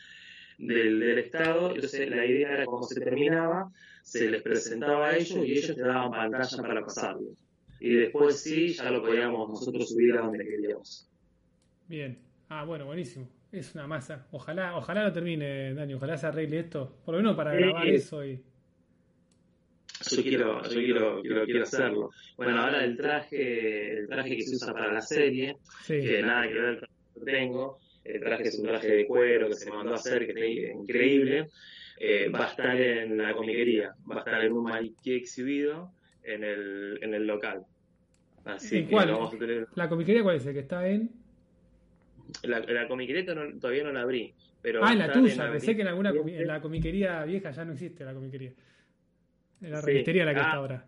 del, 0.59 0.99
del 0.99 1.17
Estado. 1.17 1.73
Entonces 1.73 2.09
la 2.11 2.25
idea 2.25 2.53
era 2.53 2.65
cuando 2.65 2.87
se 2.87 3.01
terminaba, 3.01 3.71
se 4.03 4.29
les 4.29 4.43
presentaba 4.43 5.07
a 5.09 5.17
ellos 5.17 5.47
y 5.47 5.51
ellos 5.53 5.75
te 5.75 5.81
daban 5.81 6.11
pantalla 6.11 6.61
para 6.61 6.81
pasarlo. 6.81 7.29
Y 7.79 7.95
después 7.95 8.39
sí, 8.39 8.73
ya 8.73 8.91
lo 8.91 9.01
podíamos 9.01 9.49
nosotros 9.49 9.89
subir 9.89 10.15
a 10.15 10.21
donde 10.21 10.45
queríamos. 10.45 11.09
Bien. 11.87 12.19
Ah, 12.49 12.63
bueno, 12.63 12.85
buenísimo. 12.85 13.27
Es 13.55 13.73
una 13.73 13.87
masa. 13.87 14.27
Ojalá, 14.31 14.75
ojalá 14.75 15.05
lo 15.05 15.13
termine, 15.13 15.73
Dani. 15.73 15.93
Ojalá 15.93 16.17
se 16.17 16.27
arregle 16.27 16.59
esto. 16.59 16.97
Por 17.05 17.15
lo 17.15 17.21
menos 17.21 17.37
para 17.37 17.53
grabar 17.53 17.87
eso 17.87 18.25
y. 18.25 18.43
Yo 20.11 20.21
quiero, 20.21 20.61
yo 20.63 20.69
quiero, 20.81 21.21
quiero, 21.21 21.45
quiero, 21.45 21.63
hacerlo. 21.63 22.09
Bueno, 22.35 22.59
ahora 22.59 22.83
el 22.83 22.97
traje, 22.97 23.99
el 23.99 24.07
traje 24.09 24.35
que 24.35 24.43
se 24.43 24.55
usa 24.55 24.73
para 24.73 24.91
la 24.91 24.99
serie, 24.99 25.55
que 25.87 26.21
nada 26.21 26.49
que 26.49 26.53
ver 26.53 26.79
con 26.79 26.89
lo 27.15 27.25
que 27.25 27.31
tengo, 27.31 27.79
el 28.03 28.19
traje 28.19 28.43
es 28.49 28.59
un 28.59 28.65
traje 28.65 28.87
de 28.89 29.07
cuero 29.07 29.47
que 29.47 29.55
se 29.55 29.71
mandó 29.71 29.93
a 29.93 29.95
hacer, 29.95 30.27
que 30.27 30.33
es 30.33 30.75
increíble, 30.75 31.47
eh, 31.97 32.27
va 32.27 32.47
a 32.47 32.49
estar 32.49 32.75
en 32.79 33.17
la 33.17 33.33
comiquería, 33.33 33.95
va 34.11 34.17
a 34.17 34.19
estar 34.19 34.43
en 34.43 34.51
un 34.51 34.65
maniquí 34.65 35.13
exhibido 35.13 35.93
en 36.23 36.43
el, 36.43 36.99
en 37.01 37.13
el 37.13 37.25
local. 37.25 37.65
Así 38.43 38.83
que 38.83 38.91
cuál? 38.91 39.11
Vamos 39.13 39.33
a 39.33 39.37
tener... 39.37 39.67
¿La 39.75 39.87
comiquería 39.87 40.23
cuál 40.23 40.35
es? 40.35 40.45
¿El 40.45 40.53
que 40.53 40.59
está 40.59 40.87
en...? 40.89 41.24
La, 42.43 42.59
la 42.59 42.87
comiquería 42.87 43.25
todavía 43.59 43.83
no 43.83 43.91
la 43.91 44.01
abrí. 44.01 44.33
Pero 44.65 44.83
ah, 44.83 44.93
en 44.93 44.99
la 44.99 45.13
tuya. 45.13 45.51
Pensé 45.51 45.75
que 45.75 45.83
en, 45.83 45.89
alguna 45.89 46.09
en 46.09 46.47
la 46.47 46.59
comiquería 46.59 47.23
vieja 47.23 47.51
ya 47.51 47.63
no 47.65 47.73
existe 47.73 48.03
la 48.03 48.15
comiquería. 48.15 48.51
En 49.61 49.71
la 49.71 49.81
sí. 49.81 49.93
la 49.93 50.03
que 50.03 50.19
está 50.19 50.51
ah. 50.51 50.55
ahora. 50.55 50.85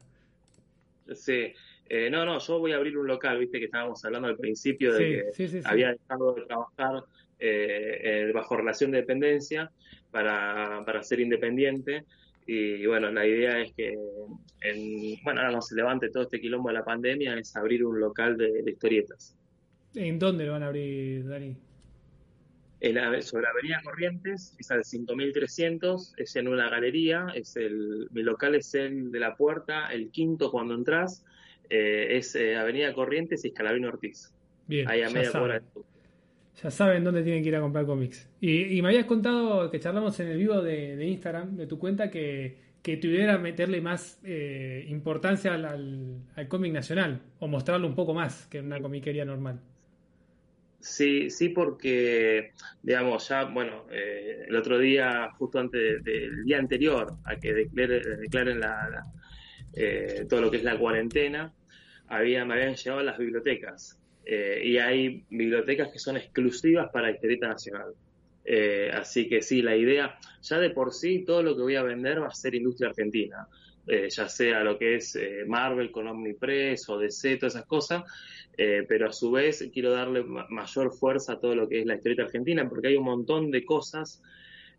Sí. 1.13 1.53
Eh, 1.87 2.09
no, 2.09 2.25
no, 2.25 2.39
yo 2.39 2.59
voy 2.59 2.73
a 2.73 2.77
abrir 2.77 2.97
un 2.97 3.07
local, 3.07 3.37
viste 3.37 3.59
que 3.59 3.65
estábamos 3.65 4.03
hablando 4.03 4.27
al 4.27 4.35
principio 4.35 4.93
de 4.93 5.31
que 5.37 5.61
había 5.63 5.93
dejado 5.93 6.33
de 6.33 6.41
trabajar 6.41 7.03
eh, 7.39 8.01
eh, 8.03 8.31
bajo 8.33 8.57
relación 8.57 8.91
de 8.91 8.97
dependencia 8.97 9.71
para, 10.09 10.83
para 10.83 11.03
ser 11.03 11.19
independiente. 11.19 12.03
Y 12.47 12.85
bueno, 12.87 13.11
la 13.11 13.27
idea 13.27 13.61
es 13.61 13.73
que, 13.73 13.93
en, 14.61 15.23
bueno, 15.23 15.41
ahora 15.41 15.51
no 15.51 15.61
se 15.61 15.75
levante 15.75 16.09
todo 16.09 16.23
este 16.23 16.41
quilombo 16.41 16.69
de 16.69 16.75
la 16.75 16.83
pandemia, 16.83 17.37
es 17.37 17.55
abrir 17.55 17.85
un 17.85 17.99
local 17.99 18.37
de, 18.37 18.63
de 18.63 18.71
historietas. 18.71 19.36
¿En 19.97 20.19
dónde 20.19 20.45
lo 20.45 20.53
van 20.53 20.63
a 20.63 20.67
abrir, 20.67 21.27
Dani? 21.27 21.55
Sobre 23.21 23.43
la 23.43 23.49
Avenida 23.49 23.81
Corrientes, 23.83 24.55
es 24.59 24.69
al 24.69 24.85
5300, 24.85 26.13
es 26.17 26.35
en 26.35 26.47
una 26.47 26.69
galería, 26.69 27.27
es 27.33 27.55
el, 27.55 28.07
mi 28.11 28.21
local 28.21 28.53
es 28.53 28.75
el 28.75 29.11
de 29.11 29.19
la 29.19 29.35
puerta, 29.35 29.87
el 29.87 30.11
quinto 30.11 30.51
cuando 30.51 30.75
entras, 30.75 31.25
eh, 31.71 32.09
es 32.11 32.35
eh, 32.35 32.55
Avenida 32.55 32.93
Corrientes 32.93 33.43
y 33.43 33.47
Escalabino 33.47 33.87
Ortiz. 33.87 34.31
Bien, 34.67 34.87
ahí 34.87 35.01
a 35.01 35.09
media 35.09 35.31
saben. 35.31 35.63
Ya 36.61 36.71
saben 36.71 37.03
dónde 37.03 37.23
tienen 37.23 37.41
que 37.41 37.49
ir 37.49 37.55
a 37.55 37.61
comprar 37.61 37.85
cómics. 37.85 38.29
Y, 38.41 38.79
me 38.81 38.89
habías 38.89 39.05
contado 39.05 39.71
que 39.71 39.79
charlamos 39.79 40.19
en 40.19 40.27
el 40.27 40.37
vivo 40.37 40.61
de, 40.61 41.03
Instagram, 41.03 41.55
de 41.55 41.65
tu 41.65 41.79
cuenta, 41.79 42.11
que, 42.11 42.57
que 42.83 42.97
tu 42.97 43.07
idea 43.07 43.23
era 43.23 43.37
meterle 43.39 43.81
más 43.81 44.19
eh, 44.23 44.85
importancia 44.87 45.55
al, 45.55 46.21
al 46.35 46.47
cómic 46.47 46.73
nacional, 46.73 47.21
o 47.39 47.47
mostrarlo 47.47 47.87
un 47.87 47.95
poco 47.95 48.13
más 48.13 48.45
que 48.47 48.59
en 48.59 48.67
una 48.67 48.79
comiquería 48.79 49.25
normal. 49.25 49.59
Sí, 50.79 51.29
sí, 51.29 51.49
porque, 51.49 52.51
digamos, 52.83 53.27
ya, 53.27 53.45
bueno, 53.45 53.87
eh, 53.91 54.45
el 54.47 54.55
otro 54.55 54.77
día, 54.77 55.31
justo 55.37 55.59
antes 55.59 56.03
del 56.03 56.43
día 56.45 56.59
anterior 56.59 57.15
a 57.25 57.35
que 57.37 57.53
declaren 57.53 58.59
la, 58.59 59.03
eh, 59.73 60.25
todo 60.29 60.41
lo 60.41 60.51
que 60.51 60.57
es 60.57 60.63
la 60.63 60.77
cuarentena, 60.77 61.51
había, 62.07 62.45
me 62.45 62.53
habían 62.53 62.75
llegado 62.75 63.01
las 63.01 63.17
bibliotecas. 63.17 63.99
Eh, 64.23 64.61
y 64.63 64.77
hay 64.77 65.25
bibliotecas 65.29 65.89
que 65.91 65.99
son 65.99 66.17
exclusivas 66.17 66.89
para 66.91 67.11
historieta 67.11 67.47
nacional. 67.47 67.93
así 68.93 69.27
que 69.27 69.41
sí, 69.41 69.61
la 69.61 69.75
idea, 69.75 70.17
ya 70.41 70.59
de 70.59 70.69
por 70.69 70.93
sí, 70.93 71.25
todo 71.25 71.43
lo 71.43 71.55
que 71.55 71.63
voy 71.63 71.75
a 71.75 71.83
vender 71.83 72.21
va 72.21 72.27
a 72.27 72.33
ser 72.33 72.55
industria 72.55 72.89
argentina. 72.89 73.47
Ya 73.87 74.27
sea 74.27 74.63
lo 74.63 74.77
que 74.77 74.95
es 74.95 75.17
Marvel 75.47 75.91
con 75.91 76.07
Omnipress 76.07 76.89
o 76.89 76.97
DC, 76.97 77.37
todas 77.37 77.55
esas 77.55 77.65
cosas, 77.65 78.03
eh, 78.57 78.85
pero 78.89 79.07
a 79.07 79.13
su 79.13 79.29
vez 79.29 79.69
quiero 79.71 79.91
darle 79.91 80.23
mayor 80.23 80.91
fuerza 80.91 81.33
a 81.33 81.39
todo 81.39 81.53
lo 81.53 81.69
que 81.69 81.81
es 81.81 81.85
la 81.85 81.93
historieta 81.93 82.23
argentina, 82.23 82.67
porque 82.67 82.87
hay 82.87 82.95
un 82.95 83.05
montón 83.05 83.51
de 83.51 83.63
cosas 83.63 84.23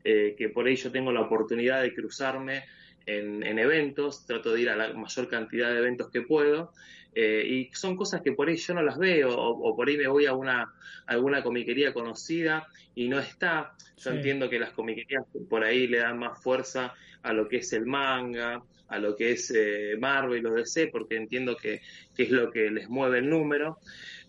eh, 0.02 0.34
que 0.36 0.48
por 0.48 0.66
ahí 0.66 0.74
yo 0.74 0.90
tengo 0.90 1.12
la 1.12 1.20
oportunidad 1.20 1.82
de 1.82 1.94
cruzarme 1.94 2.64
en, 3.06 3.58
eventos, 3.58 4.26
trato 4.26 4.52
de 4.52 4.62
ir 4.62 4.68
a 4.68 4.76
la 4.76 4.92
mayor 4.92 5.28
cantidad 5.28 5.70
de 5.70 5.78
eventos 5.78 6.10
que 6.10 6.22
puedo, 6.22 6.72
eh, 7.14 7.42
y 7.46 7.70
son 7.72 7.96
cosas 7.96 8.20
que 8.20 8.32
por 8.32 8.48
ahí 8.48 8.56
yo 8.56 8.74
no 8.74 8.82
las 8.82 8.98
veo, 8.98 9.30
o, 9.34 9.76
por 9.76 9.88
ahí 9.88 9.96
me 9.96 10.08
voy 10.08 10.26
a 10.26 10.34
una 10.34 10.74
alguna 11.06 11.42
comiquería 11.42 11.94
conocida 11.94 12.66
y 12.94 13.08
no 13.08 13.18
está. 13.18 13.74
Yo 13.96 14.10
entiendo 14.10 14.50
que 14.50 14.58
las 14.58 14.72
comiquerías 14.72 15.24
por 15.48 15.64
ahí 15.64 15.86
le 15.86 15.98
dan 15.98 16.18
más 16.18 16.42
fuerza 16.42 16.92
a 17.22 17.32
lo 17.32 17.48
que 17.48 17.58
es 17.58 17.72
el 17.72 17.86
manga, 17.86 18.62
a 18.88 18.98
lo 18.98 19.14
que 19.14 19.32
es 19.32 19.52
eh, 19.54 19.96
Marvel 19.98 20.46
o 20.46 20.54
DC, 20.54 20.88
porque 20.88 21.16
entiendo 21.16 21.56
que, 21.56 21.80
es 22.16 22.30
lo 22.30 22.50
que 22.50 22.70
les 22.70 22.88
mueve 22.88 23.18
el 23.18 23.28
número, 23.28 23.78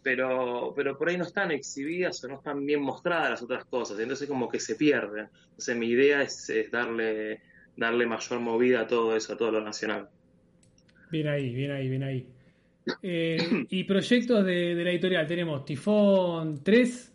pero, 0.03 0.73
pero 0.75 0.97
por 0.97 1.09
ahí 1.09 1.17
no 1.17 1.23
están 1.23 1.51
exhibidas 1.51 2.23
o 2.23 2.27
no 2.27 2.35
están 2.35 2.65
bien 2.65 2.81
mostradas 2.81 3.31
las 3.31 3.41
otras 3.41 3.65
cosas, 3.65 3.99
entonces 3.99 4.27
como 4.27 4.49
que 4.49 4.59
se 4.59 4.75
pierden. 4.75 5.29
Entonces 5.43 5.77
mi 5.77 5.87
idea 5.87 6.21
es, 6.21 6.51
darle, 6.71 7.41
darle 7.75 8.05
mayor 8.05 8.39
movida 8.39 8.81
a 8.81 8.87
todo 8.87 9.15
eso, 9.15 9.33
a 9.33 9.37
todo 9.37 9.51
lo 9.51 9.61
nacional. 9.61 10.09
Bien 11.09 11.27
ahí, 11.27 11.53
bien 11.53 11.71
ahí, 11.71 11.89
bien 11.89 12.03
ahí. 12.03 12.27
Eh, 13.01 13.65
y 13.69 13.83
proyectos 13.83 14.45
de, 14.45 14.75
de, 14.75 14.83
la 14.83 14.91
editorial, 14.91 15.27
tenemos 15.27 15.65
Tifón 15.65 16.63
3. 16.63 17.13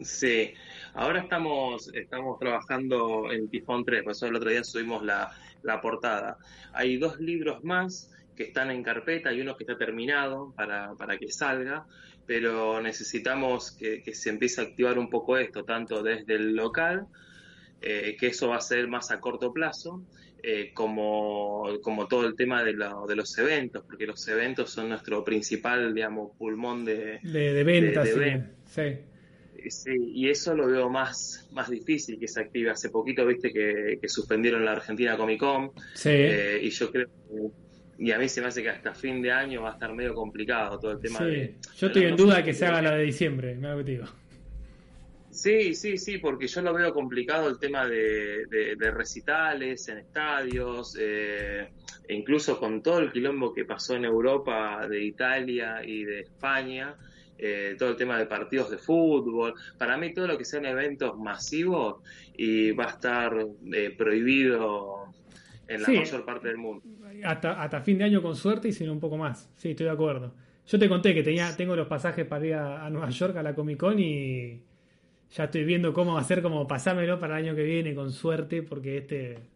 Sí, 0.00 0.52
ahora 0.94 1.20
estamos, 1.20 1.92
estamos 1.94 2.38
trabajando 2.38 3.30
en 3.30 3.48
Tifón 3.48 3.84
3, 3.84 4.02
por 4.02 4.12
eso 4.12 4.26
el 4.26 4.36
otro 4.36 4.50
día 4.50 4.64
subimos 4.64 5.04
la, 5.04 5.30
la 5.62 5.80
portada. 5.80 6.38
Hay 6.72 6.96
dos 6.96 7.20
libros 7.20 7.62
más 7.64 8.10
que 8.36 8.44
están 8.44 8.70
en 8.70 8.82
carpeta 8.82 9.32
y 9.32 9.40
uno 9.40 9.56
que 9.56 9.64
está 9.64 9.76
terminado 9.76 10.52
para, 10.56 10.94
para 10.94 11.18
que 11.18 11.30
salga, 11.30 11.86
pero 12.26 12.80
necesitamos 12.80 13.72
que, 13.72 14.02
se 14.14 14.30
empiece 14.30 14.60
a 14.60 14.64
activar 14.64 14.98
un 14.98 15.10
poco 15.10 15.36
esto, 15.36 15.64
tanto 15.64 16.02
desde 16.02 16.34
el 16.34 16.54
local, 16.54 17.06
eh, 17.80 18.16
que 18.18 18.28
eso 18.28 18.48
va 18.48 18.56
a 18.56 18.60
ser 18.60 18.88
más 18.88 19.10
a 19.10 19.20
corto 19.20 19.52
plazo, 19.52 20.02
eh, 20.42 20.72
como, 20.72 21.78
como 21.82 22.08
todo 22.08 22.26
el 22.26 22.34
tema 22.34 22.64
de, 22.64 22.72
de, 22.72 23.16
los 23.16 23.36
eventos, 23.38 23.84
porque 23.84 24.06
los 24.06 24.26
eventos 24.28 24.70
son 24.70 24.88
nuestro 24.88 25.24
principal, 25.24 25.94
digamos, 25.94 26.36
pulmón 26.36 26.84
de, 26.84 27.20
de, 27.22 27.64
ventas. 27.64 28.08
sí 28.64 29.11
y 29.86 30.28
eso 30.28 30.54
lo 30.54 30.66
veo 30.66 30.88
más, 30.88 31.48
más 31.52 31.70
difícil 31.70 32.18
que 32.18 32.28
se 32.28 32.40
active. 32.40 32.70
Hace 32.70 32.90
poquito, 32.90 33.26
viste, 33.26 33.52
que, 33.52 34.08
suspendieron 34.08 34.64
la 34.64 34.72
Argentina 34.72 35.16
Comic 35.16 35.40
Con. 35.40 35.72
Eh, 36.04 36.60
y 36.62 36.70
yo 36.70 36.90
creo 36.90 37.08
y 37.98 38.10
a 38.10 38.18
mí 38.18 38.28
se 38.28 38.40
me 38.40 38.48
hace 38.48 38.62
que 38.62 38.70
hasta 38.70 38.94
fin 38.94 39.22
de 39.22 39.30
año 39.30 39.62
va 39.62 39.70
a 39.70 39.72
estar 39.74 39.94
medio 39.94 40.12
complicado 40.14 40.76
todo 40.78 40.92
el 40.92 41.00
tema 41.00 41.20
de. 41.24 41.54
Yo 41.76 41.86
estoy 41.86 42.04
en 42.04 42.16
duda 42.16 42.38
de 42.38 42.44
que 42.44 42.52
se 42.52 42.66
haga 42.66 42.82
la 42.82 42.96
de 42.96 43.04
diciembre, 43.04 43.54
me 43.54 43.80
digo. 43.84 44.06
Sí, 45.30 45.74
sí, 45.74 45.96
sí, 45.96 46.18
porque 46.18 46.46
yo 46.46 46.60
lo 46.62 46.74
veo 46.74 46.92
complicado 46.92 47.48
el 47.48 47.58
tema 47.58 47.86
de, 47.86 48.76
recitales 48.92 49.88
en 49.88 49.98
estadios, 49.98 50.96
eh, 51.00 51.68
e 52.06 52.14
incluso 52.14 52.58
con 52.58 52.82
todo 52.82 52.98
el 52.98 53.12
quilombo 53.12 53.54
que 53.54 53.64
pasó 53.64 53.94
en 53.94 54.04
Europa, 54.04 54.86
de 54.88 55.04
Italia 55.04 55.82
y 55.84 56.04
de 56.04 56.20
España, 56.20 56.96
eh, 57.38 57.74
todo 57.78 57.90
el 57.90 57.96
tema 57.96 58.18
de 58.18 58.26
partidos 58.26 58.70
de 58.70 58.78
fútbol. 58.78 59.54
Para 59.78 59.96
mí 59.96 60.12
todo 60.12 60.26
lo 60.26 60.38
que 60.38 60.44
sean 60.44 60.64
eventos 60.64 61.18
masivos 61.18 62.02
y 62.36 62.70
va 62.72 62.84
a 62.84 62.90
estar 62.90 63.46
eh, 63.72 63.94
prohibido 63.96 65.06
en 65.68 65.82
la 65.82 65.88
mayor 65.88 66.24
parte 66.24 66.48
del 66.48 66.58
mundo. 66.58 66.84
Hasta, 67.24 67.62
hasta 67.62 67.80
fin 67.80 67.98
de 67.98 68.04
año 68.04 68.22
con 68.22 68.36
suerte 68.36 68.68
y 68.68 68.72
si 68.72 68.84
no 68.84 68.92
un 68.92 69.00
poco 69.00 69.16
más. 69.16 69.50
Sí, 69.56 69.70
estoy 69.70 69.86
de 69.86 69.92
acuerdo. 69.92 70.34
Yo 70.66 70.78
te 70.78 70.88
conté 70.88 71.14
que 71.14 71.22
tenía, 71.22 71.56
tengo 71.56 71.74
los 71.74 71.88
pasajes 71.88 72.26
para 72.26 72.46
ir 72.46 72.54
a, 72.54 72.86
a 72.86 72.90
Nueva 72.90 73.10
York 73.10 73.36
a 73.36 73.42
la 73.42 73.54
Comic 73.54 73.78
Con 73.78 73.98
y 73.98 74.60
ya 75.30 75.44
estoy 75.44 75.64
viendo 75.64 75.92
cómo 75.92 76.18
hacer, 76.18 76.42
como 76.42 76.66
pasármelo 76.66 77.18
para 77.18 77.38
el 77.38 77.46
año 77.46 77.56
que 77.56 77.62
viene 77.64 77.94
con 77.94 78.12
suerte, 78.12 78.62
porque 78.62 78.98
este... 78.98 79.51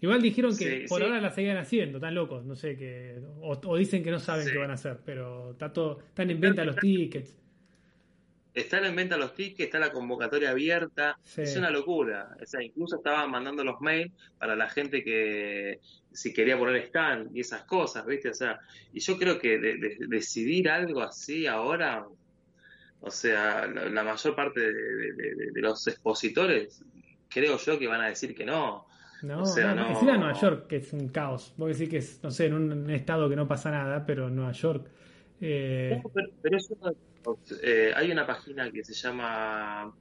Igual 0.00 0.22
dijeron 0.22 0.56
que 0.56 0.86
por 0.88 1.02
ahora 1.02 1.20
la 1.20 1.30
seguían 1.30 1.58
haciendo, 1.58 1.98
están 1.98 2.14
locos, 2.14 2.44
no 2.44 2.56
sé, 2.56 2.76
que 2.76 3.20
o, 3.42 3.76
dicen 3.76 4.02
que 4.02 4.10
no 4.10 4.18
saben 4.18 4.48
qué 4.50 4.56
van 4.56 4.70
a 4.70 4.74
hacer, 4.74 5.00
pero 5.04 5.52
está 5.52 5.72
todo, 5.72 5.98
están 6.00 6.30
en 6.30 6.40
venta 6.40 6.64
los 6.64 6.76
tickets. 6.76 7.36
Están 8.52 8.84
en 8.84 8.96
venta 8.96 9.16
los 9.16 9.34
tickets, 9.34 9.66
está 9.66 9.78
la 9.78 9.92
convocatoria 9.92 10.50
abierta, 10.50 11.18
es 11.36 11.56
una 11.56 11.70
locura. 11.70 12.36
O 12.42 12.46
sea, 12.46 12.62
incluso 12.62 12.96
estaban 12.96 13.30
mandando 13.30 13.62
los 13.62 13.80
mails 13.80 14.12
para 14.38 14.56
la 14.56 14.68
gente 14.68 15.04
que 15.04 15.78
si 16.12 16.32
quería 16.32 16.58
poner 16.58 16.76
stand 16.86 17.36
y 17.36 17.40
esas 17.40 17.64
cosas, 17.64 18.04
¿viste? 18.06 18.30
O 18.30 18.34
sea, 18.34 18.58
y 18.92 19.00
yo 19.00 19.16
creo 19.18 19.38
que 19.38 19.58
decidir 20.08 20.68
algo 20.68 21.00
así 21.02 21.46
ahora 21.46 22.06
o 23.02 23.10
sea, 23.10 23.66
la, 23.66 24.04
mayor 24.04 24.36
parte 24.36 24.60
de, 24.60 25.52
los 25.54 25.86
expositores, 25.86 26.82
creo 27.28 27.56
yo 27.56 27.78
que 27.78 27.86
van 27.86 28.02
a 28.02 28.08
decir 28.08 28.34
que 28.34 28.44
no. 28.44 28.86
No, 29.22 29.42
o 29.42 29.46
sea, 29.46 29.74
no, 29.74 29.92
no. 29.92 30.02
Nueva 30.02 30.32
York, 30.32 30.66
que 30.66 30.76
es 30.76 30.92
un 30.92 31.08
caos. 31.08 31.54
Voy 31.56 31.70
a 31.70 31.72
decir 31.72 31.88
que 31.88 31.98
es, 31.98 32.22
no 32.22 32.30
sé, 32.30 32.46
en 32.46 32.54
un 32.54 32.90
estado 32.90 33.28
que 33.28 33.36
no 33.36 33.46
pasa 33.46 33.70
nada, 33.70 34.04
pero 34.04 34.30
Nueva 34.30 34.52
York. 34.52 34.88
Eh... 35.40 36.02
pero, 36.42 36.56
eso, 36.56 36.76
eh, 37.62 37.92
hay 37.94 38.10
una 38.10 38.26
página 38.26 38.70
que 38.70 38.84
se 38.84 38.94
llama. 38.94 39.94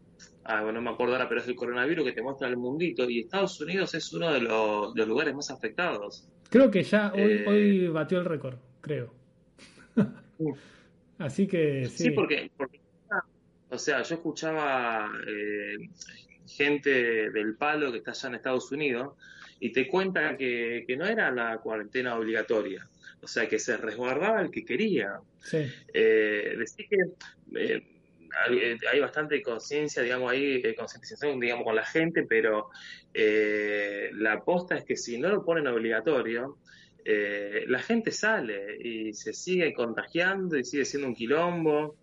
Ah, 0.43 0.63
bueno, 0.63 0.73
no 0.73 0.81
me 0.81 0.89
acuerdo 0.89 1.13
ahora, 1.13 1.29
pero 1.29 1.41
es 1.41 1.47
el 1.47 1.55
coronavirus 1.55 2.05
que 2.05 2.11
te 2.13 2.21
muestra 2.21 2.47
el 2.47 2.57
mundito. 2.57 3.09
Y 3.09 3.21
Estados 3.21 3.59
Unidos 3.61 3.93
es 3.93 4.11
uno 4.13 4.31
de 4.31 4.41
los, 4.41 4.95
lugares 4.95 5.35
más 5.35 5.51
afectados. 5.51 6.27
Creo 6.49 6.71
que 6.71 6.83
ya 6.83 7.11
hoy, 7.13 7.21
eh, 7.21 7.45
hoy 7.47 7.87
batió 7.87 8.19
el 8.19 8.25
récord, 8.25 8.57
creo. 8.81 9.13
Así 11.19 11.47
que 11.47 11.85
sí. 11.85 12.05
Sí, 12.05 12.11
porque 12.11 12.49
o 13.71 13.77
sea, 13.77 14.01
yo 14.01 14.15
escuchaba 14.15 15.11
eh, 15.27 15.77
gente 16.49 17.29
del 17.31 17.55
palo 17.55 17.91
que 17.91 17.99
está 17.99 18.11
allá 18.11 18.29
en 18.29 18.35
Estados 18.35 18.71
Unidos 18.71 19.13
y 19.59 19.71
te 19.71 19.87
cuenta 19.87 20.37
que, 20.37 20.85
no 20.97 21.05
era 21.05 21.31
la 21.31 21.57
cuarentena 21.57 22.15
obligatoria, 22.15 22.87
o 23.21 23.27
sea, 23.27 23.47
que 23.47 23.59
se 23.59 23.77
resguardaba 23.77 24.41
el 24.41 24.51
que 24.51 24.65
quería. 24.65 25.19
Sí. 25.41 25.65
Eh, 25.93 26.55
decir 26.57 26.87
que 26.89 26.97
eh, 27.55 27.83
hay, 28.91 28.99
bastante 28.99 29.41
conciencia, 29.41 30.01
digamos, 30.01 30.31
ahí, 30.31 30.61
concientización, 30.75 31.39
digamos, 31.39 31.65
con 31.65 31.75
la 31.75 31.85
gente, 31.85 32.23
pero 32.23 32.69
la 33.13 34.33
aposta 34.33 34.77
es 34.77 34.85
que 34.85 34.95
si 34.95 35.17
no 35.17 35.29
lo 35.29 35.43
ponen 35.43 35.67
obligatorio, 35.67 36.57
la 37.05 37.79
gente 37.79 38.11
sale 38.11 38.77
y 38.81 39.13
se 39.13 39.33
sigue 39.33 39.73
contagiando 39.73 40.57
y 40.57 40.63
sigue 40.63 40.85
siendo 40.85 41.07
un 41.07 41.15
quilombo. 41.15 41.97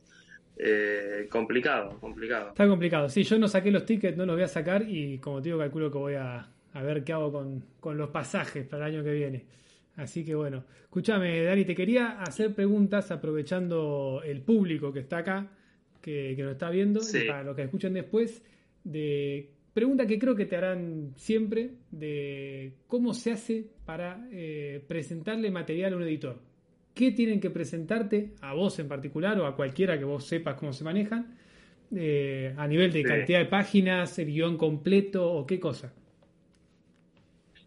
Eh, 0.58 1.26
complicado, 1.30 1.98
complicado. 2.00 2.48
Está 2.48 2.66
complicado. 2.66 3.08
Sí, 3.08 3.22
yo 3.22 3.38
no 3.38 3.46
saqué 3.46 3.70
los 3.70 3.84
tickets, 3.84 4.16
no 4.16 4.24
los 4.24 4.36
voy 4.36 4.44
a 4.44 4.48
sacar 4.48 4.88
y 4.88 5.18
como 5.18 5.42
te 5.42 5.50
digo, 5.50 5.58
calculo 5.58 5.90
que 5.90 5.98
voy 5.98 6.14
a, 6.14 6.48
ver 6.74 7.04
qué 7.04 7.12
hago 7.12 7.32
con, 7.32 7.96
los 7.96 8.10
pasajes 8.10 8.66
para 8.66 8.86
el 8.86 8.94
año 8.94 9.04
que 9.04 9.12
viene. 9.12 9.44
Así 9.96 10.24
que 10.24 10.34
bueno, 10.34 10.64
escúchame, 10.82 11.42
Dani, 11.42 11.64
te 11.64 11.74
quería 11.74 12.20
hacer 12.20 12.54
preguntas 12.54 13.10
aprovechando 13.10 14.22
el 14.24 14.42
público 14.42 14.92
que 14.92 15.00
está 15.00 15.18
acá, 15.18 15.50
que, 16.00 16.34
que 16.36 16.42
nos 16.42 16.52
está 16.52 16.70
viendo, 16.70 17.00
y 17.00 17.26
para 17.26 17.42
los 17.42 17.56
que 17.56 17.62
escuchan 17.62 17.94
después, 17.94 18.42
de 18.84 19.50
pregunta 19.72 20.06
que 20.06 20.18
creo 20.18 20.34
que 20.34 20.46
te 20.46 20.56
harán 20.56 21.12
siempre, 21.16 21.72
de 21.90 22.74
cómo 22.86 23.14
se 23.14 23.32
hace 23.32 23.66
para 23.84 24.26
eh, 24.30 24.82
presentarle 24.86 25.50
material 25.50 25.94
a 25.94 25.96
un 25.96 26.02
editor 26.02 26.38
qué 26.96 27.12
tienen 27.12 27.40
que 27.40 27.50
presentarte, 27.50 28.32
a 28.40 28.54
vos 28.54 28.78
en 28.78 28.88
particular 28.88 29.38
o 29.38 29.46
a 29.46 29.54
cualquiera 29.54 29.98
que 29.98 30.04
vos 30.04 30.26
sepas 30.26 30.56
cómo 30.56 30.72
se 30.72 30.82
manejan, 30.82 31.36
eh, 31.94 32.54
a 32.56 32.66
nivel 32.66 32.90
de 32.90 33.02
cantidad 33.04 33.38
de 33.38 33.44
páginas, 33.44 34.18
el 34.18 34.28
guion 34.28 34.56
completo 34.56 35.30
o 35.30 35.46
qué 35.46 35.60
cosa. 35.60 35.92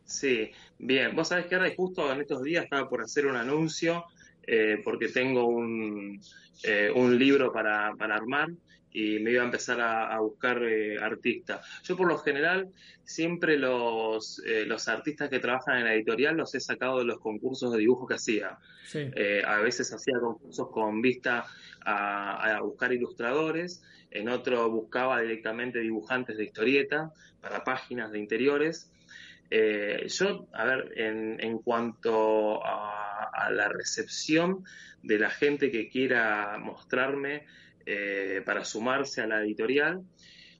Sí, 0.04 0.50
bien, 0.80 1.16
vos 1.16 1.28
sabés 1.28 1.46
que 1.46 1.54
ahora 1.54 1.72
justo 1.78 2.12
en 2.12 2.22
estos 2.22 2.42
días 2.42 2.64
estaba 2.64 2.90
por 2.90 3.04
hacer 3.04 3.28
un 3.28 3.36
anuncio 3.36 4.06
eh, 4.48 4.82
porque 4.84 5.10
tengo 5.10 5.46
un, 5.46 6.20
eh, 6.64 6.92
un 6.94 7.18
libro 7.18 7.54
para, 7.54 7.94
para 8.00 8.16
armar 8.16 8.50
y 8.92 9.20
me 9.20 9.32
iba 9.32 9.44
a 9.44 9.46
empezar 9.46 9.80
a, 9.82 10.20
buscar 10.20 10.64
eh, 10.64 10.98
artistas. 11.00 11.66
Yo 11.84 11.96
por 11.96 12.08
lo 12.08 12.18
general 12.18 12.70
siempre 13.04 13.58
los, 13.58 14.42
eh, 14.46 14.66
los 14.66 14.88
artistas 14.88 15.30
que 15.30 15.40
trabajan 15.40 15.78
en 15.78 15.84
la 15.86 15.94
editorial 15.94 16.38
los 16.38 16.54
he 16.56 16.60
sacado 16.60 17.00
de 17.00 17.06
los 17.06 17.20
concursos 17.20 17.72
de 17.72 17.80
dibujo 17.80 18.08
que 18.08 18.16
hacía. 18.16 18.58
Eh, 18.94 19.44
a 19.46 19.60
veces 19.60 19.94
hacía 19.94 20.20
concursos 20.20 20.70
con 20.72 21.02
vista 21.02 21.46
a, 21.86 22.60
buscar 22.62 22.92
ilustradores, 22.92 23.84
en 24.12 24.30
otro 24.30 24.70
buscaba 24.70 25.22
directamente 25.22 25.80
dibujantes 25.80 26.38
de 26.38 26.46
historieta 26.46 27.12
para 27.42 27.64
páginas 27.64 28.12
de 28.12 28.20
interiores. 28.20 28.92
yo, 29.52 30.48
a 30.54 30.66
ver, 30.66 30.92
en, 30.96 31.38
en 31.40 31.60
cuanto 31.60 32.66
a, 32.66 33.30
a 33.32 33.52
la 33.52 33.70
recepción 33.70 34.64
de 35.04 35.20
la 35.20 35.30
gente 35.30 35.72
que 35.72 35.88
quiera 35.88 36.58
mostrarme, 36.60 37.46
eh, 37.92 38.44
para 38.46 38.64
sumarse 38.64 39.20
a 39.20 39.26
la 39.26 39.42
editorial, 39.42 40.04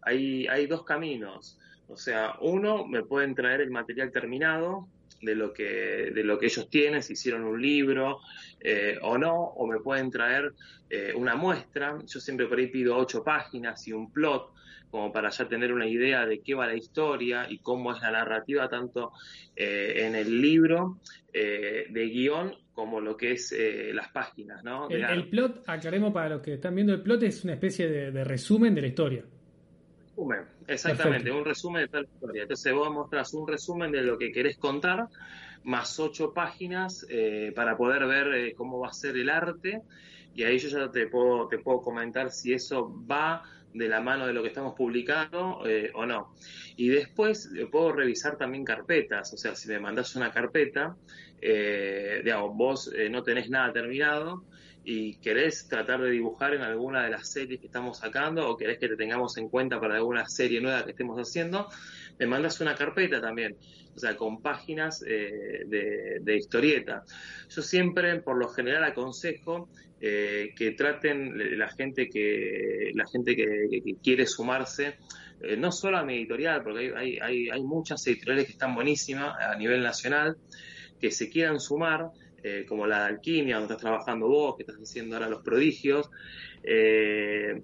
hay, 0.02 0.48
hay 0.48 0.66
dos 0.66 0.84
caminos. 0.84 1.60
O 1.88 1.96
sea, 1.96 2.34
uno, 2.42 2.88
me 2.88 3.04
pueden 3.04 3.36
traer 3.36 3.62
el 3.62 3.70
material 3.70 4.12
terminado 4.12 4.88
de 5.22 5.36
lo 5.36 5.54
que, 5.54 6.12
de 6.12 6.24
lo 6.24 6.40
que 6.40 6.48
ellos 6.48 6.68
tienen, 6.72 7.04
si 7.04 7.14
hicieron 7.14 7.44
un 7.44 7.62
libro 7.62 8.18
eh, 8.62 8.98
o 9.04 9.20
no, 9.20 9.36
o 9.36 9.68
me 9.68 9.80
pueden 9.80 10.10
traer 10.10 10.54
eh, 10.90 11.14
una 11.16 11.36
muestra. 11.36 12.00
Yo 12.04 12.20
siempre 12.20 12.48
por 12.48 12.58
ahí 12.58 12.66
pido 12.66 12.98
ocho 12.98 13.24
páginas 13.24 13.88
y 13.88 13.94
un 13.94 14.12
plot, 14.12 14.52
como 14.90 15.14
para 15.14 15.30
ya 15.30 15.48
tener 15.48 15.72
una 15.72 15.88
idea 15.88 16.26
de 16.26 16.42
qué 16.42 16.56
va 16.56 16.66
la 16.66 16.76
historia 16.76 17.46
y 17.48 17.60
cómo 17.60 17.94
es 17.94 18.02
la 18.02 18.10
narrativa, 18.10 18.68
tanto 18.70 19.12
en 19.56 20.16
el 20.16 20.42
libro 20.42 20.98
de 21.32 22.10
guion 22.12 22.56
como 22.80 23.02
lo 23.02 23.18
que 23.18 23.34
es 23.34 23.52
eh, 23.52 23.92
las 23.94 24.08
páginas, 24.08 24.64
¿no? 24.64 24.88
El, 24.90 25.28
plot, 25.28 25.64
aclaremos 25.68 26.14
para 26.14 26.30
los 26.30 26.42
que 26.42 26.54
están 26.54 26.76
viendo, 26.76 26.94
el 26.94 27.02
plot 27.02 27.24
es 27.24 27.44
una 27.44 27.52
especie 27.52 27.90
de, 27.90 28.24
resumen 28.24 28.74
de 28.74 28.82
la 28.82 28.88
historia. 28.88 29.26
Resumen, 30.08 30.46
exactamente, 30.66 31.30
un 31.30 31.44
resumen 31.44 31.82
de 31.82 31.88
tal 31.90 32.06
historia. 32.06 32.44
Entonces 32.44 32.74
vos 32.74 32.90
mostrás 32.90 33.34
un 33.34 33.46
resumen 33.46 33.92
de 33.92 34.02
lo 34.02 34.18
que 34.18 34.32
querés 34.32 34.58
contar, 34.58 35.10
más 35.66 36.00
ocho 36.00 36.34
páginas 36.34 37.06
eh, 37.10 37.52
para 37.54 37.76
poder 37.76 38.08
ver 38.08 38.34
eh, 38.34 38.54
cómo 38.56 38.80
va 38.80 38.88
a 38.88 38.94
ser 38.94 39.18
el 39.18 39.30
arte, 39.30 39.82
y 40.34 40.44
ahí 40.44 40.58
yo 40.58 40.70
ya 40.70 40.90
te 40.90 41.08
puedo, 41.08 41.50
te 41.50 41.58
puedo 41.58 41.82
comentar 41.82 42.32
si 42.32 42.54
eso 42.54 42.96
va 43.12 43.44
de 43.74 43.88
la 43.88 44.02
mano 44.02 44.26
de 44.26 44.34
lo 44.34 44.42
que 44.42 44.50
estamos 44.50 44.74
publicando 44.76 45.62
o 45.94 46.06
no. 46.06 46.34
Y 46.76 46.90
después 46.90 47.52
puedo 47.72 47.92
revisar 47.92 48.38
también 48.38 48.64
carpetas, 48.64 49.34
o 49.34 49.38
sea, 49.38 49.56
si 49.56 49.68
me 49.70 49.80
mandas 49.80 50.16
una 50.16 50.32
carpeta, 50.32 50.96
eh, 51.42 52.22
digamos, 52.24 52.56
vos 52.56 52.94
eh, 52.94 53.10
no 53.10 53.24
tenés 53.24 53.50
nada 53.50 53.72
terminado 53.72 54.44
y 54.84 55.16
querés 55.18 55.68
tratar 55.68 56.02
de 56.02 56.10
dibujar 56.10 56.54
en 56.54 56.62
alguna 56.62 57.04
de 57.04 57.12
las 57.12 57.32
series 57.32 57.60
que 57.60 57.68
estamos 57.68 58.00
sacando 58.00 58.50
o 58.50 58.58
querés 58.58 58.78
que 58.80 58.88
te 58.88 58.96
tengamos 58.96 59.38
en 59.38 59.50
cuenta 59.50 59.80
para 59.80 59.96
alguna 59.96 60.28
serie 60.28 60.62
nueva 60.62 60.84
que 60.84 60.92
estemos 60.92 61.18
haciendo, 61.18 61.70
me 62.20 62.28
mandas 62.28 62.60
una 62.62 62.76
carpeta 62.76 63.22
también, 63.22 63.56
o 63.96 64.00
sea, 64.00 64.16
con 64.16 64.42
páginas 64.42 65.04
eh, 65.08 65.64
de, 65.66 66.36
historieta. 66.38 67.04
Yo 67.50 67.62
siempre, 67.62 68.20
por 68.22 68.38
lo 68.38 68.50
general, 68.50 68.84
aconsejo 68.84 69.70
eh, 70.02 70.54
que 70.56 70.72
traten 70.72 71.58
la 71.58 71.70
gente 71.70 72.08
que 72.10 72.92
la 72.94 73.06
gente 73.08 73.36
que, 73.36 73.96
quiere 74.02 74.26
sumarse 74.26 74.98
no 75.58 75.72
solo 75.72 75.98
a 75.98 76.04
mi 76.04 76.16
editorial 76.16 76.64
porque 76.64 76.94
hay, 76.96 77.18
hay, 77.18 77.50
hay 77.50 77.64
muchas 77.64 78.06
editoriales 78.08 78.46
que 78.46 78.52
están 78.52 78.76
buenísimas 78.76 79.36
a 79.40 79.56
nivel 79.56 79.82
nacional 79.82 80.36
que 81.00 81.12
se 81.12 81.30
quieran 81.30 81.60
sumar, 81.60 82.12
eh, 82.44 82.66
como 82.68 82.86
la 82.86 83.00
de 83.00 83.06
alquimia, 83.06 83.56
donde 83.58 83.74
estás 83.74 83.82
trabajando 83.82 84.28
vos, 84.28 84.56
que 84.56 84.64
estás 84.64 84.78
haciendo 84.78 85.16
ahora 85.16 85.30
los 85.30 85.42
prodigios, 85.42 86.10
eh, 86.64 87.62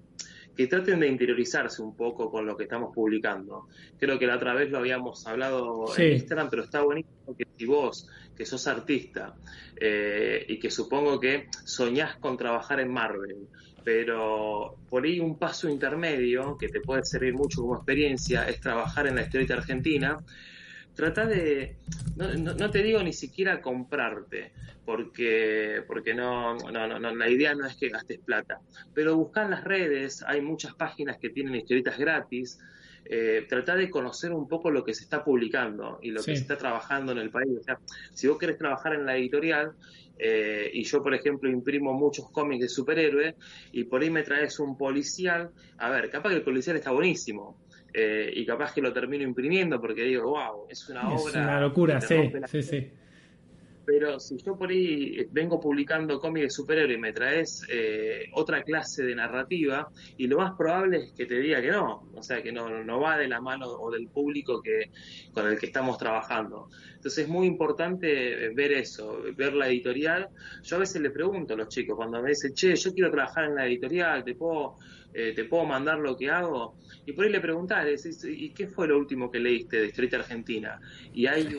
que 0.55 0.67
traten 0.67 0.99
de 0.99 1.07
interiorizarse 1.07 1.81
un 1.81 1.95
poco 1.95 2.31
con 2.31 2.45
lo 2.45 2.55
que 2.55 2.63
estamos 2.63 2.93
publicando. 2.93 3.67
Creo 3.99 4.17
que 4.17 4.25
la 4.25 4.35
otra 4.35 4.53
vez 4.53 4.71
lo 4.71 4.77
habíamos 4.77 5.25
hablado 5.27 5.85
en 5.97 6.13
Instagram, 6.13 6.49
pero 6.49 6.63
está 6.63 6.81
buenísimo 6.81 7.35
que 7.37 7.45
si 7.57 7.65
vos, 7.65 8.07
que 8.35 8.45
sos 8.45 8.65
artista, 8.67 9.35
eh, 9.75 10.45
y 10.47 10.59
que 10.59 10.71
supongo 10.71 11.19
que 11.19 11.47
soñás 11.65 12.17
con 12.17 12.37
trabajar 12.37 12.79
en 12.79 12.91
Marvel, 12.91 13.47
pero 13.83 14.77
por 14.89 15.05
ahí 15.05 15.19
un 15.19 15.37
paso 15.37 15.69
intermedio 15.69 16.57
que 16.57 16.69
te 16.69 16.81
puede 16.81 17.05
servir 17.05 17.33
mucho 17.33 17.61
como 17.61 17.75
experiencia 17.75 18.47
es 18.49 18.59
trabajar 18.59 19.07
en 19.07 19.15
la 19.15 19.21
historieta 19.21 19.55
argentina. 19.55 20.17
Trata 20.95 21.25
de, 21.25 21.75
no, 22.15 22.71
te 22.71 22.81
digo 22.81 23.03
ni 23.03 23.12
siquiera 23.12 23.62
comprarte, 23.62 24.53
porque, 24.86 25.84
porque 25.88 26.13
no, 26.13 26.55
no, 26.55 26.99
no, 26.99 27.15
la 27.15 27.29
idea 27.29 27.53
no 27.53 27.65
es 27.65 27.75
que 27.75 27.89
gastes 27.89 28.19
plata, 28.19 28.62
pero 28.93 29.17
buscar 29.17 29.45
en 29.45 29.51
las 29.51 29.63
redes, 29.65 30.23
hay 30.25 30.41
muchas 30.41 30.73
páginas 30.75 31.17
que 31.17 31.29
tienen 31.29 31.55
historietas 31.55 31.97
gratis, 31.97 32.60
eh, 33.08 33.45
tratar 33.47 33.77
de 33.77 33.89
conocer 33.89 34.31
un 34.31 34.47
poco 34.47 34.71
lo 34.71 34.84
que 34.84 34.93
se 34.93 35.03
está 35.03 35.23
publicando 35.23 35.99
y 36.01 36.10
lo 36.10 36.23
que 36.23 36.36
se 36.36 36.41
está 36.41 36.58
trabajando 36.58 37.12
en 37.12 37.19
el 37.19 37.29
país. 37.29 37.51
O 37.60 37.63
sea, 37.63 37.77
si 38.13 38.27
vos 38.27 38.39
querés 38.39 38.58
trabajar 38.58 38.95
en 38.95 39.05
la 39.05 39.15
editorial, 39.15 39.73
eh, 40.17 40.71
y 40.73 40.84
yo, 40.84 41.03
por 41.03 41.13
ejemplo, 41.13 41.49
imprimo 41.49 41.93
muchos 41.93 42.31
cómics 42.31 42.62
de 42.62 42.69
superhéroes, 42.69 43.36
y 43.71 43.84
por 43.84 44.01
ahí 44.01 44.10
me 44.10 44.23
traes 44.23 44.60
un 44.60 44.77
policial, 44.77 45.51
a 45.77 45.89
ver, 45.89 46.10
capaz 46.10 46.29
que 46.29 46.38
el 46.38 46.43
policial 46.43 46.77
está 46.77 46.91
buenísimo, 46.91 47.58
eh, 47.95 48.31
y 48.34 48.45
capaz 48.45 48.73
que 48.73 48.81
lo 48.81 48.91
termino 48.91 49.23
imprimiendo 49.23 49.79
porque 49.79 50.03
digo, 50.03 50.31
wow, 50.31 50.67
es 50.69 50.89
una 50.89 51.10
obra. 51.10 51.29
Es 51.29 51.36
una 51.36 51.62
locura, 51.62 52.01
sí, 52.01 52.31
sí, 52.47 52.62
sí 52.63 52.91
pero 53.86 54.19
si 54.19 54.38
yo 54.38 54.58
por 54.58 54.69
ahí 54.69 55.25
vengo 55.31 55.60
publicando 55.60 56.19
cómics 56.19 56.45
de 56.45 56.49
superhéroes 56.49 56.97
y 56.97 56.99
me 56.99 57.13
traes 57.13 57.62
eh, 57.69 58.25
otra 58.34 58.63
clase 58.63 59.03
de 59.03 59.15
narrativa, 59.15 59.89
y 60.17 60.27
lo 60.27 60.39
más 60.39 60.53
probable 60.58 60.97
es 60.97 61.13
que 61.13 61.25
te 61.25 61.39
diga 61.39 61.62
que 61.62 61.71
no, 61.71 62.10
o 62.13 62.23
sea, 62.23 62.41
que 62.41 62.51
no, 62.51 62.84
no 62.84 62.99
va 62.99 63.17
de 63.17 63.27
la 63.27 63.39
mano 63.39 63.67
o 63.67 63.91
del 63.91 64.08
público 64.08 64.62
que, 64.62 64.91
con 65.34 65.47
el 65.47 65.60
que 65.60 65.67
estamos 65.67 65.97
trabajando. 65.97 66.69
Entonces 66.95 67.25
es 67.25 67.29
muy 67.29 67.45
importante 67.47 68.49
ver 68.49 68.73
eso, 68.73 69.21
ver 69.36 69.53
la 69.53 69.67
editorial. 69.67 70.29
Yo 70.63 70.77
a 70.77 70.79
veces 70.79 71.01
le 71.01 71.12
pregunto 71.12 71.53
a 71.53 71.58
los 71.58 71.69
chicos 71.69 71.95
cuando 71.95 72.21
me 72.21 72.29
dicen, 72.29 72.53
che, 72.53 72.75
yo 72.75 72.93
quiero 72.93 73.12
trabajar 73.12 73.45
en 73.45 73.55
la 73.55 73.67
editorial, 73.67 74.23
¿te 74.23 74.34
puedo, 74.34 74.77
eh, 75.17 75.32
¿te 75.34 75.45
puedo 75.45 75.63
mandar 75.63 75.99
lo 75.99 76.17
que 76.17 76.30
hago? 76.30 76.75
Y 77.06 77.13
por 77.13 77.23
ahí 77.23 77.32
le 77.32 77.39
preguntás, 77.39 77.86
¿y 78.25 78.49
qué 78.49 78.67
fue 78.67 78.86
lo 78.89 78.97
último 78.97 79.32
que 79.32 79.39
leíste 79.39 79.78
de 79.78 79.86
Street 79.88 80.13
Argentina? 80.13 80.78
Y 81.13 81.25
hay 81.25 81.56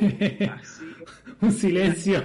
un, 1.41 1.51
silencio. 1.53 2.23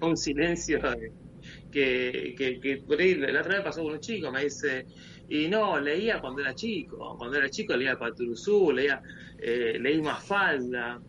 un 0.00 0.16
silencio 0.16 0.80
que, 1.70 2.34
que, 2.36 2.82
por 2.84 3.00
ahí 3.00 3.14
la 3.14 3.40
otra 3.40 3.54
vez 3.54 3.62
pasó 3.62 3.84
con 3.84 3.92
un 3.92 4.00
chico, 4.00 4.32
me 4.32 4.42
dice, 4.42 4.86
y 5.28 5.46
no, 5.46 5.78
leía 5.78 6.20
cuando 6.20 6.40
era 6.40 6.52
chico, 6.52 7.16
cuando 7.16 7.36
era 7.36 7.48
chico 7.48 7.76
leía 7.76 7.96
Patrusú, 7.96 8.72
leía, 8.72 9.00
eh, 9.38 9.78
leí 9.80 10.02
Mafalda, 10.02 11.00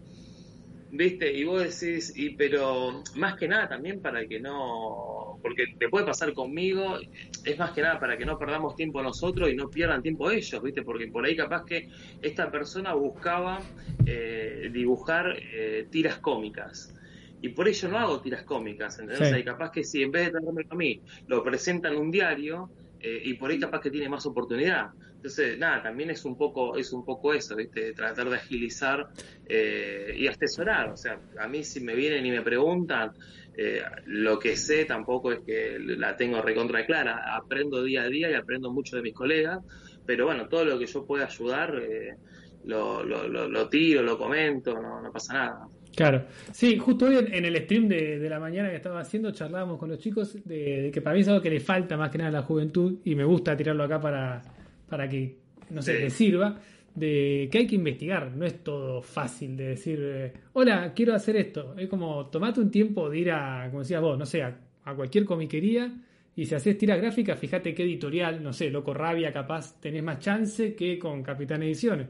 ¿viste? 0.92 1.32
Y 1.32 1.44
vos 1.44 1.64
decís, 1.64 2.14
y 2.16 2.32
pero 2.36 3.04
más 3.16 3.38
que 3.38 3.48
nada 3.48 3.68
también 3.68 4.02
para 4.02 4.26
que 4.26 4.40
no, 4.40 5.38
porque 5.42 5.66
te 5.78 5.90
puede 5.90 6.06
pasar 6.06 6.34
conmigo, 6.34 6.98
es 7.46 7.58
más 7.58 7.72
que 7.72 7.82
nada 7.82 8.00
para 8.00 8.18
que 8.18 8.26
no 8.26 8.38
perdamos 8.38 8.76
tiempo 8.76 9.02
nosotros 9.02 9.50
y 9.50 9.56
no 9.56 9.70
pierdan 9.70 10.02
tiempo 10.02 10.32
ellos, 10.32 10.62
¿viste? 10.62 10.82
Porque 10.82 11.08
por 11.08 11.26
ahí 11.26 11.36
capaz 11.36 11.66
que 11.66 11.90
esta 12.22 12.52
persona 12.52 12.94
buscaba 12.94 13.62
eh, 14.06 14.70
dibujar 14.72 15.36
eh, 15.38 15.88
tiras 15.90 16.18
cómicas. 16.20 16.96
Y 17.42 17.50
por 17.50 17.70
ello 17.70 17.88
no 17.88 17.98
hago 17.98 18.20
tiras 18.20 18.44
cómicas, 18.44 19.00
¿entendés? 19.00 19.38
Y 19.38 19.44
capaz 19.44 19.72
que 19.72 19.84
si 19.84 20.04
en 20.04 20.12
vez 20.12 20.26
de 20.26 20.40
tenerme 20.40 20.66
a 20.70 20.76
mí, 20.76 21.02
lo 21.28 21.42
presentan 21.42 21.94
en 21.94 22.00
un 22.00 22.12
diario, 22.12 22.70
eh, 23.00 23.22
y 23.26 23.34
por 23.36 23.52
ahí 23.52 23.60
capaz 23.60 23.82
que 23.82 23.92
tiene 23.92 24.10
más 24.10 24.26
oportunidad. 24.26 24.92
Entonces, 25.20 25.58
nada, 25.58 25.84
también 25.84 26.10
es 26.12 26.24
un 26.24 26.38
poco, 26.38 26.78
es 26.78 26.94
un 26.94 27.04
poco 27.04 27.34
eso, 27.34 27.54
¿viste? 27.54 27.92
Tratar 27.92 28.30
de 28.30 28.38
agilizar 28.38 29.10
eh, 29.46 30.16
y 30.18 30.28
asesorar. 30.28 30.92
O 30.92 30.96
sea, 30.96 31.20
a 31.38 31.48
mí 31.50 31.66
si 31.66 31.82
me 31.82 31.94
vienen 31.94 32.26
y 32.26 32.32
me 32.32 32.42
preguntan, 32.42 33.12
eh, 33.58 33.82
lo 34.06 34.40
que 34.40 34.56
sé 34.56 34.86
tampoco 34.86 35.34
es 35.34 35.42
que 35.42 35.78
la 35.78 36.16
tengo 36.16 36.42
recontra 36.42 36.86
clara. 36.86 37.36
Aprendo 37.36 37.84
día 37.84 38.04
a 38.04 38.08
día 38.08 38.32
y 38.32 38.34
aprendo 38.34 38.72
mucho 38.72 38.96
de 38.96 39.02
mis 39.02 39.14
colegas, 39.14 39.60
pero 40.06 40.26
bueno, 40.26 40.48
todo 40.48 40.64
lo 40.64 40.80
que 40.80 40.86
yo 40.86 41.06
pueda 41.06 41.26
ayudar, 41.26 41.76
eh, 41.76 42.16
lo, 42.64 43.04
lo, 43.04 43.28
lo, 43.28 43.68
tiro, 43.68 44.02
lo 44.02 44.18
comento, 44.18 44.82
no, 44.82 45.02
no 45.02 45.12
pasa 45.12 45.34
nada. 45.34 45.68
Claro, 45.96 46.26
sí, 46.52 46.78
justo 46.78 47.06
hoy 47.06 47.18
en, 47.18 47.46
el 47.46 47.56
stream 47.64 47.88
de, 47.88 48.30
la 48.30 48.40
mañana 48.40 48.70
que 48.70 48.76
estaba 48.76 49.02
haciendo 49.02 49.32
charlábamos 49.32 49.78
con 49.78 49.90
los 49.90 50.00
chicos 50.00 50.38
de, 50.46 50.92
que 50.94 51.02
para 51.02 51.16
mí 51.16 51.22
es 51.22 51.28
algo 51.28 51.42
que 51.42 51.50
le 51.50 51.60
falta 51.60 51.98
más 51.98 52.10
que 52.10 52.18
nada 52.18 52.30
a 52.30 52.34
la 52.34 52.42
juventud 52.44 53.00
y 53.04 53.16
me 53.16 53.26
gusta 53.26 53.58
tirarlo 53.58 53.84
acá 53.84 54.00
para, 54.00 54.42
para 54.88 55.10
que, 55.10 55.38
no 55.72 55.82
sé, 55.82 56.00
le 56.00 56.10
sirva, 56.10 56.60
de 56.96 57.48
que 57.52 57.60
hay 57.60 57.68
que 57.68 57.76
investigar, 57.76 58.32
no 58.36 58.46
es 58.46 58.64
todo 58.64 59.02
fácil 59.02 59.56
de 59.56 59.70
decir, 59.70 60.00
eh, 60.02 60.34
hola, 60.54 60.94
quiero 60.94 61.14
hacer 61.14 61.38
esto. 61.38 61.76
Es 61.78 61.88
como, 61.88 62.28
tomate 62.28 62.60
un 62.60 62.72
tiempo 62.72 63.10
de 63.10 63.20
ir 63.20 63.32
a, 63.32 63.68
como 63.68 63.80
decías 63.80 64.02
vos, 64.02 64.18
no 64.18 64.26
sé, 64.26 64.44
a, 64.44 64.58
cualquier 64.96 65.24
comiquería 65.24 65.94
y 66.36 66.46
si 66.46 66.56
haces 66.56 66.76
tiras 66.76 67.00
gráficas, 67.00 67.38
fíjate 67.38 67.76
qué 67.76 67.84
editorial, 67.84 68.42
no 68.42 68.52
sé, 68.54 68.72
Loco 68.72 68.92
Rabia, 68.92 69.32
capaz 69.32 69.80
tenés 69.80 70.02
más 70.02 70.18
chance 70.18 70.74
que 70.74 70.98
con 70.98 71.22
Capitán 71.22 71.62
Ediciones. 71.62 72.08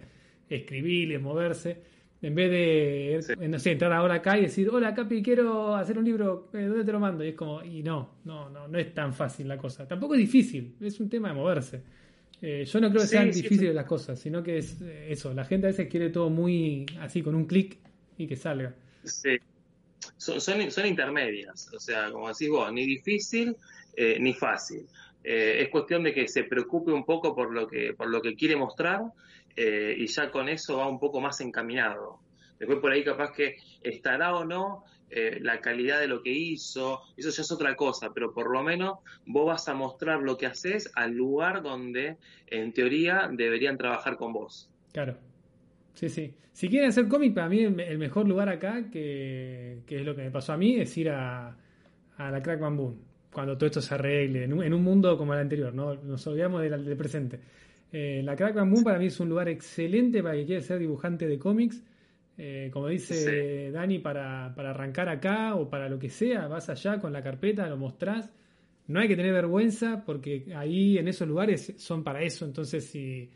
Escribirles, 0.49 1.21
moverse. 1.21 1.81
En 2.21 2.35
vez 2.35 2.51
de, 2.51 3.47
no 3.47 3.59
sé, 3.59 3.71
entrar 3.71 3.93
ahora 3.93 4.15
acá 4.15 4.37
y 4.37 4.41
decir, 4.41 4.69
hola 4.69 4.93
Capi, 4.93 5.23
quiero 5.23 5.73
hacer 5.75 5.97
un 5.97 6.03
libro, 6.03 6.49
eh, 6.53 6.63
¿dónde 6.63 6.83
te 6.83 6.91
lo 6.91 6.99
mando? 6.99 7.23
Y 7.23 7.29
es 7.29 7.35
como, 7.35 7.63
y 7.63 7.81
no, 7.81 8.17
no, 8.25 8.49
no, 8.49 8.67
no 8.67 8.77
es 8.77 8.93
tan 8.93 9.13
fácil 9.13 9.47
la 9.47 9.57
cosa. 9.57 9.87
Tampoco 9.87 10.15
es 10.15 10.19
difícil, 10.19 10.75
es 10.81 10.99
un 10.99 11.09
tema 11.09 11.29
de 11.29 11.35
moverse. 11.35 11.81
Eh, 12.41 12.65
yo 12.65 12.79
no 12.79 12.89
creo 12.89 13.01
que 13.01 13.07
sean 13.07 13.31
difíciles 13.31 13.75
las 13.75 13.85
cosas, 13.85 14.19
sino 14.19 14.41
que 14.41 14.59
es 14.59 14.81
eh, 14.81 15.07
eso. 15.09 15.33
La 15.33 15.43
gente 15.43 15.67
a 15.67 15.71
veces 15.71 15.89
quiere 15.89 16.09
todo 16.09 16.29
muy 16.29 16.85
así, 17.01 17.21
con 17.21 17.35
un 17.35 17.45
clic 17.45 17.77
y 18.17 18.27
que 18.27 18.35
salga. 18.35 18.73
Sí. 19.03 19.37
Son, 20.15 20.39
son, 20.39 20.85
intermedias, 20.85 21.71
o 21.73 21.79
sea, 21.79 22.09
como 22.11 22.29
decís 22.29 22.49
vos, 22.49 22.71
ni 22.71 22.85
difícil 22.85 23.55
eh, 23.95 24.17
ni 24.19 24.33
fácil. 24.33 24.85
es 25.23 25.69
cuestión 25.69 26.03
de 26.03 26.13
que 26.13 26.27
se 26.27 26.43
preocupe 26.43 26.91
un 26.91 27.05
poco 27.05 27.35
por 27.35 27.53
lo 27.53 27.67
que, 27.67 27.93
por 27.93 28.09
lo 28.09 28.21
que 28.21 28.35
quiere 28.35 28.55
mostrar 28.55 29.03
y 29.97 30.07
ya 30.07 30.31
con 30.31 30.47
eso 30.49 30.77
va 30.77 30.87
un 30.87 30.99
poco 30.99 31.19
más 31.19 31.41
encaminado. 31.41 32.19
Después 32.59 32.79
por 32.79 32.91
ahí 32.91 33.03
capaz 33.03 33.31
que 33.31 33.57
estará 33.83 34.35
o 34.35 34.45
no 34.45 34.83
eh, 35.11 35.39
la 35.41 35.59
calidad 35.59 35.99
de 35.99 36.07
lo 36.07 36.21
que 36.21 36.31
hizo, 36.31 37.01
eso 37.17 37.29
ya 37.29 37.41
es 37.41 37.51
otra 37.51 37.75
cosa, 37.75 38.11
pero 38.13 38.31
por 38.31 38.51
lo 38.51 38.61
menos 38.61 38.99
vos 39.25 39.47
vas 39.47 39.67
a 39.67 39.73
mostrar 39.73 40.21
lo 40.21 40.37
que 40.37 40.45
haces 40.45 40.91
al 40.93 41.13
lugar 41.13 41.63
donde 41.63 42.17
en 42.45 42.73
teoría 42.73 43.27
deberían 43.31 43.77
trabajar 43.77 44.17
con 44.17 44.33
vos. 44.33 44.69
Claro. 44.91 45.17
Sí, 45.95 46.09
sí. 46.09 46.33
Si 46.53 46.69
quieren 46.69 46.89
hacer 46.89 47.07
cómic, 47.07 47.33
para 47.33 47.49
mí 47.49 47.61
el, 47.61 47.97
mejor 47.97 48.27
lugar 48.27 48.49
acá, 48.49 48.89
que, 48.91 49.81
es 49.87 50.05
lo 50.05 50.15
que 50.15 50.23
me 50.23 50.31
pasó 50.31 50.53
a 50.53 50.57
mí, 50.57 50.75
es 50.75 50.95
ir 50.97 51.09
a, 51.09 51.55
la 52.17 52.41
Crack 52.43 52.59
Bamboo, 52.59 52.95
cuando 53.31 53.57
todo 53.57 53.65
esto 53.65 53.81
se 53.81 53.95
arregle, 53.95 54.43
en 54.43 54.73
un, 54.73 54.83
mundo 54.83 55.17
como 55.17 55.33
el 55.33 55.39
anterior, 55.39 55.73
¿no? 55.73 55.95
nos 55.95 56.25
olvidamos 56.27 56.61
del, 56.61 56.97
presente. 56.97 57.39
Eh, 57.91 58.21
la 58.23 58.35
Crack 58.35 58.55
Bamboo 58.55 58.83
para 58.83 58.99
mí 58.99 59.07
es 59.07 59.19
un 59.19 59.29
lugar 59.29 59.49
excelente 59.49 60.21
para 60.21 60.35
quien 60.35 60.45
quiera 60.45 60.61
ser 60.61 60.79
dibujante 60.79 61.27
de 61.27 61.39
cómics 61.39 61.83
eh, 62.41 62.69
como 62.71 62.87
dice 62.87 63.69
Dani, 63.69 63.99
para, 63.99 64.45
arrancar 64.45 65.09
acá 65.09 65.55
o 65.55 65.69
para 65.69 65.89
lo 65.89 65.99
que 65.99 66.07
sea, 66.07 66.47
vas 66.47 66.69
allá 66.69 66.97
con 66.97 67.11
la 67.11 67.21
carpeta, 67.21 67.67
lo 67.67 67.75
mostrás. 67.75 68.31
No 68.87 69.01
hay 69.01 69.09
que 69.09 69.17
tener 69.17 69.33
vergüenza 69.33 70.05
porque 70.05 70.45
ahí 70.55 70.97
en 70.97 71.09
esos 71.09 71.27
lugares 71.27 71.73
son 71.77 72.01
para 72.01 72.21
eso. 72.21 72.45
Entonces, 72.45 72.85
si, 72.85 73.29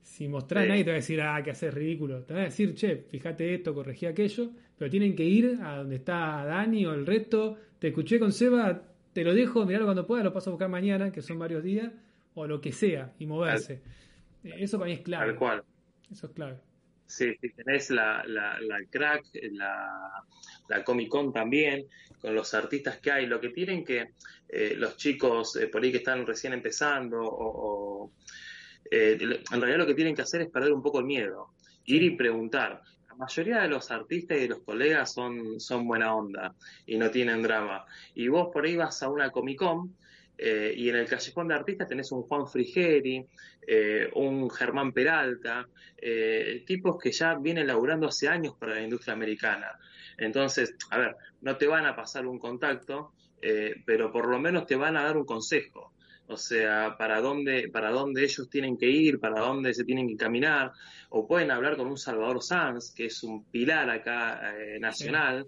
si 0.00 0.28
mostrás, 0.28 0.66
nadie 0.66 0.82
te 0.82 0.90
va 0.90 0.94
a 0.94 1.00
decir, 1.00 1.20
ah, 1.20 1.42
que 1.44 1.50
haces 1.50 1.74
ridículo. 1.74 2.22
Te 2.22 2.32
va 2.32 2.40
a 2.40 2.44
decir, 2.44 2.74
che, 2.74 2.96
fíjate 2.96 3.54
esto, 3.54 3.74
corregí 3.74 4.06
aquello. 4.06 4.50
Pero 4.78 4.90
tienen 4.90 5.14
que 5.14 5.24
ir 5.24 5.58
a 5.62 5.76
donde 5.76 5.96
está 5.96 6.42
Dani 6.46 6.86
o 6.86 6.94
el 6.94 7.04
resto. 7.04 7.54
Te 7.78 7.88
escuché 7.88 8.18
con 8.18 8.32
Seba, 8.32 8.80
te 9.12 9.24
lo 9.24 9.34
dejo, 9.34 9.66
miralo 9.66 9.84
cuando 9.84 10.06
pueda, 10.06 10.24
lo 10.24 10.32
paso 10.32 10.48
a 10.48 10.52
buscar 10.54 10.70
mañana, 10.70 11.12
que 11.12 11.20
son 11.20 11.38
varios 11.38 11.62
días, 11.62 11.92
o 12.38 12.46
lo 12.46 12.60
que 12.60 12.72
sea, 12.72 13.12
y 13.18 13.26
moverse. 13.26 13.82
Eso 14.44 14.78
para 14.78 14.88
mí 14.88 14.94
es 14.94 15.00
clave. 15.00 15.26
Tal 15.26 15.36
cual. 15.36 15.64
Eso 16.10 16.26
es 16.26 16.32
clave. 16.32 16.58
Sí, 17.06 17.34
sí, 17.40 17.50
tenés 17.52 17.90
la, 17.90 18.22
la, 18.26 18.60
la 18.60 18.78
crack, 18.90 19.24
la, 19.52 20.24
la, 20.68 20.84
Comic 20.84 21.08
Con 21.08 21.32
también, 21.32 21.86
con 22.20 22.34
los 22.34 22.52
artistas 22.52 22.98
que 22.98 23.10
hay. 23.10 23.26
Lo 23.26 23.40
que 23.40 23.48
tienen 23.48 23.82
que 23.82 24.10
eh, 24.48 24.74
los 24.76 24.96
chicos 24.96 25.56
eh, 25.56 25.68
por 25.68 25.82
ahí 25.82 25.90
que 25.90 25.98
están 25.98 26.26
recién 26.26 26.52
empezando, 26.52 27.18
o, 27.22 28.12
eh, 28.90 29.18
en 29.20 29.60
realidad 29.60 29.78
lo 29.78 29.86
que 29.86 29.94
tienen 29.94 30.14
que 30.14 30.22
hacer 30.22 30.42
es 30.42 30.50
perder 30.50 30.72
un 30.72 30.82
poco 30.82 31.00
el 31.00 31.06
miedo, 31.06 31.54
ir 31.86 32.02
y 32.02 32.16
preguntar. 32.16 32.82
La 33.08 33.14
mayoría 33.14 33.62
de 33.62 33.68
los 33.68 33.90
artistas 33.90 34.36
y 34.36 34.42
de 34.42 34.48
los 34.48 34.60
colegas 34.60 35.12
son, 35.12 35.58
son 35.58 35.88
buena 35.88 36.14
onda 36.14 36.54
y 36.86 36.98
no 36.98 37.10
tienen 37.10 37.42
drama. 37.42 37.86
Y 38.14 38.28
vos 38.28 38.50
por 38.52 38.66
ahí 38.66 38.76
vas 38.76 39.02
a 39.02 39.08
una 39.08 39.30
Comic 39.30 39.58
Con 39.58 39.96
eh, 40.40 40.72
y 40.76 40.88
en 40.88 40.94
el 40.94 41.08
Callejón 41.08 41.48
de 41.48 41.54
Artistas 41.54 41.88
tenés 41.88 42.12
un 42.12 42.22
Juan 42.22 42.46
Frigeri, 42.46 43.26
eh, 43.66 44.08
un 44.14 44.48
Germán 44.48 44.92
Peralta, 44.92 45.68
eh, 45.96 46.62
tipos 46.64 46.96
que 47.02 47.10
ya 47.10 47.34
vienen 47.34 47.66
laburando 47.66 48.06
hace 48.06 48.28
años 48.28 48.54
para 48.56 48.76
la 48.76 48.82
industria 48.82 49.14
americana. 49.14 49.76
Entonces, 50.16 50.76
a 50.90 50.98
ver, 50.98 51.16
no 51.40 51.56
te 51.56 51.66
van 51.66 51.86
a 51.86 51.96
pasar 51.96 52.26
un 52.26 52.38
contacto, 52.38 53.12
pero 53.86 54.10
por 54.10 54.28
lo 54.28 54.40
menos 54.40 54.66
te 54.66 54.74
van 54.74 54.96
a 54.96 55.04
dar 55.04 55.16
un 55.16 55.24
consejo. 55.24 55.92
O 56.26 56.36
sea, 56.36 56.96
para 56.98 57.20
dónde, 57.20 57.68
para 57.72 57.90
dónde 57.90 58.24
ellos 58.24 58.50
tienen 58.50 58.76
que 58.76 58.90
ir, 58.90 59.20
para 59.20 59.40
dónde 59.40 59.72
se 59.74 59.84
tienen 59.84 60.08
que 60.08 60.16
caminar, 60.16 60.72
o 61.08 61.26
pueden 61.26 61.52
hablar 61.52 61.76
con 61.76 61.86
un 61.86 61.96
Salvador 61.96 62.42
Sanz, 62.42 62.92
que 62.92 63.06
es 63.06 63.22
un 63.22 63.44
pilar 63.44 63.88
acá 63.90 64.54
nacional. 64.80 65.46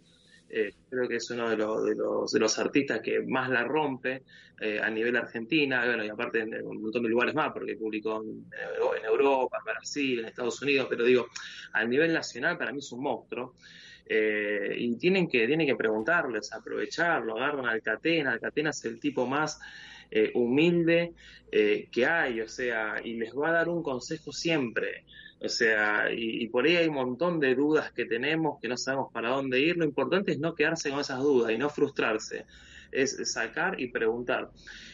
Eh, 0.51 0.75
creo 0.89 1.09
que 1.09 1.17
es 1.17 1.31
uno 1.31 1.49
de 1.49 1.57
los, 1.57 1.85
de 1.85 1.95
los, 1.95 2.33
de 2.33 2.41
los 2.41 2.59
artistas 2.59 3.01
que 3.01 3.21
más 3.21 3.49
la 3.49 3.65
rompe 3.65 4.23
eh, 4.61 4.81
a 4.81 4.91
nivel 4.91 5.17
Argentina, 5.17 5.85
bueno, 5.85 6.05
y 6.05 6.09
aparte 6.09 6.41
en, 6.41 6.67
un 6.67 6.83
montón 6.83 7.03
de 7.03 7.09
lugares 7.09 7.35
más, 7.35 7.53
porque 7.53 7.77
publicó 7.77 8.23
en, 8.23 9.05
Europa, 9.05 9.59
en 9.59 9.65
Brasil, 9.65 10.19
en 10.21 10.27
Estados 10.27 10.61
Unidos, 10.63 10.87
pero 10.91 11.05
digo, 11.05 11.29
a 11.73 11.85
nivel 11.85 12.13
nacional 12.13 12.59
para 12.59 12.73
mí 12.73 12.79
es 12.79 12.93
un 12.93 13.03
monstruo. 13.03 13.55
Eh, 14.13 14.75
y 14.77 14.97
tienen 14.97 15.29
que, 15.29 15.47
tienen 15.47 15.69
que 15.69 15.77
preguntarles, 15.77 16.53
aprovecharlo, 16.53 17.37
agarran 17.37 17.67
al 17.67 17.81
Catena, 17.81 18.33
al 18.33 18.41
Catena 18.41 18.71
es 18.71 18.85
el 18.85 18.99
tipo 18.99 19.25
más 19.25 19.61
eh, 20.11 20.33
humilde 20.35 21.13
eh, 21.53 21.89
que 21.93 22.05
hay, 22.05 22.41
o 22.41 22.49
sea, 22.49 22.97
y 23.05 23.15
les 23.15 23.33
va 23.33 23.51
a 23.51 23.53
dar 23.53 23.69
un 23.69 23.85
consejo 23.85 24.33
siempre. 24.33 25.05
O 25.43 25.49
sea, 25.49 26.13
y, 26.13 26.43
y, 26.43 26.49
por 26.49 26.67
ahí 26.67 26.77
hay 26.77 26.89
un 26.89 26.95
montón 26.95 27.41
de 27.41 27.55
dudas 27.55 27.93
que 27.93 28.05
tenemos, 28.05 28.61
que 28.61 28.69
no 28.69 28.77
sabemos 28.77 29.11
para 29.13 29.31
dónde 29.31 29.59
ir. 29.59 29.77
Lo 29.77 29.85
importante 29.87 30.33
es 30.33 30.39
no 30.39 30.55
quedarse 30.55 30.91
con 30.91 31.01
esas 31.01 31.19
dudas 31.21 31.51
y 31.51 31.57
no 31.59 31.71
frustrarse. 31.71 32.45
Es 32.93 33.17
sacar 33.33 33.81
y 33.81 33.89
preguntar. 33.89 34.51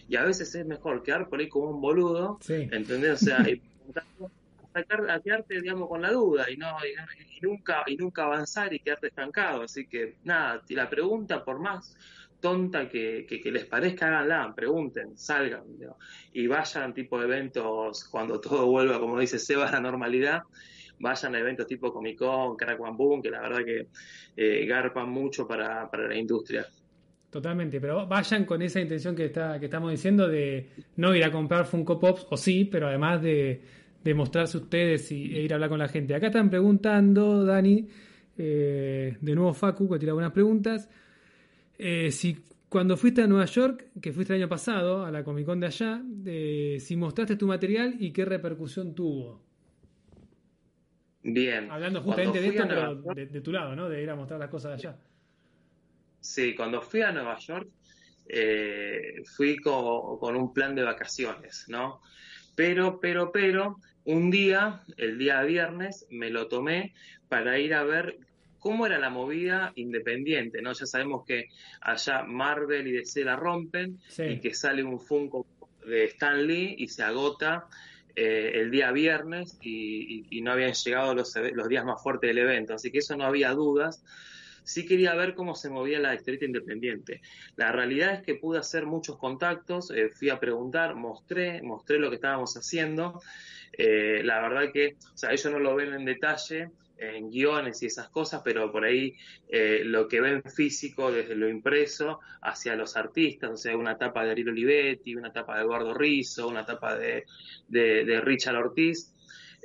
Y 0.08 0.16
a 0.16 0.22
veces 0.22 0.54
es 0.54 0.64
mejor 0.64 1.02
quedar 1.02 1.28
por 1.28 1.40
ahí 1.40 1.48
como 1.48 1.70
un 1.70 1.80
boludo, 1.80 2.38
Sí. 2.40 2.68
¿entendés? 2.70 3.22
O 3.22 3.24
sea, 3.24 3.40
y 3.48 3.56
preguntando, 3.56 4.30
sacar, 4.72 5.10
a 5.10 5.20
quedarte, 5.20 5.60
digamos, 5.60 5.88
con 5.88 6.02
la 6.02 6.12
duda 6.12 6.48
y 6.48 6.56
no 6.56 6.76
y, 6.84 7.36
y 7.36 7.40
nunca 7.40 7.82
y 7.86 7.96
nunca 7.96 8.24
avanzar 8.24 8.72
y 8.72 8.78
quedarte 8.78 9.08
estancado. 9.08 9.62
Así 9.62 9.86
que, 9.88 10.16
nada, 10.22 10.62
la 10.68 10.88
pregunta, 10.88 11.44
por 11.44 11.58
más 11.58 11.96
tonta 12.40 12.88
que, 12.88 13.26
que, 13.26 13.50
les 13.50 13.64
parezca, 13.64 14.08
háganla, 14.08 14.52
pregunten, 14.54 15.16
salgan 15.16 15.64
y 16.32 16.46
vayan 16.46 16.94
tipo 16.94 17.22
eventos 17.22 18.04
cuando 18.04 18.40
todo 18.40 18.66
vuelva, 18.66 18.98
como 19.00 19.18
dice 19.18 19.38
Seba, 19.38 19.68
a 19.68 19.72
la 19.72 19.80
normalidad. 19.80 20.42
Vayan 20.98 21.34
a 21.34 21.38
eventos 21.38 21.66
tipo 21.66 21.92
Comic 21.92 22.18
Con, 22.18 22.56
Crack 22.56 22.80
One 22.80 22.96
Boom, 22.96 23.22
que 23.22 23.30
la 23.30 23.40
verdad 23.40 23.64
que 23.64 23.88
eh, 24.36 24.66
garpan 24.66 25.10
mucho 25.10 25.46
para, 25.46 25.90
para 25.90 26.08
la 26.08 26.16
industria. 26.16 26.66
Totalmente, 27.30 27.80
pero 27.80 28.06
vayan 28.06 28.46
con 28.46 28.62
esa 28.62 28.80
intención 28.80 29.14
que, 29.14 29.26
está, 29.26 29.58
que 29.58 29.66
estamos 29.66 29.90
diciendo 29.90 30.26
de 30.26 30.70
no 30.96 31.14
ir 31.14 31.22
a 31.24 31.30
comprar 31.30 31.66
Funko 31.66 31.98
Pops, 31.98 32.26
o 32.30 32.36
sí, 32.36 32.64
pero 32.64 32.88
además 32.88 33.20
de, 33.20 33.60
de 34.02 34.14
mostrarse 34.14 34.56
ustedes 34.56 35.10
y, 35.12 35.36
e 35.36 35.42
ir 35.42 35.52
a 35.52 35.56
hablar 35.56 35.68
con 35.68 35.78
la 35.78 35.88
gente. 35.88 36.14
Acá 36.14 36.28
están 36.28 36.48
preguntando, 36.48 37.44
Dani, 37.44 37.88
eh, 38.38 39.16
de 39.20 39.34
nuevo 39.34 39.52
Facu, 39.52 39.90
que 39.90 39.98
tira 39.98 40.12
buenas 40.12 40.32
preguntas. 40.32 40.88
Eh, 41.78 42.10
si 42.10 42.44
cuando 42.68 42.96
fuiste 42.96 43.22
a 43.22 43.26
Nueva 43.26 43.46
York, 43.46 43.90
que 44.00 44.12
fuiste 44.12 44.34
el 44.34 44.42
año 44.42 44.48
pasado, 44.48 45.04
a 45.04 45.10
la 45.10 45.22
Comic 45.22 45.46
Con 45.46 45.60
de 45.60 45.66
allá, 45.66 46.02
eh, 46.26 46.78
si 46.80 46.96
mostraste 46.96 47.36
tu 47.36 47.46
material 47.46 47.96
y 47.98 48.12
qué 48.12 48.24
repercusión 48.24 48.94
tuvo. 48.94 49.42
Bien. 51.22 51.70
Hablando 51.70 52.02
justamente 52.02 52.40
de 52.40 52.48
esto, 52.48 52.64
pero 52.68 52.94
de, 53.14 53.26
de, 53.26 53.40
tu 53.40 53.52
lado, 53.52 53.74
¿no? 53.74 53.88
De 53.88 54.02
ir 54.02 54.10
a 54.10 54.14
mostrar 54.14 54.38
las 54.38 54.48
cosas 54.48 54.70
de 54.70 54.88
allá. 54.88 54.98
Sí, 56.20 56.54
cuando 56.54 56.80
fui 56.82 57.02
a 57.02 57.12
Nueva 57.12 57.38
York, 57.38 57.68
eh, 58.28 59.22
fui 59.24 59.56
con, 59.56 60.18
con, 60.18 60.36
un 60.36 60.52
plan 60.52 60.74
de 60.74 60.82
vacaciones, 60.82 61.66
¿no? 61.68 62.00
Pero, 62.54 62.98
pero, 63.00 63.30
pero, 63.30 63.78
un 64.04 64.30
día, 64.30 64.82
el 64.96 65.18
día 65.18 65.42
viernes, 65.42 66.06
me 66.10 66.30
lo 66.30 66.48
tomé 66.48 66.94
para 67.28 67.58
ir 67.58 67.74
a 67.74 67.84
ver 67.84 68.18
cómo 68.66 68.84
era 68.84 68.98
la 68.98 69.10
movida 69.10 69.70
independiente, 69.76 70.60
¿no? 70.60 70.72
Ya 70.72 70.86
sabemos 70.86 71.24
que 71.24 71.50
allá 71.80 72.24
Marvel 72.24 72.88
y 72.88 72.90
DC 72.90 73.22
la 73.22 73.36
rompen 73.36 74.00
Sí. 74.08 74.24
y 74.24 74.40
que 74.40 74.54
sale 74.54 74.82
un 74.82 74.98
Funko 74.98 75.46
de 75.86 76.06
Stan 76.06 76.44
Lee 76.44 76.74
y 76.76 76.88
se 76.88 77.04
agota 77.04 77.68
eh, 78.16 78.50
el 78.54 78.72
día 78.72 78.90
viernes 78.90 79.56
y, 79.62 80.24
y, 80.30 80.38
y 80.38 80.42
no 80.42 80.50
habían 80.50 80.72
llegado 80.72 81.14
los, 81.14 81.32
los, 81.36 81.68
días 81.68 81.84
más 81.84 82.02
fuertes 82.02 82.26
del 82.26 82.38
evento, 82.38 82.74
así 82.74 82.90
que 82.90 82.98
eso 82.98 83.16
no 83.16 83.22
había 83.24 83.52
dudas. 83.52 84.02
Sí 84.64 84.84
quería 84.84 85.14
ver 85.14 85.36
cómo 85.36 85.54
se 85.54 85.70
movía 85.70 86.00
la 86.00 86.12
historieta 86.16 86.44
independiente. 86.46 87.20
La 87.54 87.70
realidad 87.70 88.14
es 88.14 88.22
que 88.22 88.34
pude 88.34 88.58
hacer 88.58 88.84
muchos 88.84 89.16
contactos, 89.16 89.92
eh, 89.92 90.10
fui 90.10 90.28
a 90.28 90.40
preguntar, 90.40 90.96
mostré, 90.96 91.62
mostré 91.62 92.00
lo 92.00 92.08
que 92.08 92.16
estábamos 92.16 92.56
haciendo. 92.56 93.20
Eh, 93.78 94.22
la 94.24 94.40
verdad 94.40 94.72
que, 94.72 94.96
o 95.14 95.16
sea, 95.16 95.30
ellos 95.30 95.52
no 95.52 95.60
lo 95.60 95.76
ven 95.76 95.92
en 95.94 96.04
detalle, 96.04 96.70
en 96.98 97.30
guiones 97.30 97.82
y 97.82 97.86
esas 97.86 98.08
cosas, 98.08 98.42
pero 98.44 98.70
por 98.72 98.84
ahí 98.84 99.14
eh, 99.48 99.82
lo 99.84 100.08
que 100.08 100.20
ven 100.20 100.42
físico 100.42 101.12
desde 101.12 101.34
lo 101.34 101.48
impreso 101.48 102.20
hacia 102.42 102.76
los 102.76 102.96
artistas, 102.96 103.50
o 103.50 103.56
sea, 103.56 103.76
una 103.76 103.98
tapa 103.98 104.24
de 104.24 104.30
Ariel 104.30 104.48
Olivetti, 104.48 105.14
una 105.14 105.32
tapa 105.32 105.56
de 105.56 105.62
Eduardo 105.62 105.94
Rizzo, 105.94 106.48
una 106.48 106.64
tapa 106.64 106.96
de, 106.96 107.24
de, 107.68 108.04
de 108.04 108.20
Richard 108.20 108.56
Ortiz, 108.56 109.14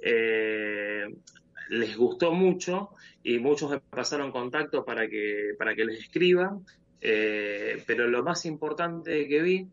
eh, 0.02 1.06
les 1.70 1.96
gustó 1.96 2.34
mucho 2.34 2.90
y 3.24 3.40
muchos 3.40 3.72
me 3.72 3.80
pasaron 3.80 4.32
contacto 4.32 4.84
para 4.84 5.08
que, 5.08 5.54
para 5.58 5.76
que 5.76 5.86
les 5.86 6.00
escriban, 6.00 6.66
eh, 7.00 7.82
pero 7.88 8.08
lo 8.08 8.24
más 8.24 8.46
importante 8.46 9.28
que 9.28 9.42
vi 9.42 9.68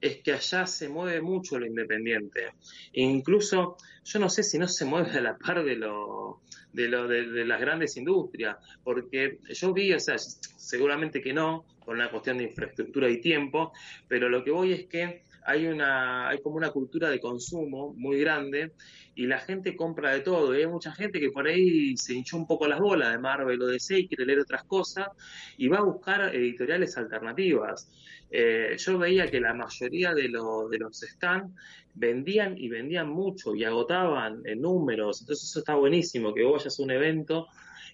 es 0.00 0.22
que 0.22 0.32
allá 0.32 0.66
se 0.66 0.88
mueve 0.88 1.20
mucho 1.20 1.58
lo 1.58 1.66
independiente. 1.66 2.52
Incluso, 2.92 3.76
yo 4.04 4.18
no 4.18 4.28
sé 4.28 4.42
si 4.42 4.58
no 4.58 4.68
se 4.68 4.84
mueve 4.84 5.10
a 5.12 5.20
la 5.20 5.36
par 5.36 5.64
de 5.64 5.76
lo, 5.76 6.42
de, 6.76 6.88
lo, 6.88 7.08
de, 7.08 7.44
las 7.46 7.58
grandes 7.58 7.96
industrias, 7.96 8.56
porque 8.84 9.38
yo 9.48 9.72
vi, 9.72 9.94
o 9.94 9.98
sea, 9.98 10.18
seguramente 10.18 11.22
que 11.22 11.32
no, 11.32 11.64
por 11.84 11.94
una 11.94 12.10
cuestión 12.10 12.38
de 12.38 12.44
infraestructura 12.44 13.08
y 13.08 13.20
tiempo, 13.20 13.72
pero 14.06 14.28
lo 14.28 14.44
que 14.44 14.50
voy 14.50 14.72
es 14.72 14.84
que 14.86 15.22
hay 15.46 15.66
una, 15.66 16.28
hay 16.28 16.40
como 16.40 16.56
una 16.56 16.70
cultura 16.70 17.08
de 17.08 17.20
consumo 17.20 17.94
muy 17.96 18.18
grande 18.20 18.72
y 19.14 19.26
la 19.26 19.38
gente 19.38 19.76
compra 19.76 20.12
de 20.12 20.20
todo. 20.20 20.54
Y 20.54 20.60
hay 20.60 20.66
mucha 20.66 20.92
gente 20.92 21.20
que 21.20 21.30
por 21.30 21.46
ahí 21.46 21.96
se 21.96 22.14
hinchó 22.14 22.36
un 22.36 22.48
poco 22.48 22.66
las 22.66 22.80
bolas 22.80 23.12
de 23.12 23.18
Marvel 23.18 23.62
o 23.62 23.66
DC 23.66 23.98
y 23.98 24.08
quiere 24.08 24.26
leer 24.26 24.40
otras 24.40 24.64
cosas 24.64 25.08
y 25.56 25.68
va 25.68 25.78
a 25.78 25.82
buscar 25.82 26.34
editoriales 26.34 26.96
alternativas. 26.98 27.88
Eh, 28.28 28.74
yo 28.76 28.98
veía 28.98 29.30
que 29.30 29.40
la 29.40 29.54
mayoría 29.54 30.12
de, 30.14 30.28
lo, 30.28 30.68
de 30.68 30.78
los 30.78 30.98
stands 30.98 31.54
vendían 31.94 32.58
y 32.58 32.68
vendían 32.68 33.08
mucho 33.08 33.54
y 33.54 33.62
agotaban 33.62 34.42
en 34.44 34.60
números. 34.60 35.20
Entonces 35.20 35.48
eso 35.48 35.60
está 35.60 35.76
buenísimo, 35.76 36.34
que 36.34 36.42
vos 36.42 36.64
vayas 36.64 36.80
a 36.80 36.82
un 36.82 36.90
evento 36.90 37.46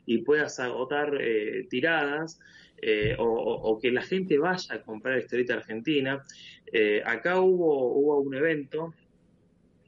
y 0.07 0.23
puedas 0.23 0.59
agotar 0.59 1.19
eh, 1.21 1.67
tiradas. 1.69 2.41
Eh, 2.85 3.15
o, 3.17 3.25
o, 3.25 3.79
que 3.79 3.93
la 3.93 4.03
gente 4.03 4.39
vaya 4.39 4.75
a 4.75 4.83
comprar 4.83 5.17
historieta 5.17 5.55
argentina. 5.55 6.21
Eh, 6.73 7.03
acá 7.05 7.41
hubo, 7.41 7.93
hubo 7.93 8.20
un 8.20 8.35
evento 8.35 8.95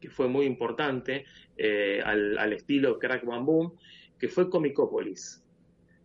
que 0.00 0.10
fue 0.10 0.28
muy 0.28 0.44
importante, 0.44 1.24
eh, 1.56 2.00
al, 2.04 2.36
al, 2.36 2.52
estilo 2.52 2.98
Crack 2.98 3.24
Bam 3.24 3.46
Boom, 3.46 3.72
que 4.18 4.28
fue 4.28 4.50
Comicópolis, 4.50 5.42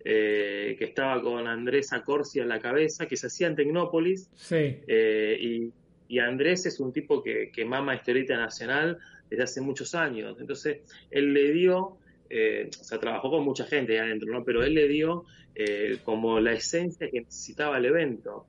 eh, 0.06 0.76
que 0.80 0.86
estaba 0.86 1.22
con 1.22 1.48
Andrés 1.48 1.92
Acorsi 1.92 2.40
a 2.40 2.46
la 2.46 2.60
cabeza, 2.60 3.08
que 3.08 3.18
se 3.18 3.28
hacía 3.28 3.48
en 3.48 3.56
Tecnópolis, 3.56 4.30
sí. 4.36 4.78
Eh, 4.88 5.38
y, 5.42 5.74
y, 6.08 6.20
Andrés 6.20 6.66
es 6.66 6.80
un 6.80 6.94
tipo 6.94 7.22
que, 7.22 7.52
que 7.52 7.66
mama 7.66 7.94
historieta 7.96 8.38
nacional 8.38 9.00
desde 9.30 9.44
hace 9.44 9.62
muchos 9.62 9.94
años, 9.96 10.38
entonces 10.40 10.80
él 11.12 11.34
le 11.34 11.52
dio 11.52 12.00
eh, 12.30 12.70
o 12.80 12.84
sea, 12.84 13.00
trabajó 13.00 13.32
con 13.32 13.44
mucha 13.44 13.66
gente 13.66 13.94
ahí 13.94 14.08
adentro, 14.08 14.32
¿no? 14.32 14.44
Pero 14.44 14.64
él 14.64 14.76
le 14.76 14.88
dio 14.88 15.26
eh, 15.56 15.98
como 16.04 16.40
la 16.40 16.54
esencia 16.54 17.10
que 17.10 17.22
necesitaba 17.22 17.78
el 17.78 17.86
evento. 17.86 18.46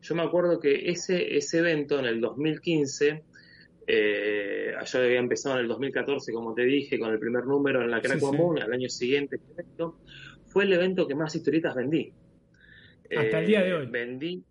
Yo 0.00 0.14
me 0.14 0.22
acuerdo 0.22 0.60
que 0.60 0.90
ese, 0.90 1.36
ese 1.36 1.58
evento 1.58 1.98
en 1.98 2.06
el 2.06 2.20
2015, 2.20 3.22
eh, 3.86 4.72
yo 4.84 4.98
había 4.98 5.18
empezado 5.18 5.56
en 5.56 5.62
el 5.62 5.68
2014, 5.68 6.32
como 6.32 6.54
te 6.54 6.62
dije, 6.62 6.98
con 6.98 7.12
el 7.12 7.18
primer 7.18 7.44
número 7.44 7.82
en 7.82 7.90
la 7.90 8.00
Crack 8.00 8.18
sí, 8.18 8.20
Común, 8.20 8.56
sí. 8.56 8.62
al 8.62 8.72
año 8.72 8.88
siguiente 8.88 9.40
fue 10.46 10.64
el 10.64 10.72
evento 10.72 11.06
que 11.06 11.14
más 11.14 11.34
historietas 11.34 11.74
vendí. 11.74 12.12
Hasta 13.16 13.40
el 13.40 13.46
día 13.46 13.62
de 13.62 13.74
hoy. 13.74 13.86
Vendí 13.86 14.42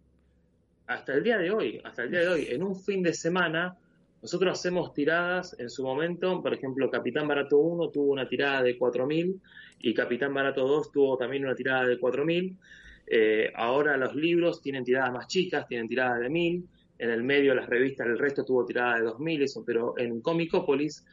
hasta 0.87 1.13
el 1.13 1.23
día 1.23 1.37
de 1.37 1.51
hoy, 1.51 1.81
hasta 1.83 2.03
el 2.03 2.11
día 2.11 2.21
de 2.21 2.27
hoy, 2.29 2.47
en 2.49 2.63
un 2.63 2.75
fin 2.75 3.03
de 3.03 3.13
semana 3.13 3.77
nosotros 4.21 4.57
hacemos 4.57 4.93
tiradas 4.93 5.55
en 5.59 5.69
su 5.69 5.83
momento, 5.83 6.41
por 6.41 6.53
ejemplo, 6.53 6.89
Capitán 6.89 7.27
Barato 7.27 7.59
1 7.59 7.91
tuvo 7.91 8.11
una 8.11 8.27
tirada 8.27 8.63
de 8.63 8.77
4.000 8.77 9.39
y 9.79 9.93
Capitán 9.93 10.33
Barato 10.33 10.67
2 10.67 10.91
tuvo 10.91 11.17
también 11.17 11.45
una 11.45 11.53
tirada 11.53 11.85
de 11.85 11.99
4.000. 11.99 12.57
Eh, 13.09 13.51
ahora 13.55 13.95
los 13.95 14.15
libros 14.15 14.61
tienen 14.61 14.83
tiradas 14.83 15.13
más 15.13 15.27
chicas, 15.27 15.65
tienen 15.67 15.87
tiradas 15.87 16.19
de 16.19 16.29
1.000. 16.29 16.63
En 16.99 17.09
el 17.09 17.23
medio 17.23 17.53
las 17.53 17.67
revistas, 17.67 18.07
el 18.07 18.17
resto 18.17 18.43
tuvo 18.43 18.65
tirada 18.65 18.97
de 18.99 19.05
2.000, 19.05 19.43
eso, 19.43 19.63
pero 19.65 19.97
en 19.97 20.19
Comicópolis, 20.21 21.05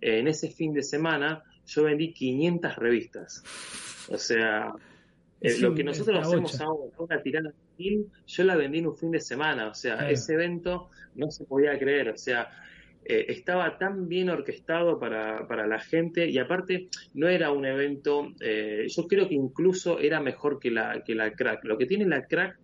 eh, 0.00 0.20
en 0.20 0.28
ese 0.28 0.50
fin 0.50 0.72
de 0.72 0.82
semana, 0.82 1.42
yo 1.66 1.84
vendí 1.84 2.12
500 2.12 2.76
revistas. 2.76 3.42
O 4.08 4.18
sea, 4.18 4.72
eh, 5.40 5.58
lo 5.58 5.74
que 5.74 5.84
nosotros 5.84 6.26
hacemos 6.26 6.60
ahora, 6.60 6.92
una 6.96 7.22
tirada 7.22 7.50
de 7.50 7.84
1.000, 7.84 8.06
yo 8.26 8.44
la 8.44 8.56
vendí 8.56 8.78
en 8.78 8.86
un 8.86 8.96
fin 8.96 9.10
de 9.10 9.20
semana. 9.20 9.68
O 9.68 9.74
sea, 9.74 9.96
claro. 9.96 10.12
ese 10.12 10.34
evento 10.34 10.88
no 11.16 11.30
se 11.30 11.44
podía 11.44 11.78
creer, 11.78 12.10
o 12.10 12.16
sea, 12.16 12.48
eh, 13.04 13.26
estaba 13.28 13.78
tan 13.78 14.08
bien 14.08 14.30
orquestado 14.30 14.98
para, 14.98 15.48
para, 15.48 15.66
la 15.66 15.80
gente 15.80 16.28
y 16.28 16.38
aparte 16.38 16.88
no 17.14 17.28
era 17.28 17.50
un 17.50 17.64
evento, 17.64 18.32
eh, 18.40 18.86
yo 18.88 19.08
creo 19.08 19.28
que 19.28 19.34
incluso 19.34 19.98
era 19.98 20.20
mejor 20.20 20.60
que 20.60 20.70
la, 20.70 21.02
que 21.04 21.14
la 21.14 21.32
crack. 21.32 21.64
Lo 21.64 21.76
que 21.78 21.86
tiene 21.86 22.06
la 22.06 22.26
crack 22.26 22.58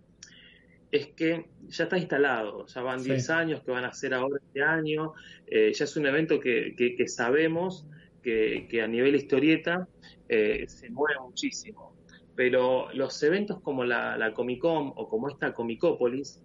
es 0.91 1.07
que 1.07 1.45
ya 1.67 1.83
está 1.83 1.97
instalado, 1.97 2.65
ya 2.65 2.81
van 2.81 3.03
10 3.03 3.25
sí. 3.25 3.31
años 3.31 3.61
que 3.63 3.71
van 3.71 3.85
a 3.85 3.93
ser 3.93 4.13
ahora 4.13 4.39
este 4.43 4.63
año, 4.63 5.13
eh, 5.47 5.71
ya 5.73 5.85
es 5.85 5.95
un 5.97 6.07
evento 6.07 6.39
que, 6.39 6.73
que, 6.75 6.95
que 6.95 7.07
sabemos 7.07 7.85
que, 8.23 8.67
que, 8.69 8.81
a 8.81 8.87
nivel 8.87 9.15
historieta 9.15 9.87
eh, 10.27 10.65
se 10.67 10.89
mueve 10.89 11.19
muchísimo 11.21 11.95
Pero 12.35 12.91
los 12.93 13.21
eventos 13.23 13.61
como 13.61 13.83
la, 13.83 14.17
la 14.17 14.33
Comic 14.33 14.59
Con 14.59 14.93
o 14.95 15.07
como 15.07 15.29
esta 15.29 15.53
Comicópolis, 15.53 16.41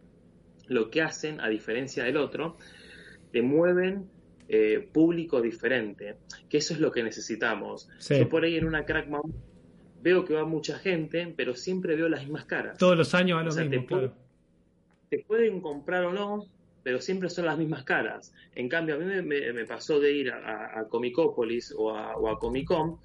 lo 0.66 0.90
que 0.90 1.02
hacen, 1.02 1.40
a 1.40 1.48
diferencia 1.48 2.04
del 2.04 2.16
otro, 2.16 2.56
te 3.34 3.42
mueven 3.42 4.08
eh, 4.48 4.88
público 4.92 5.42
diferente, 5.42 6.18
que 6.48 6.58
eso 6.58 6.72
es 6.72 6.78
lo 6.78 6.92
que 6.92 7.02
necesitamos. 7.02 7.88
Yo 8.08 8.28
por 8.28 8.44
ahí 8.44 8.54
en 8.54 8.64
una 8.64 8.86
Crackman 8.86 9.22
veo 10.00 10.24
que 10.24 10.34
va 10.34 10.44
mucha 10.44 10.78
gente, 10.78 11.34
pero 11.36 11.56
siempre 11.56 11.96
veo 11.96 12.08
las 12.08 12.20
mismas 12.20 12.44
caras. 12.44 12.78
Todos 12.78 12.96
los 12.96 13.12
años 13.12 13.34
van 13.34 13.46
los 13.46 13.56
mismos, 13.56 14.12
te, 15.10 15.18
pueden 15.18 15.60
comprar 15.60 16.04
o 16.04 16.12
no, 16.12 16.46
pero 16.84 17.00
siempre 17.00 17.28
son 17.28 17.46
las 17.46 17.58
mismas 17.58 17.82
caras. 17.82 18.32
En 18.54 18.68
cambio, 18.68 18.94
a 18.94 18.98
mí 18.98 19.04
me, 19.04 19.64
pasó 19.64 19.98
de 19.98 20.12
ir 20.12 20.30
a, 20.30 20.78
a 20.78 20.88
Comicópolis 20.88 21.74
o 21.76 21.90
a, 21.90 22.16
o 22.16 22.28
a 22.28 22.38
Comic 22.38 22.68
Con 22.68 22.98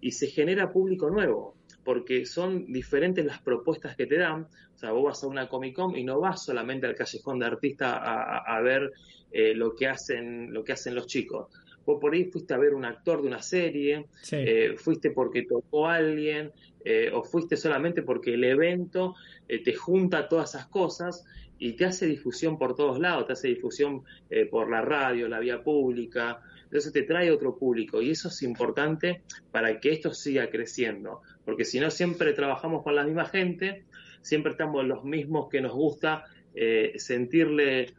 y 0.00 0.12
se 0.12 0.28
genera 0.28 0.70
público 0.70 1.10
nuevo 1.10 1.56
porque 1.84 2.26
son 2.26 2.72
diferentes 2.72 3.24
las 3.24 3.40
propuestas 3.40 3.96
que 3.96 4.06
te 4.06 4.18
dan. 4.18 4.46
O 4.74 4.78
sea, 4.78 4.92
vos 4.92 5.04
vas 5.04 5.22
a 5.22 5.26
una 5.26 5.48
Comic 5.48 5.74
Con 5.74 5.96
y 5.96 6.04
no 6.04 6.20
vas 6.20 6.44
solamente 6.44 6.86
al 6.86 6.94
callejón 6.94 7.38
de 7.38 7.46
artista 7.46 7.96
a, 7.96 8.60
ver 8.60 8.92
eh, 9.32 9.54
lo, 9.54 9.74
que 9.74 9.88
hacen, 9.88 10.52
lo 10.52 10.64
que 10.64 10.72
hacen 10.72 10.94
los 10.94 11.06
chicos. 11.06 11.48
Vos 11.84 11.98
por 12.00 12.14
ahí 12.14 12.24
fuiste 12.24 12.54
a 12.54 12.58
ver 12.58 12.74
un 12.74 12.84
actor 12.84 13.22
de 13.22 13.28
una 13.28 13.42
serie, 13.42 14.06
eh, 14.30 14.74
fuiste 14.76 15.10
porque 15.10 15.42
tocó 15.42 15.88
a 15.88 15.96
alguien, 15.96 16.52
eh, 16.84 17.10
o 17.12 17.24
fuiste 17.24 17.56
solamente 17.56 18.02
porque 18.02 18.34
el 18.34 18.44
evento 18.44 19.16
te 19.46 19.74
junta 19.74 20.28
todas 20.28 20.54
esas 20.54 20.68
cosas 20.68 21.24
y 21.58 21.72
te 21.72 21.84
hace 21.84 22.06
difusión 22.06 22.58
por 22.58 22.74
todos 22.74 22.98
lados, 22.98 23.26
te 23.26 23.32
hace 23.34 23.48
difusión 23.48 24.02
por 24.50 24.70
la 24.70 24.80
radio, 24.80 25.28
la 25.28 25.40
vía 25.40 25.62
pública, 25.62 26.40
entonces 26.72 26.94
te 26.94 27.02
trae 27.02 27.30
otro 27.30 27.54
público 27.54 28.00
y 28.00 28.12
eso 28.12 28.28
es 28.28 28.42
importante 28.42 29.20
para 29.50 29.78
que 29.78 29.92
esto 29.92 30.14
siga 30.14 30.48
creciendo, 30.48 31.20
porque 31.44 31.66
si 31.66 31.78
no 31.78 31.90
siempre 31.90 32.32
trabajamos 32.32 32.82
con 32.82 32.94
la 32.94 33.04
misma 33.04 33.26
gente, 33.26 33.84
siempre 34.22 34.52
estamos 34.52 34.82
los 34.86 35.04
mismos 35.04 35.50
que 35.50 35.60
nos 35.60 35.72
gusta 35.72 36.24
eh, 36.54 36.94
sentirle 36.96 37.92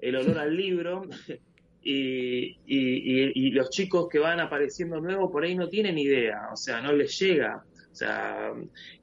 el 0.00 0.16
olor 0.16 0.40
al 0.40 0.56
libro 0.56 1.02
y, 1.84 3.50
los 3.52 3.70
chicos 3.70 4.08
que 4.10 4.18
van 4.18 4.40
apareciendo 4.40 5.00
nuevos 5.00 5.30
por 5.30 5.44
ahí 5.44 5.54
no 5.54 5.68
tienen 5.68 5.96
idea, 5.96 6.48
o 6.52 6.56
sea, 6.56 6.80
no 6.80 6.92
les 6.92 7.16
llega. 7.20 7.64
O 7.92 7.94
sea, 7.94 8.52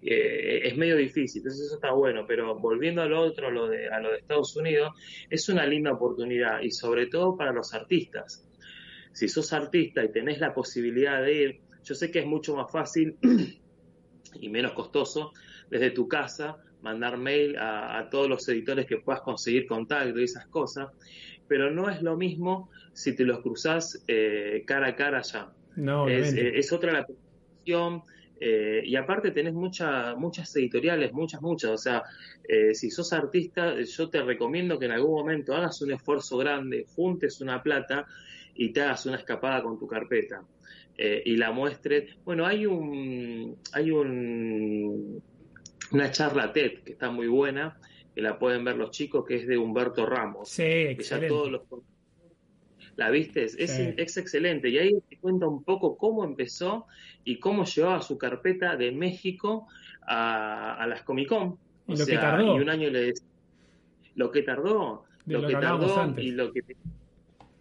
eh, 0.02 0.62
es 0.64 0.76
medio 0.76 0.98
difícil, 0.98 1.42
entonces 1.42 1.68
eso 1.68 1.76
está 1.76 1.92
bueno, 1.92 2.26
pero 2.28 2.58
volviendo 2.58 3.04
a 3.04 3.06
lo 3.06 3.22
otro, 3.22 3.52
lo 3.52 3.70
de, 3.70 3.88
a 3.88 4.00
lo 4.00 4.12
de 4.12 4.18
Estados 4.18 4.56
Unidos, 4.58 4.90
es 5.30 5.48
una 5.48 5.66
linda 5.68 5.94
oportunidad 5.94 6.62
y 6.62 6.72
sobre 6.72 7.06
todo 7.06 7.38
para 7.38 7.54
los 7.54 7.76
artistas 7.76 8.49
si 9.12 9.28
sos 9.28 9.52
artista 9.54 10.04
y 10.04 10.12
tenés 10.12 10.40
la 10.40 10.54
posibilidad 10.54 11.22
de 11.22 11.34
ir, 11.34 11.60
yo 11.84 11.96
sé 11.96 12.12
que 12.12 12.20
es 12.20 12.26
mucho 12.26 12.56
más 12.56 12.72
fácil 12.72 13.18
y 14.40 14.50
menos 14.50 14.74
costoso 14.74 15.34
desde 15.70 15.92
tu 15.92 16.08
casa 16.08 16.58
mandar 16.82 17.18
mail 17.18 17.58
a, 17.58 18.08
todos 18.10 18.30
los 18.30 18.48
editores 18.48 18.86
que 18.86 18.98
puedas 18.98 19.22
conseguir 19.22 19.68
contacto 19.68 20.20
y 20.20 20.24
esas 20.24 20.48
cosas, 20.48 20.90
pero 21.48 21.72
no 21.72 21.90
es 21.90 22.02
lo 22.02 22.16
mismo 22.16 22.70
si 22.94 23.16
te 23.16 23.24
los 23.24 23.40
cruzas 23.40 24.04
eh, 24.08 24.64
cara 24.66 24.88
a 24.88 24.96
cara 24.96 25.20
allá. 25.20 25.50
No, 25.76 26.08
es, 26.08 26.34
eh, 26.34 26.58
es, 26.58 26.72
otra 26.72 26.92
la 26.92 27.06
posición. 27.06 28.04
Eh, 28.42 28.82
y 28.86 28.96
aparte 28.96 29.32
tenés 29.32 29.54
muchas 29.54 30.16
muchas 30.16 30.56
editoriales, 30.56 31.12
muchas, 31.12 31.42
muchas. 31.42 31.72
O 31.72 31.78
sea, 31.78 32.04
si 32.74 32.90
sos 32.90 33.12
artista, 33.14 33.76
yo 33.82 34.10
te 34.10 34.22
recomiendo 34.22 34.80
que 34.80 34.86
en 34.86 34.92
algún 34.92 35.12
momento 35.12 35.54
hagas 35.54 35.82
un 35.82 35.92
esfuerzo 35.92 36.38
grande, 36.38 36.86
juntes 36.96 37.42
una 37.42 37.62
plata 37.62 38.08
y 38.56 38.70
te 38.70 38.82
hagas 38.82 39.06
una 39.06 39.18
escapada 39.18 39.64
con 39.64 39.80
tu 39.80 39.88
carpeta 39.88 40.44
eh, 40.98 41.22
y 41.26 41.38
la 41.38 41.52
muestres. 41.52 42.16
Bueno, 42.26 42.46
hay 42.46 42.66
un 42.66 43.58
hay 43.74 43.92
un 43.92 45.22
una 45.92 46.12
charla 46.12 46.52
TED 46.54 46.80
que 46.84 46.92
está 46.92 47.10
muy 47.10 47.28
buena, 47.28 47.80
que 48.14 48.22
la 48.22 48.38
pueden 48.38 48.64
ver 48.64 48.78
los 48.78 48.92
chicos, 48.92 49.26
que 49.26 49.36
es 49.36 49.48
de 49.48 49.58
Humberto 49.58 50.06
Ramos. 50.06 50.50
Sí, 50.50 50.64
excelente. 50.64 51.30
todos 51.30 51.52
los... 51.52 51.62
¿La 52.96 53.10
viste? 53.10 53.46
Es, 53.46 53.56
es, 53.58 54.18
excelente. 54.18 54.68
Y 54.68 54.78
ahí 54.78 54.94
te 55.10 55.18
cuenta 55.18 55.48
un 55.48 55.64
poco 55.64 55.98
cómo 55.98 56.26
empezó 56.26 56.86
y 57.24 57.40
cómo 57.40 57.64
llevaba 57.64 58.02
su 58.02 58.18
carpeta 58.18 58.76
de 58.76 58.92
México 58.92 59.68
a, 60.06 60.86
las 60.88 61.04
Comic 61.04 61.30
Con. 61.30 61.58
y 61.88 61.96
lo 61.96 62.06
que 62.06 62.18
tardó. 62.18 62.58
Y 62.58 62.60
un 62.60 62.70
año 62.70 62.90
le 62.90 63.14
Lo 64.16 64.30
que 64.30 64.42
tardó. 64.42 65.06
lo, 65.28 65.48
que 65.48 65.54
tardó 65.54 66.14
y 66.20 66.32
lo 66.32 66.52
que 66.52 66.62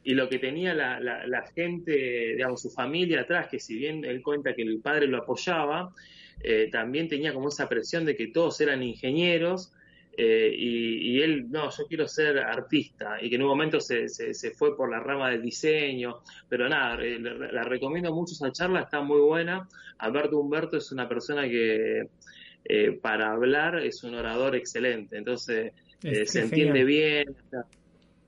y 0.09 0.15
lo 0.15 0.27
que 0.27 0.39
tenía 0.39 0.73
la, 0.73 0.99
la, 1.01 1.47
gente, 1.55 1.93
digamos, 2.35 2.63
su 2.63 2.71
familia 2.71 3.21
atrás, 3.21 3.49
que 3.51 3.61
si 3.61 3.77
bien 3.77 4.07
él 4.07 4.23
cuenta 4.23 4.55
que 4.55 4.63
el 4.63 4.81
padre 4.81 5.07
lo 5.07 5.19
apoyaba, 5.19 5.93
eh, 6.41 6.71
también 6.73 7.09
tenía 7.09 7.35
como 7.35 7.49
esa 7.51 7.69
presión 7.69 8.07
de 8.07 8.17
que 8.17 8.29
todos 8.29 8.59
eran 8.63 8.83
ingenieros 8.83 9.71
eh, 10.17 10.51
y, 10.57 11.21
él, 11.21 11.51
no, 11.51 11.69
yo 11.69 11.87
quiero 11.87 12.09
ser 12.09 12.39
artista 12.39 13.19
y 13.21 13.29
que 13.29 13.37
en 13.37 13.43
un 13.43 13.49
momento 13.49 13.81
se, 13.81 14.09
se, 14.09 14.51
fue 14.53 14.75
por 14.75 14.91
la 14.91 14.99
rama 14.99 15.29
del 15.29 15.43
diseño, 15.43 16.21
pero 16.49 16.71
nada, 16.71 17.05
eh, 17.05 17.19
la, 17.21 17.65
recomiendo 17.65 18.11
mucho 18.15 18.33
esa 18.33 18.51
charla, 18.51 18.81
está 18.81 19.03
muy 19.03 19.21
buena. 19.21 19.69
Alberto 19.99 20.39
Humberto 20.39 20.79
es 20.79 20.91
una 20.91 21.07
persona 21.07 21.47
que 21.47 22.09
para 23.03 23.33
hablar 23.33 23.79
es 23.79 24.03
un 24.05 24.15
orador 24.15 24.57
excelente, 24.57 25.19
entonces 25.19 25.73
se 26.01 26.41
entiende 26.41 26.85
bien 26.85 27.27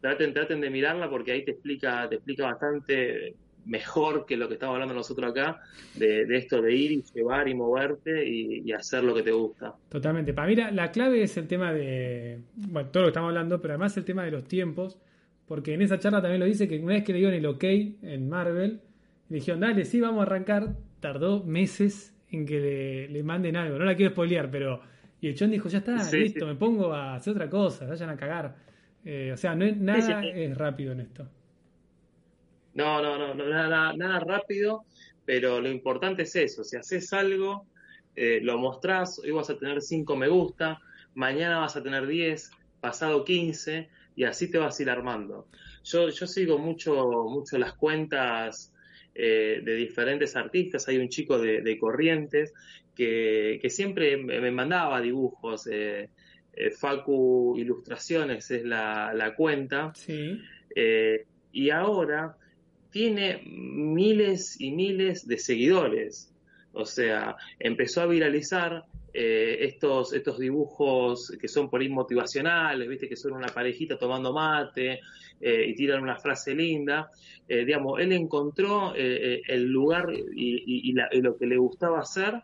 traten, 0.01 0.32
traten 0.34 0.61
de 0.61 0.70
mirarla 0.70 1.09
porque 1.09 1.32
ahí 1.32 1.44
te 1.44 1.53
explica, 1.53 2.09
te 2.09 2.16
explica 2.16 2.44
bastante 2.44 3.34
mejor 3.66 4.26
que 4.26 4.36
lo 4.36 4.48
que 4.48 4.55
estamos 4.55 4.74
hablando 4.74 4.94
nosotros 4.94 5.30
acá, 5.30 5.61
de, 5.94 6.24
esto 6.36 6.61
de 6.62 6.74
ir 6.74 6.92
y 6.92 7.05
llevar 7.14 7.48
y 7.48 7.55
moverte 7.55 8.26
y, 8.26 8.72
hacer 8.72 9.05
lo 9.05 9.14
que 9.14 9.22
te 9.22 9.32
gusta. 9.32 9.74
Totalmente. 9.88 10.32
Para 10.32 10.48
mí 10.48 10.57
la, 10.57 10.90
clave 10.90 11.22
es 11.22 11.36
el 11.36 11.46
tema 11.46 11.72
de, 11.72 12.40
bueno, 12.55 12.88
todo 12.90 13.03
lo 13.03 13.07
que 13.09 13.11
estamos 13.11 13.28
hablando, 13.28 13.61
pero 13.61 13.74
además 13.74 13.96
el 13.96 14.05
tema 14.05 14.24
de 14.24 14.30
los 14.30 14.44
tiempos, 14.44 14.98
porque 15.46 15.74
en 15.74 15.82
esa 15.82 15.98
charla 15.98 16.22
también 16.22 16.40
lo 16.40 16.46
dice 16.46 16.68
que 16.68 16.78
una 16.78 16.94
vez 16.94 17.05
que 17.05 17.12
le 17.12 17.18
dieron 17.18 17.34
el 17.34 17.46
ok 17.46 17.64
en 17.64 18.28
Marvel, 18.28 18.80
le 19.28 19.36
dijeron, 19.36 19.61
dale, 19.61 19.84
sí, 19.84 20.01
vamos 20.01 20.20
a 20.20 20.22
arrancar, 20.22 20.74
tardó 21.01 21.44
meses 21.44 22.14
en 22.30 22.46
que 22.46 23.09
le, 23.11 23.22
manden 23.22 23.57
algo, 23.57 23.78
no 23.78 23.84
la 23.84 23.94
quiero 23.94 24.12
spoilear, 24.12 24.51
pero... 24.51 24.80
Y 25.22 25.28
el 25.28 25.34
Chon 25.34 25.51
dijo, 25.51 25.68
ya 25.68 25.78
está, 25.78 26.11
listo, 26.12 26.46
me 26.46 26.55
pongo 26.55 26.94
a 26.94 27.16
hacer 27.16 27.34
otra 27.34 27.51
cosa, 27.51 27.86
vayan 27.86 28.09
a 28.09 28.16
cagar. 28.16 28.57
Eh, 29.05 29.30
o 29.32 29.36
sea, 29.36 29.55
no 29.55 29.64
es, 29.64 29.76
nada 29.76 30.24
es 30.24 30.57
rápido 30.57 30.92
en 30.92 31.01
esto. 31.01 31.28
No, 32.74 33.03
no, 33.03 33.18
no, 33.18 33.34
nada, 33.34 33.92
nada 33.94 34.20
rápido, 34.20 34.84
pero 35.24 35.61
lo 35.61 35.70
importante 35.70 36.22
es 36.22 36.36
eso. 36.36 36.64
Si 36.64 36.76
haces 36.76 37.12
algo, 37.12 37.66
eh, 38.14 38.40
lo 38.42 38.59
mostrás, 38.59 39.18
hoy 39.18 39.30
vas 39.32 39.51
a 39.51 39.59
tener 39.59 39.80
5 39.80 40.16
me 40.16 40.28
gusta, 40.28 40.80
mañana 41.14 41.59
vas 41.59 41.76
a 41.76 41.82
tener 41.82 42.07
10, 42.07 42.51
pasado 42.80 43.24
15, 43.24 43.88
y 44.16 44.24
así 44.24 44.51
te 44.51 44.59
vas 44.59 44.78
a 44.78 44.82
ir 44.82 44.90
armando. 44.90 45.46
Yo, 45.84 46.11
yo 46.11 46.26
sigo 46.26 46.59
mucho, 46.59 46.94
mucho 47.28 47.59
las 47.59 47.72
cuentas 47.74 48.72
eh, 49.14 49.61
de 49.64 49.74
diferentes 49.74 50.36
artistas. 50.36 50.86
Hay 50.88 50.98
un 50.98 51.09
chico 51.09 51.38
de, 51.38 51.78
Corrientes 51.78 52.53
que, 52.94 53.59
que 53.61 53.70
siempre 53.70 54.16
me, 54.16 54.51
mandaba 54.51 55.01
dibujos. 55.01 55.66
Eh, 55.70 56.11
eh, 56.53 56.70
Facu 56.70 57.55
Ilustraciones 57.57 58.51
es 58.51 58.64
la, 58.64 59.34
cuenta. 59.36 59.92
Eh, 60.74 61.26
y 61.53 61.70
ahora 61.70 62.36
tiene 62.90 63.42
miles 63.44 64.61
y 64.61 64.72
miles 64.72 65.26
de 65.26 65.38
seguidores. 65.38 66.32
O 66.72 66.84
sea, 66.84 67.36
empezó 67.59 68.03
a 68.03 68.07
viralizar 68.07 68.84
eh, 69.12 69.59
estos, 69.61 70.12
estos 70.12 70.38
dibujos 70.38 71.36
que 71.40 71.48
son 71.48 71.68
por 71.68 71.80
ahí 71.80 71.88
motivacionales, 71.88 72.88
viste, 72.88 73.09
que 73.09 73.16
son 73.16 73.32
una 73.32 73.48
parejita 73.48 73.98
tomando 73.98 74.32
mate 74.32 75.01
y 75.42 75.74
tiran 75.74 76.03
una 76.03 76.16
frase 76.16 76.55
linda. 76.55 77.11
digamos, 77.48 77.98
él 77.98 78.12
encontró 78.12 78.92
el 78.94 79.64
lugar 79.64 80.12
y, 80.12 80.90
y, 80.90 81.22
lo 81.22 81.38
que 81.38 81.46
le 81.46 81.57
gustaba 81.57 82.01
hacer 82.01 82.34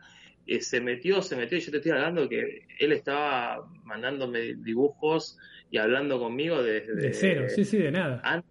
eh, 0.47 0.61
se 0.61 0.81
metió, 0.81 1.23
se 1.23 1.37
metió, 1.37 1.59
y 1.59 1.61
yo 1.61 1.71
te 1.71 1.79
estoy 1.79 1.93
hablando 1.93 2.29
que 2.29 2.67
él 2.79 2.93
estaba 2.93 3.69
mandándome 3.85 4.55
dibujos 4.55 5.39
y 5.71 5.79
hablando 5.79 6.19
conmigo 6.19 6.63
desde... 6.63 6.95
De 6.95 7.13
cero, 7.13 7.47
sí, 7.49 7.65
sí, 7.65 7.79
de 7.79 7.91
nada. 7.91 8.45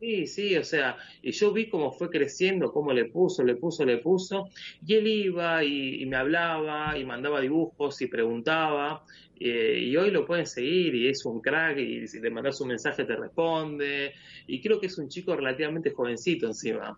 Sí, 0.00 0.28
sí, 0.28 0.56
o 0.56 0.62
sea, 0.62 0.96
y 1.22 1.32
yo 1.32 1.52
vi 1.52 1.68
cómo 1.68 1.90
fue 1.90 2.08
creciendo, 2.08 2.72
cómo 2.72 2.92
le 2.92 3.06
puso, 3.06 3.42
le 3.42 3.56
puso, 3.56 3.84
le 3.84 3.98
puso, 3.98 4.48
y 4.86 4.94
él 4.94 5.06
iba 5.08 5.64
y, 5.64 6.06
me 6.06 6.16
hablaba 6.16 6.96
y 6.96 7.04
mandaba 7.04 7.40
dibujos 7.40 8.00
y 8.00 8.06
preguntaba, 8.06 9.04
eh, 9.40 9.80
y 9.80 9.96
hoy 9.96 10.12
lo 10.12 10.24
pueden 10.24 10.46
seguir 10.46 10.94
y 10.94 11.08
es 11.08 11.24
un 11.24 11.40
crack 11.40 11.78
y 11.78 12.06
si 12.06 12.20
le 12.20 12.30
mandas 12.30 12.60
un 12.60 12.68
mensaje 12.68 13.04
te 13.04 13.16
responde, 13.16 14.14
y 14.46 14.60
creo 14.62 14.78
que 14.78 14.86
es 14.86 14.96
un 14.98 15.08
chico 15.08 15.34
relativamente 15.34 15.90
jovencito 15.90 16.46
encima. 16.46 16.96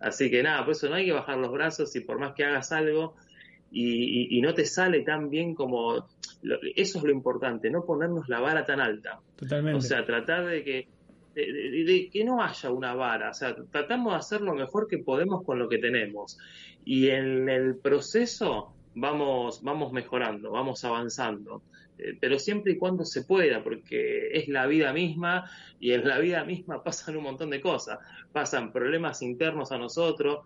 Así 0.00 0.28
que 0.28 0.42
nada, 0.42 0.64
por 0.64 0.72
eso 0.72 0.88
no 0.88 0.96
hay 0.96 1.06
que 1.06 1.12
bajar 1.12 1.38
los 1.38 1.52
brazos 1.52 1.94
y 1.94 2.00
por 2.00 2.18
más 2.18 2.34
que 2.34 2.44
hagas 2.44 2.72
algo, 2.72 3.14
y, 3.70 4.40
no 4.40 4.54
te 4.54 4.64
sale 4.64 5.00
tan 5.02 5.30
bien 5.30 5.54
como... 5.54 6.08
eso 6.76 6.98
es 6.98 7.04
lo 7.04 7.10
importante, 7.10 7.70
no 7.70 7.84
ponernos 7.84 8.28
la 8.28 8.40
vara 8.40 8.64
tan 8.64 8.80
alta. 8.80 9.20
Totalmente. 9.36 9.78
O 9.78 9.80
sea, 9.80 10.04
tratar 10.04 10.46
de 10.46 10.64
que, 10.64 10.88
de, 11.34 12.08
que 12.12 12.24
no 12.24 12.42
haya 12.42 12.70
una 12.70 12.94
vara, 12.94 13.30
o 13.30 13.34
sea, 13.34 13.54
tratamos 13.70 14.12
de 14.12 14.18
hacer 14.18 14.40
lo 14.40 14.54
mejor 14.54 14.88
que 14.88 14.98
podemos 14.98 15.44
con 15.44 15.58
lo 15.58 15.68
que 15.68 15.78
tenemos. 15.78 16.38
Y 16.84 17.08
en 17.08 17.48
el 17.48 17.76
proceso 17.76 18.74
vamos, 18.94 19.62
vamos 19.62 19.92
mejorando, 19.92 20.50
vamos 20.50 20.84
avanzando. 20.84 21.62
Eh, 21.98 22.16
pero 22.18 22.38
siempre 22.38 22.72
y 22.72 22.78
cuando 22.78 23.04
se 23.04 23.24
pueda, 23.24 23.62
porque 23.62 24.30
es 24.32 24.48
la 24.48 24.66
vida 24.66 24.92
misma 24.92 25.50
y 25.78 25.92
en 25.92 26.06
la 26.06 26.18
vida 26.18 26.44
misma 26.44 26.82
pasan 26.84 27.16
un 27.16 27.24
montón 27.24 27.50
de 27.50 27.60
cosas. 27.60 27.98
Pasan 28.32 28.72
problemas 28.72 29.22
internos 29.22 29.72
a 29.72 29.78
nosotros, 29.78 30.40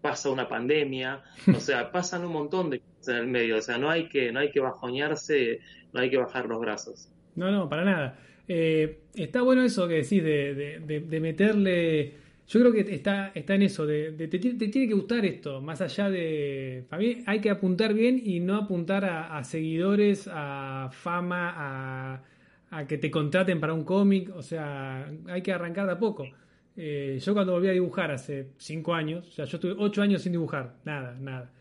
pasa 0.00 0.30
una 0.30 0.48
pandemia, 0.48 1.22
o 1.54 1.60
sea, 1.60 1.90
pasan 1.90 2.24
un 2.24 2.32
montón 2.32 2.70
de 2.70 2.80
cosas 2.80 3.08
en 3.08 3.16
el 3.16 3.26
medio, 3.26 3.56
o 3.58 3.62
sea, 3.62 3.78
no 3.78 3.90
hay 3.90 4.08
que, 4.08 4.32
no 4.32 4.40
hay 4.40 4.50
que 4.50 4.60
bajoñarse, 4.60 5.60
no 5.92 6.00
hay 6.00 6.10
que 6.10 6.16
bajar 6.16 6.46
los 6.46 6.60
brazos. 6.60 7.08
No, 7.34 7.50
no, 7.50 7.68
para 7.68 7.84
nada. 7.84 8.18
Eh, 8.48 9.00
está 9.14 9.42
bueno 9.42 9.62
eso 9.62 9.88
que 9.88 9.94
decís 9.94 10.22
de, 10.22 10.80
de, 10.84 11.20
meterle. 11.20 12.14
Yo 12.48 12.60
creo 12.60 12.72
que 12.72 12.80
está, 12.94 13.32
está 13.34 13.54
en 13.54 13.62
eso, 13.62 13.86
de, 13.86 14.12
te, 14.12 14.38
tiene 14.38 14.88
que 14.88 14.94
gustar 14.94 15.24
esto, 15.24 15.60
más 15.60 15.80
allá 15.80 16.08
de... 16.10 16.84
Para 16.88 17.02
mí 17.02 17.24
hay 17.26 17.40
que 17.40 17.50
apuntar 17.50 17.92
bien 17.92 18.22
y 18.24 18.38
no 18.38 18.54
apuntar 18.54 19.04
a, 19.04 19.42
seguidores, 19.42 20.30
a 20.32 20.90
fama, 20.92 21.52
a, 21.56 22.22
a, 22.70 22.86
que 22.86 22.98
te 22.98 23.10
contraten 23.10 23.58
para 23.58 23.74
un 23.74 23.82
cómic, 23.82 24.30
o 24.34 24.42
sea, 24.42 25.10
hay 25.26 25.42
que 25.42 25.52
arrancar 25.52 25.86
de 25.86 25.92
a 25.92 25.98
poco. 25.98 26.28
Eh, 26.76 27.18
yo 27.22 27.32
cuando 27.32 27.52
volví 27.52 27.68
a 27.68 27.72
dibujar 27.72 28.10
hace 28.10 28.50
cinco 28.58 28.94
años, 28.94 29.26
o 29.28 29.30
sea, 29.30 29.44
yo 29.46 29.56
estuve 29.56 29.74
ocho 29.78 30.02
años 30.02 30.22
sin 30.22 30.32
dibujar, 30.32 30.76
nada, 30.84 31.16
nada. 31.18 31.52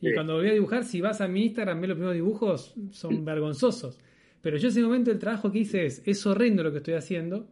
Y 0.00 0.12
cuando 0.12 0.34
volví 0.34 0.50
a 0.50 0.52
dibujar, 0.52 0.84
si 0.84 1.00
vas 1.00 1.20
a 1.20 1.28
mi 1.28 1.44
Instagram, 1.44 1.80
ves 1.80 1.88
los 1.88 1.96
primeros 1.96 2.14
dibujos, 2.14 2.74
son 2.90 3.24
vergonzosos. 3.24 3.98
Pero 4.42 4.58
yo 4.58 4.68
ese 4.68 4.82
momento 4.82 5.10
el 5.10 5.18
trabajo 5.18 5.50
que 5.50 5.60
hice 5.60 5.86
es, 5.86 6.02
es 6.04 6.26
horrendo 6.26 6.62
lo 6.62 6.70
que 6.70 6.78
estoy 6.78 6.94
haciendo, 6.94 7.48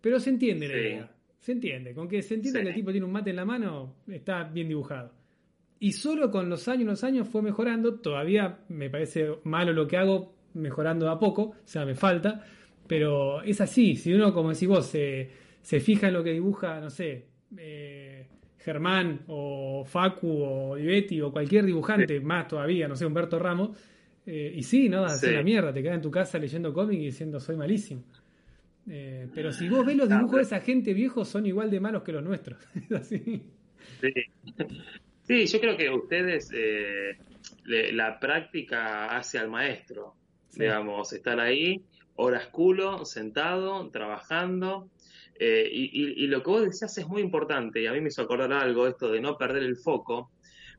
pero 0.00 0.18
se 0.18 0.30
entiende 0.30 0.66
la 0.66 0.76
idea. 0.76 1.12
Se 1.38 1.52
entiende. 1.52 1.94
Con 1.94 2.08
que 2.08 2.22
se 2.22 2.34
entiende 2.34 2.62
que 2.62 2.68
el 2.70 2.74
tipo 2.74 2.90
tiene 2.90 3.06
un 3.06 3.12
mate 3.12 3.30
en 3.30 3.36
la 3.36 3.44
mano, 3.44 3.96
está 4.08 4.44
bien 4.44 4.68
dibujado. 4.68 5.12
Y 5.78 5.92
solo 5.92 6.30
con 6.30 6.48
los 6.48 6.68
años, 6.68 6.86
los 6.86 7.04
años 7.04 7.28
fue 7.28 7.42
mejorando. 7.42 8.00
Todavía 8.00 8.60
me 8.68 8.88
parece 8.88 9.28
malo 9.44 9.72
lo 9.72 9.86
que 9.86 9.96
hago, 9.96 10.34
mejorando 10.54 11.10
a 11.10 11.18
poco, 11.18 11.42
o 11.42 11.56
sea, 11.64 11.84
me 11.84 11.96
falta. 11.96 12.44
Pero 12.86 13.42
es 13.42 13.60
así. 13.60 13.96
Si 13.96 14.12
uno, 14.12 14.32
como 14.32 14.52
decís 14.52 14.68
vos, 14.68 14.86
se 14.86 15.30
se 15.62 15.80
fija 15.80 16.08
en 16.08 16.14
lo 16.14 16.24
que 16.24 16.32
dibuja, 16.32 16.80
no 16.80 16.90
sé, 16.90 17.26
eh, 17.56 18.26
Germán 18.58 19.22
o 19.28 19.84
Facu 19.84 20.28
o 20.28 20.78
Ibetti 20.78 21.20
o 21.20 21.32
cualquier 21.32 21.64
dibujante, 21.64 22.20
más 22.20 22.48
todavía, 22.48 22.88
no 22.88 22.96
sé, 22.96 23.06
Humberto 23.06 23.38
Ramos, 23.38 23.70
eh, 24.26 24.52
y 24.54 24.62
sí, 24.62 24.88
¿no? 24.88 25.04
Hacer 25.04 25.34
la 25.34 25.42
mierda, 25.42 25.72
te 25.72 25.82
quedas 25.82 25.96
en 25.96 26.02
tu 26.02 26.10
casa 26.10 26.38
leyendo 26.38 26.72
cómic 26.72 27.00
y 27.00 27.06
diciendo 27.06 27.40
soy 27.40 27.56
malísimo. 27.56 28.04
Eh, 28.88 29.28
pero 29.34 29.52
si 29.52 29.68
vos 29.68 29.86
ves 29.86 29.96
los 29.96 30.08
dibujos 30.08 30.36
de 30.36 30.42
esa 30.42 30.60
gente 30.60 30.92
viejo, 30.92 31.24
son 31.24 31.46
igual 31.46 31.70
de 31.70 31.80
malos 31.80 32.02
que 32.02 32.12
los 32.12 32.22
nuestros. 32.22 32.58
Sí. 33.02 33.42
sí. 35.22 35.46
yo 35.46 35.60
creo 35.60 35.76
que 35.76 35.90
ustedes 35.90 36.50
la 37.64 38.20
práctica 38.20 39.16
hace 39.16 39.38
al 39.38 39.48
maestro. 39.48 40.14
Digamos, 40.54 41.12
estar 41.12 41.40
ahí, 41.40 41.84
horas 42.16 42.46
culo, 42.48 43.04
sentado, 43.04 43.88
trabajando, 43.90 44.88
eh, 45.38 45.68
y, 45.72 46.26
lo 46.26 46.42
que 46.42 46.50
vos 46.50 46.62
decías 46.62 46.96
es 46.98 47.06
muy 47.08 47.22
importante, 47.22 47.80
y 47.80 47.86
a 47.86 47.92
mí 47.92 48.00
me 48.00 48.08
hizo 48.08 48.22
acordar 48.22 48.52
algo 48.52 48.86
esto 48.86 49.10
de 49.10 49.20
no 49.20 49.36
perder 49.36 49.62
el 49.62 49.76
foco, 49.76 50.30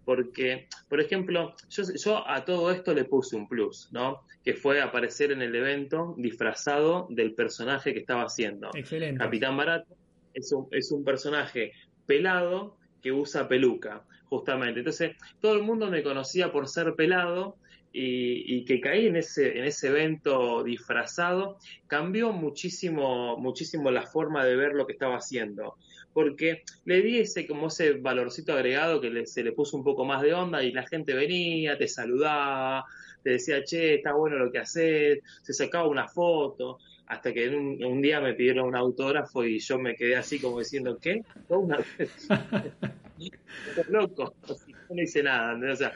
porque, 0.05 0.67
por 0.89 0.99
ejemplo, 0.99 1.55
yo, 1.69 2.27
a 2.27 2.43
todo 2.43 2.71
esto 2.71 2.93
le 2.93 3.05
puse 3.05 3.35
un 3.35 3.47
plus, 3.47 3.89
¿no? 3.91 4.25
Que 4.43 4.53
fue 4.53 4.81
aparecer 4.81 5.31
en 5.31 5.41
el 5.41 5.55
evento 5.55 6.13
disfrazado 6.17 7.07
del 7.09 7.33
personaje 7.33 7.93
que 7.93 7.99
estaba 7.99 8.23
haciendo. 8.23 8.69
Excelente. 8.73 9.23
Capitán 9.23 9.55
Barato 9.55 9.95
es 10.33 10.51
un, 10.51 10.67
es 10.71 10.91
un 10.91 11.05
personaje 11.05 11.71
pelado 12.05 12.77
que 13.01 13.11
usa 13.11 13.47
peluca, 13.47 14.03
justamente. 14.25 14.79
Entonces, 14.79 15.15
todo 15.39 15.55
el 15.55 15.63
mundo 15.63 15.89
me 15.89 16.03
conocía 16.03 16.51
por 16.51 16.67
ser 16.67 16.95
pelado 16.95 17.57
y, 17.95 18.65
que 18.65 18.81
caí 18.81 19.05
en 19.05 19.15
ese, 19.15 19.57
en 19.57 19.65
ese 19.65 19.89
evento 19.89 20.63
disfrazado, 20.63 21.57
cambió 21.87 22.33
muchísimo, 22.33 23.37
muchísimo 23.37 23.91
la 23.91 24.03
forma 24.07 24.43
de 24.43 24.55
ver 24.55 24.73
lo 24.73 24.87
que 24.87 24.93
estaba 24.93 25.17
haciendo. 25.17 25.75
Porque 26.11 26.63
le 26.85 27.01
di 27.01 27.19
ese 27.19 27.47
como 27.47 27.67
ese 27.67 27.93
valorcito 27.93 28.53
agregado 28.53 28.99
que 28.99 29.25
se 29.27 29.43
le 29.43 29.51
puso 29.51 29.77
un 29.77 29.83
poco 29.83 30.05
más 30.05 30.21
de 30.23 30.33
onda 30.33 30.63
y 30.63 30.71
la 30.71 30.87
gente 30.87 31.13
venía, 31.13 31.77
te 31.77 31.87
saludaba, 31.87 32.85
te 33.23 33.31
decía, 33.31 33.63
che, 33.63 33.95
está 33.95 34.13
bueno 34.13 34.37
lo 34.37 34.51
que 34.51 34.59
haces, 34.59 35.19
se 35.43 35.53
sacaba 35.53 35.87
una 35.87 36.07
foto, 36.07 36.79
hasta 37.07 37.31
que 37.33 37.49
un, 37.49 38.01
día 38.01 38.19
me 38.21 38.33
pidieron 38.33 38.67
un 38.67 38.75
autógrafo 38.75 39.43
y 39.43 39.59
yo 39.59 39.77
me 39.77 39.95
quedé 39.95 40.15
así 40.15 40.39
como 40.39 40.59
diciendo, 40.59 40.97
¿qué? 40.99 41.21
Una 41.49 41.77
vez. 41.97 42.27
loco, 43.89 44.35
no 44.89 45.01
hice 45.01 45.23
nada, 45.23 45.59
o 45.71 45.75
sea, 45.75 45.93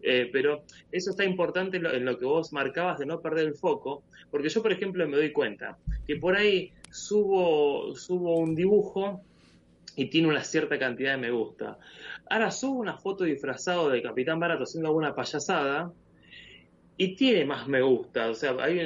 eh, 0.00 0.28
pero 0.32 0.62
eso 0.92 1.10
está 1.10 1.24
importante 1.24 1.78
en 1.78 2.04
lo, 2.04 2.18
que 2.18 2.24
vos 2.24 2.52
marcabas 2.52 2.98
de 2.98 3.06
no 3.06 3.20
perder 3.20 3.46
el 3.46 3.54
foco, 3.54 4.04
porque 4.30 4.48
yo, 4.48 4.62
por 4.62 4.72
ejemplo, 4.72 5.06
me 5.08 5.16
doy 5.16 5.32
cuenta 5.32 5.78
que 6.06 6.16
por 6.16 6.36
ahí 6.36 6.72
subo, 6.90 7.94
subo 7.96 8.38
un 8.38 8.54
dibujo 8.54 9.22
y 9.96 10.06
tiene 10.06 10.28
una 10.28 10.44
cierta 10.44 10.78
cantidad 10.78 11.12
de 11.12 11.18
me 11.18 11.30
gusta. 11.30 11.78
Ahora 12.30 12.50
subo 12.50 12.78
una 12.78 12.96
foto 12.98 13.24
disfrazado 13.24 13.90
de 13.90 14.02
Capitán 14.02 14.38
Barato 14.38 14.62
haciendo 14.64 14.88
alguna 14.88 15.14
payasada 15.14 15.92
y 16.96 17.16
tiene 17.16 17.44
más 17.44 17.66
me 17.66 17.82
gusta. 17.82 18.30
O 18.30 18.34
sea, 18.34 18.56
hay 18.60 18.76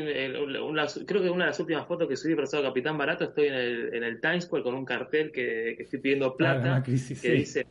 creo 1.07 1.23
que 1.23 1.31
una 1.31 1.45
de 1.45 1.51
las 1.51 1.61
últimas 1.61 1.87
fotos 1.87 2.09
que 2.09 2.17
subí 2.17 2.31
disfrazado 2.31 2.63
de 2.63 2.69
Capitán 2.71 2.97
Barato 2.97 3.25
estoy 3.25 3.49
en 3.49 3.55
el, 3.55 3.95
en 3.95 4.05
el 4.05 4.21
Times 4.21 4.45
Square 4.45 4.65
con 4.65 4.75
un 4.75 4.85
cartel 4.87 5.31
que, 5.31 5.73
estoy 5.73 5.99
pidiendo 6.01 6.35
plata 6.37 6.83
que 6.83 6.93
dice 6.93 7.67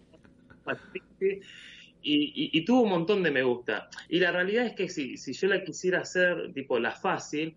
y, 2.04 2.66
tuvo 2.66 2.82
un 2.82 2.89
montón 2.89 3.24
de 3.24 3.32
me 3.32 3.43
gusta. 3.43 3.89
Y 4.10 4.20
la 4.20 4.32
realidad 4.32 4.66
es 4.66 4.74
que 4.74 4.89
si, 4.89 5.18
si 5.18 5.34
yo 5.34 5.47
la 5.47 5.64
quisiera 5.64 6.02
hacer, 6.02 6.52
tipo, 6.54 6.80
la 6.80 6.91
fácil, 6.91 7.56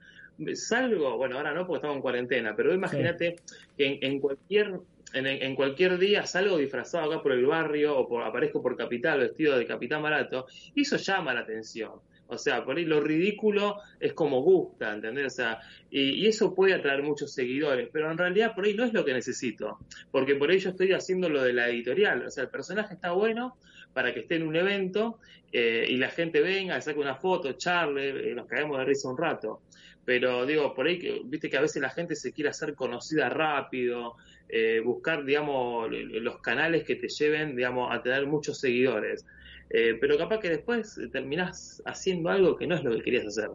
salgo, 0.54 1.16
bueno, 1.16 1.36
ahora 1.36 1.54
no 1.54 1.66
porque 1.66 1.78
estamos 1.78 1.96
en 1.96 2.02
cuarentena, 2.02 2.54
pero 2.56 2.74
imagínate 2.74 3.36
que 3.76 3.98
en, 4.02 4.20
cualquier 4.20 4.80
en, 5.12 5.54
cualquier 5.54 5.98
día 5.98 6.26
salgo 6.26 6.58
disfrazado 6.58 7.12
acá 7.12 7.22
por 7.22 7.32
el 7.32 7.46
barrio 7.46 7.96
o 7.96 8.08
por, 8.08 8.22
aparezco 8.22 8.60
por 8.60 8.76
Capital 8.76 9.20
vestido 9.20 9.56
de 9.56 9.66
Capitán 9.66 10.02
Barato, 10.02 10.46
y 10.74 10.82
eso 10.82 10.96
llama 10.96 11.34
la 11.34 11.40
atención. 11.40 11.92
O 12.26 12.38
sea, 12.38 12.64
por 12.64 12.76
ahí 12.76 12.84
lo 12.84 13.00
ridículo 13.00 13.76
es 14.00 14.14
como 14.14 14.40
gusta, 14.42 14.92
¿entendés? 14.92 15.26
O 15.26 15.36
sea, 15.36 15.60
y, 15.90 16.26
eso 16.26 16.54
puede 16.54 16.74
atraer 16.74 17.02
muchos 17.02 17.32
seguidores, 17.32 17.88
pero 17.92 18.10
en 18.10 18.18
realidad 18.18 18.54
por 18.54 18.64
ahí 18.64 18.74
no 18.74 18.84
es 18.84 18.92
lo 18.92 19.04
que 19.04 19.12
necesito, 19.12 19.78
porque 20.10 20.34
por 20.34 20.50
ahí 20.50 20.58
yo 20.58 20.70
estoy 20.70 20.92
haciendo 20.92 21.28
lo 21.28 21.42
de 21.42 21.52
la 21.52 21.68
editorial. 21.68 22.26
O 22.26 22.30
sea, 22.30 22.44
el 22.44 22.50
personaje 22.50 22.94
está 22.94 23.12
bueno, 23.12 23.56
para 23.94 24.12
que 24.12 24.20
esté 24.20 24.36
en 24.36 24.42
un 24.42 24.56
evento 24.56 25.18
eh, 25.52 25.86
y 25.88 25.96
la 25.96 26.10
gente 26.10 26.40
venga, 26.40 26.80
saque 26.80 26.98
una 26.98 27.14
foto, 27.14 27.52
charle, 27.52 28.32
eh, 28.32 28.34
nos 28.34 28.46
caemos 28.46 28.76
de 28.78 28.84
risa 28.84 29.08
un 29.08 29.16
rato. 29.16 29.62
Pero 30.04 30.44
digo, 30.44 30.74
por 30.74 30.86
ahí, 30.86 31.22
viste 31.24 31.48
que 31.48 31.56
a 31.56 31.62
veces 31.62 31.80
la 31.80 31.88
gente 31.88 32.14
se 32.16 32.32
quiere 32.32 32.50
hacer 32.50 32.74
conocida 32.74 33.30
rápido, 33.30 34.16
eh, 34.48 34.82
buscar, 34.84 35.24
digamos, 35.24 35.88
los 35.90 36.40
canales 36.40 36.84
que 36.84 36.96
te 36.96 37.08
lleven, 37.08 37.56
digamos, 37.56 37.88
a 37.90 38.02
tener 38.02 38.26
muchos 38.26 38.58
seguidores. 38.58 39.24
pero 39.70 40.18
capaz 40.18 40.40
que 40.40 40.50
después 40.50 41.00
terminás 41.10 41.82
haciendo 41.86 42.28
algo 42.28 42.54
que 42.54 42.66
no 42.66 42.74
es 42.74 42.84
lo 42.84 42.94
que 42.94 43.02
querías 43.02 43.26
hacer. 43.26 43.50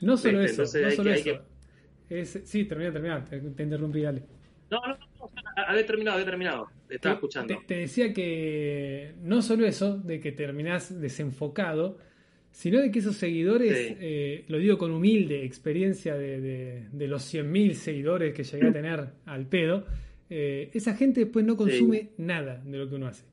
No 0.00 0.16
solo 0.16 0.40
eso, 0.40 0.62
no 0.62 0.66
solo 0.66 1.12
eso. 1.12 1.44
sí, 2.44 2.64
termina, 2.64 2.92
termina, 2.92 3.24
te, 3.24 3.38
te 3.38 3.62
interrumpí, 3.62 4.00
dale. 4.00 4.22
No, 4.70 4.80
no, 4.86 4.96
no, 4.96 5.30
había 5.56 5.84
terminado, 5.84 6.14
había 6.16 6.26
terminado. 6.26 6.68
estaba 6.88 7.14
escuchando. 7.16 7.54
Te, 7.66 7.76
decía 7.76 8.12
que 8.12 9.14
no 9.22 9.42
solo 9.42 9.66
eso, 9.66 9.98
de 9.98 10.20
que 10.20 10.32
terminás 10.32 11.00
desenfocado, 11.00 11.98
sino 12.52 12.80
de 12.80 12.90
que 12.90 13.00
esos 13.00 13.16
seguidores, 13.16 13.96
eh, 14.00 14.44
lo 14.48 14.58
digo 14.58 14.78
con 14.78 14.92
humilde 14.92 15.44
experiencia 15.44 16.14
de, 16.14 16.88
de, 16.90 17.08
los 17.08 17.32
100.000 17.32 17.72
seguidores 17.74 18.34
que 18.34 18.44
llegué 18.44 18.68
a 18.68 18.72
tener 18.72 19.08
al 19.26 19.46
pedo, 19.46 19.86
eh, 20.28 20.70
esa 20.72 20.94
gente 20.94 21.20
después 21.20 21.44
no 21.44 21.56
consume 21.56 22.10
nada 22.18 22.62
de 22.64 22.78
lo 22.78 22.88
que 22.88 22.94
uno 22.94 23.08
hace. 23.08 23.24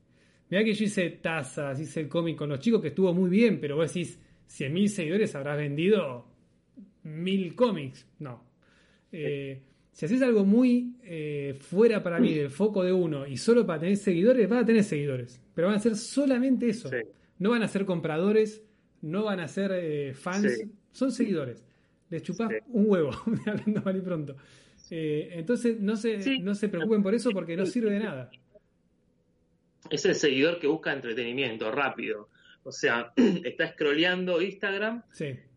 Mirá 0.49 0.63
que 0.63 0.73
yo 0.73 0.85
hice 0.85 1.09
tazas, 1.09 1.79
hice 1.79 2.01
el 2.01 2.07
cómic 2.07 2.38
con 2.38 2.49
los 2.49 2.59
chicos 2.59 2.81
que 2.81 2.88
estuvo 2.89 3.13
muy 3.13 3.29
bien, 3.29 3.59
pero 3.59 3.75
vos 3.75 3.93
decís, 3.93 4.19
100.000 4.49 4.88
seguidores 4.88 5.35
habrás 5.35 5.57
vendido 5.57 6.25
mil 7.03 7.53
cómics. 7.55 8.07
No. 8.19 8.43
Eh, 9.11 9.61
si 9.98 10.06
haces 10.06 10.22
algo 10.22 10.45
muy 10.45 10.93
eh, 11.06 11.58
fuera 11.60 12.04
para 12.04 12.20
mí 12.20 12.32
del 12.32 12.52
foco 12.52 12.84
de 12.84 12.93
uno 12.93 13.26
y 13.26 13.36
solo 13.36 13.66
para 13.66 13.80
tener 13.80 13.98
seguidores, 13.98 14.48
van 14.48 14.60
a 14.60 14.66
tener 14.66 14.84
seguidores. 14.84 15.41
Pero 15.56 15.70
van 15.70 15.78
a 15.78 15.80
ser 15.80 15.95
solamente 15.95 16.70
eso. 16.70 16.91
No 17.39 17.50
van 17.50 17.64
a 17.64 17.68
ser 17.68 17.84
compradores, 17.84 18.64
no 19.02 19.24
van 19.24 19.39
a 19.39 19.48
ser 19.48 19.72
eh, 19.74 20.14
fans, 20.14 20.66
son 20.91 21.12
seguidores. 21.12 21.66
Les 22.12 22.22
chupás 22.22 22.52
un 22.68 22.86
huevo, 22.88 23.10
hablando 23.48 23.82
mal 23.82 23.98
y 23.98 24.02
pronto. 24.02 24.36
Eh, 24.91 25.30
entonces 25.32 25.80
no 25.80 25.95
se, 25.95 26.41
no 26.41 26.54
se 26.54 26.70
preocupen 26.70 27.02
por 27.02 27.16
eso 27.16 27.32
porque 27.32 27.58
no 27.58 27.66
sirve 27.66 27.89
de 27.89 28.00
nada. 28.00 28.30
Es 29.89 30.06
el 30.06 30.14
seguidor 30.14 30.60
que 30.60 30.68
busca 30.68 30.93
entretenimiento 30.93 31.72
rápido. 31.72 32.30
O 32.62 32.72
sea, 32.72 33.14
está 33.43 33.74
scrolleando 33.74 34.43
Instagram 34.43 35.02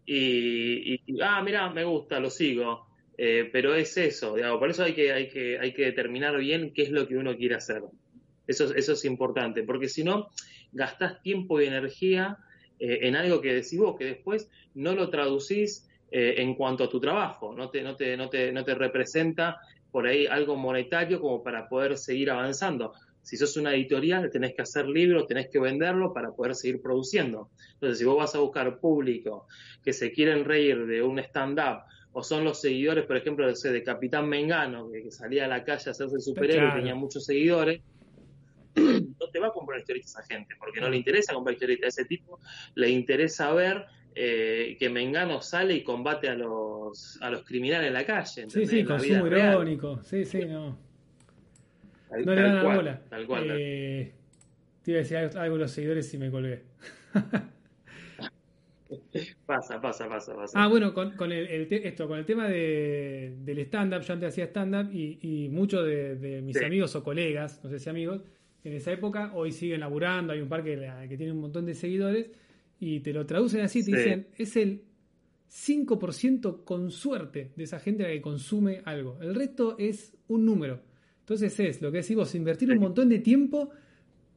y, 0.07 0.95
y, 0.95 1.21
ah, 1.21 1.43
mira, 1.45 1.69
me 1.69 1.85
gusta, 1.85 2.19
lo 2.19 2.31
sigo 2.31 2.90
eh, 3.23 3.51
pero 3.53 3.75
es 3.75 3.99
eso, 3.99 4.37
digamos, 4.37 4.59
por 4.59 4.71
eso 4.71 4.83
hay 4.83 4.95
que, 4.95 5.13
hay, 5.13 5.29
que, 5.29 5.59
hay 5.59 5.75
que 5.75 5.85
determinar 5.85 6.39
bien 6.39 6.73
qué 6.73 6.85
es 6.85 6.91
lo 6.91 7.07
que 7.07 7.19
uno 7.19 7.37
quiere 7.37 7.55
hacer. 7.55 7.83
Eso, 8.47 8.75
eso 8.75 8.95
es 8.95 9.05
importante, 9.05 9.63
porque 9.63 9.91
si 9.91 10.03
no, 10.03 10.31
gastás 10.73 11.21
tiempo 11.21 11.61
y 11.61 11.67
energía 11.67 12.39
eh, 12.79 13.01
en 13.03 13.17
algo 13.17 13.43
que 13.43 13.53
decís 13.53 13.79
vos, 13.79 13.99
que 13.99 14.07
después 14.07 14.49
no 14.73 14.95
lo 14.95 15.11
traducís 15.11 15.87
eh, 16.11 16.37
en 16.39 16.55
cuanto 16.55 16.85
a 16.85 16.89
tu 16.89 16.99
trabajo, 16.99 17.55
no 17.55 17.69
te, 17.69 17.83
no, 17.83 17.95
te, 17.95 18.17
no, 18.17 18.31
te, 18.31 18.53
no 18.53 18.65
te 18.65 18.75
representa 18.75 19.59
por 19.91 20.07
ahí 20.07 20.25
algo 20.25 20.57
monetario 20.57 21.21
como 21.21 21.43
para 21.43 21.69
poder 21.69 21.99
seguir 21.99 22.31
avanzando. 22.31 22.95
Si 23.21 23.37
sos 23.37 23.55
una 23.59 23.75
editorial, 23.75 24.31
tenés 24.31 24.55
que 24.55 24.63
hacer 24.63 24.89
libros, 24.89 25.27
tenés 25.27 25.51
que 25.51 25.61
venderlo 25.61 26.15
para 26.15 26.31
poder 26.31 26.55
seguir 26.55 26.81
produciendo. 26.81 27.51
Entonces, 27.75 27.99
si 27.99 28.07
vos 28.07 28.17
vas 28.17 28.35
a 28.35 28.39
buscar 28.39 28.81
público 28.81 29.47
que 29.85 29.93
se 29.93 30.11
quieren 30.11 30.47
reír 30.47 30.87
de 30.87 31.03
un 31.03 31.19
stand-up, 31.19 31.83
o 32.13 32.23
son 32.23 32.45
los 32.45 32.61
seguidores, 32.61 33.05
por 33.05 33.17
ejemplo, 33.17 33.47
de, 33.47 33.83
Capitán 33.83 34.29
Mengano, 34.29 34.91
que, 34.91 35.11
salía 35.11 35.45
a 35.45 35.49
la 35.49 35.65
calle 35.65 35.85
a 35.87 35.91
hacerse 35.93 36.21
superhéroe 36.21 36.69
y 36.69 36.73
tenía 36.73 36.95
muchos 36.95 37.25
seguidores, 37.25 37.81
no 38.75 39.29
te 39.33 39.39
va 39.39 39.49
a 39.49 39.53
comprar 39.53 39.81
historietas 39.81 40.17
a 40.17 40.23
gente, 40.25 40.55
porque 40.59 40.81
no 40.81 40.89
le 40.89 40.97
interesa 40.97 41.35
comprar 41.35 41.55
historietas 41.55 41.85
a 41.85 41.89
ese 41.89 42.05
tipo, 42.07 42.41
le 42.75 42.91
interesa 42.91 43.53
ver 43.53 43.87
eh, 44.15 44.77
que 44.79 44.89
Mengano 44.89 45.41
sale 45.41 45.75
y 45.75 45.85
combate 45.85 46.29
a 46.29 46.35
los, 46.35 47.19
a 47.23 47.31
los 47.31 47.45
criminales 47.45 47.89
en 47.89 47.95
la 47.95 48.05
calle. 48.05 48.47
Sí, 48.49 48.67
sí, 48.67 48.85
consumo 48.85 49.27
irónico, 49.27 50.03
sí, 50.03 50.25
sí, 50.25 50.45
no. 50.45 50.77
no 52.11 52.35
le 52.35 52.43
dan 52.43 52.57
la 52.57 52.75
bola. 52.75 53.01
Tal 53.09 53.27
cual. 53.27 53.47
Eh, 53.57 54.13
te 54.83 54.91
iba 54.91 54.99
a 54.99 55.03
decir 55.03 55.17
algo, 55.17 55.57
de 55.57 55.63
los 55.63 55.71
seguidores 55.71 56.13
y 56.13 56.19
me 56.19 56.31
colgué. 56.31 56.65
pasa, 59.47 59.81
pasa, 59.81 60.09
pasa, 60.09 60.35
pasa. 60.35 60.63
Ah, 60.63 60.69
bueno, 60.69 60.93
con, 60.93 61.17
con 61.17 61.33
el, 61.33 61.47
esto, 61.71 62.09
con 62.09 62.19
el 62.19 62.25
tema 62.25 62.49
de, 62.49 63.37
del 63.45 63.59
stand-up, 63.61 64.03
yo 64.03 64.15
antes 64.15 64.31
hacía 64.31 64.45
stand-up 64.47 64.93
y, 64.93 65.19
y 65.23 65.49
muchos 65.49 65.85
de, 65.87 66.41
mis 66.43 66.61
amigos 66.63 66.95
o 66.97 67.03
colegas, 67.03 67.61
no 67.63 67.71
sé 67.71 67.79
si 67.79 67.89
amigos, 67.89 68.23
en 68.65 68.75
esa 68.75 68.93
época, 68.93 69.33
hoy 69.35 69.53
siguen 69.53 69.81
laburando, 69.81 70.33
hay 70.33 70.41
un 70.41 70.49
par 70.49 70.63
que, 70.63 70.77
que 71.09 71.17
tiene 71.17 71.33
un 71.33 71.41
montón 71.41 71.67
de 71.67 71.75
seguidores, 71.75 72.31
y 72.79 73.01
te 73.01 73.13
lo 73.13 73.27
traducen 73.27 73.61
así, 73.61 73.85
te 73.85 73.97
dicen, 73.97 74.27
es 74.37 74.57
el 74.57 74.83
5% 75.51 76.65
con 76.65 76.91
suerte 76.91 77.53
de 77.57 77.65
esa 77.65 77.79
gente 77.79 78.05
que 78.05 78.21
consume 78.23 78.83
algo. 78.85 79.19
El 79.21 79.35
resto 79.35 79.77
es 79.79 80.17
un 80.29 80.47
número. 80.47 80.81
Entonces 81.21 81.59
es 81.61 81.83
lo 81.83 81.93
que 81.93 81.99
decís 81.99 82.17
vos, 82.17 82.35
invertir 82.35 82.71
un 82.71 82.79
montón 82.79 83.09
de 83.09 83.19
tiempo 83.19 83.71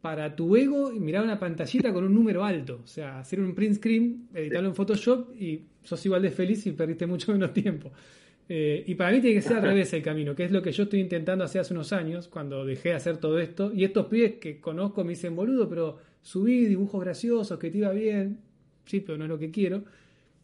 para 0.04 0.36
tu 0.36 0.54
ego 0.58 0.91
y 0.91 0.99
mirar 0.99 1.24
una 1.24 1.39
pantallita 1.39 1.93
con 1.93 2.04
un 2.04 2.14
número 2.14 2.43
alto. 2.43 2.82
O 2.84 2.88
sea, 2.88 3.20
hacer 3.20 3.39
un 3.39 3.56
print 3.56 3.78
screen, 3.78 4.28
editarlo 4.34 4.68
en 4.68 4.76
Photoshop 4.76 5.34
y 5.39 5.62
sos 5.82 6.06
igual 6.06 6.22
de 6.22 6.30
feliz 6.30 6.68
y 6.68 6.74
perdiste 6.74 7.08
mucho 7.08 7.32
menos 7.32 7.54
tiempo. 7.54 7.89
Eh, 8.49 8.84
y 8.86 8.95
para 8.95 9.14
mí 9.14 9.22
tiene 9.22 9.38
que 9.38 9.41
ser 9.41 9.56
al 9.56 9.64
revés 9.64 9.93
el 9.93 10.04
camino, 10.04 10.36
que 10.36 10.43
es 10.43 10.51
lo 10.51 10.62
que 10.62 10.74
yo 10.74 10.84
estoy 10.84 10.99
intentando 10.99 11.45
hacer 11.45 11.62
hace 11.62 11.74
unos 11.74 11.93
años, 11.93 12.28
cuando 12.28 12.66
dejé 12.66 12.89
de 12.89 12.95
hacer 12.95 13.16
todo 13.16 13.39
esto. 13.39 13.72
Y 13.74 13.86
estos 13.86 14.08
pibes 14.08 14.34
que 14.41 14.60
conozco 14.60 15.06
me 15.06 15.12
dicen, 15.12 15.38
boludo, 15.38 15.70
pero 15.70 15.97
subí 16.22 16.66
dibujos 16.66 17.01
graciosos, 17.01 17.58
que 17.58 17.72
te 17.72 17.78
iba 17.78 17.91
bien. 17.91 18.39
Sí, 18.84 18.99
pero 18.99 19.18
no 19.18 19.24
es 19.24 19.30
lo 19.30 19.39
que 19.39 19.51
quiero. 19.51 19.86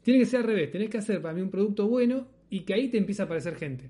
Tiene 0.02 0.22
que 0.22 0.26
ser 0.26 0.40
al 0.40 0.46
revés, 0.46 0.72
tenés 0.72 0.90
que 0.90 1.00
hacer 1.00 1.22
para 1.22 1.34
mí 1.34 1.42
un 1.42 1.50
producto 1.50 1.86
bueno 1.86 2.30
y 2.50 2.62
que 2.62 2.76
ahí 2.76 2.88
te 2.88 2.98
empieza 2.98 3.24
a 3.24 3.26
aparecer 3.26 3.56
gente. 3.56 3.90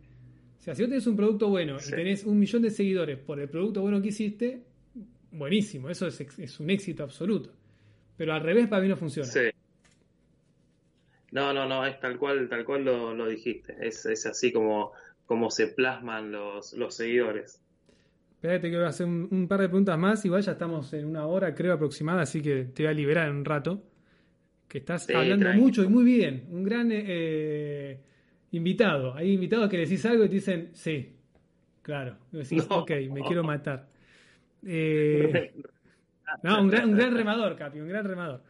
O 0.60 0.64
sea, 0.64 0.74
si 0.74 0.82
vos 0.82 0.90
tenés 0.90 1.06
un 1.06 1.16
producto 1.16 1.48
bueno 1.48 1.78
y 1.78 1.92
tenés 1.92 2.24
un 2.24 2.40
millón 2.40 2.64
de 2.64 2.72
seguidores 2.72 3.20
por 3.20 3.40
el 3.40 3.50
producto 3.50 3.84
bueno 3.84 4.02
que 4.02 4.08
hiciste, 4.08 4.64
buenísimo, 5.32 5.90
eso 5.90 6.08
es, 6.08 6.20
es 6.22 6.60
un 6.60 6.70
éxito 6.70 7.04
absoluto. 7.04 7.52
Pero 8.18 8.34
al 8.34 8.42
revés 8.42 8.68
para 8.68 8.82
mí 8.82 8.90
no 8.90 8.98
funciona. 8.98 9.30
Sí. 9.30 9.50
No, 11.32 11.54
no, 11.54 11.66
no, 11.68 11.86
es 11.86 12.00
tal 12.00 12.18
cual, 12.18 12.50
tal 12.50 12.66
cual 12.66 12.84
lo, 12.84 13.28
dijiste. 13.28 13.76
Es, 13.80 14.06
es, 14.06 14.26
así 14.26 14.52
como, 14.52 14.92
como 15.26 15.50
se 15.52 15.68
plasman 15.68 16.32
los, 16.32 16.74
los 16.74 16.96
seguidores. 16.96 17.62
Espérate 18.32 18.70
que 18.70 18.78
voy 18.78 18.86
a 18.86 18.90
hacer 18.90 19.06
un, 19.06 19.48
par 19.48 19.62
de 19.62 19.68
preguntas 19.68 19.98
más. 19.98 20.26
Igual 20.26 20.42
ya 20.42 20.54
estamos 20.54 20.92
en 20.94 21.06
una 21.06 21.28
hora, 21.28 21.54
creo, 21.54 21.74
aproximada, 21.74 22.22
así 22.22 22.42
que 22.42 22.66
te 22.66 22.84
voy 22.84 22.92
a 22.92 22.94
liberar 22.94 23.30
en 23.30 23.36
un 23.36 23.46
rato. 23.46 23.84
Que 24.68 24.80
estás 24.80 25.10
hablando 25.10 25.54
mucho 25.54 25.84
y 25.84 25.88
muy 25.88 26.04
bien. 26.04 26.46
Un 26.50 26.64
gran 26.64 26.90
eh, 26.92 28.00
invitado. 28.52 29.14
Hay 29.16 29.34
invitados 29.34 29.70
que 29.70 29.78
le 29.78 29.84
decís 29.84 30.06
algo 30.06 30.26
y 30.26 30.30
te 30.30 30.36
dicen, 30.36 30.70
sí, 30.74 31.16
claro. 31.82 32.18
Y 32.32 32.38
decís, 32.38 32.66
ok, 32.70 32.92
me 33.12 33.22
quiero 33.22 33.44
matar. 33.44 33.90
Eh, 34.66 35.54
no, 36.44 36.62
un 36.62 36.70
gran, 36.70 36.90
un 36.90 36.98
gran 36.98 37.16
remador, 37.16 37.56
Capi, 37.56 37.80
un 37.80 37.88
gran 37.88 38.06
remador. 38.06 38.42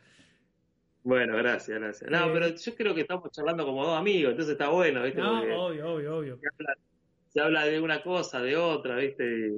Bueno, 1.03 1.37
gracias, 1.37 1.79
gracias. 1.79 2.11
No, 2.11 2.31
pero 2.33 2.49
yo 2.49 2.75
creo 2.75 2.93
que 2.93 3.01
estamos 3.01 3.31
charlando 3.31 3.65
como 3.65 3.85
dos 3.85 3.97
amigos, 3.97 4.31
entonces 4.31 4.53
está 4.53 4.69
bueno, 4.69 5.01
¿viste? 5.03 5.21
No, 5.21 5.39
obvio, 5.39 5.93
obvio, 5.93 6.17
obvio. 6.17 6.39
Se 7.29 7.41
habla, 7.41 7.65
de 7.65 7.79
una 7.79 8.01
cosa, 8.01 8.41
de 8.41 8.57
otra, 8.57 8.97
¿viste? 8.97 9.51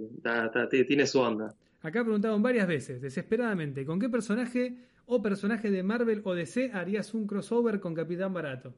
tiene 0.87 1.07
su 1.07 1.19
onda. 1.19 1.53
Acá 1.81 2.03
preguntaron 2.03 2.43
varias 2.43 2.67
veces, 2.67 3.01
desesperadamente, 3.01 3.85
¿con 3.85 3.99
qué 3.99 4.07
personaje 4.07 4.77
o 5.05 5.21
personaje 5.21 5.71
de 5.71 5.81
Marvel 5.81 6.21
o 6.23 6.35
DC 6.35 6.71
harías 6.73 7.13
un 7.13 7.25
crossover 7.25 7.79
con 7.79 7.95
Capitán 7.95 8.33
Barato? 8.33 8.75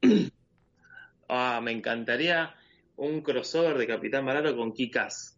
ah, 1.28 1.60
me 1.62 1.72
encantaría 1.72 2.54
un 2.96 3.20
crossover 3.20 3.76
de 3.76 3.86
Capitán 3.86 4.24
Barato 4.24 4.56
con 4.56 4.72
Kikas. 4.72 5.37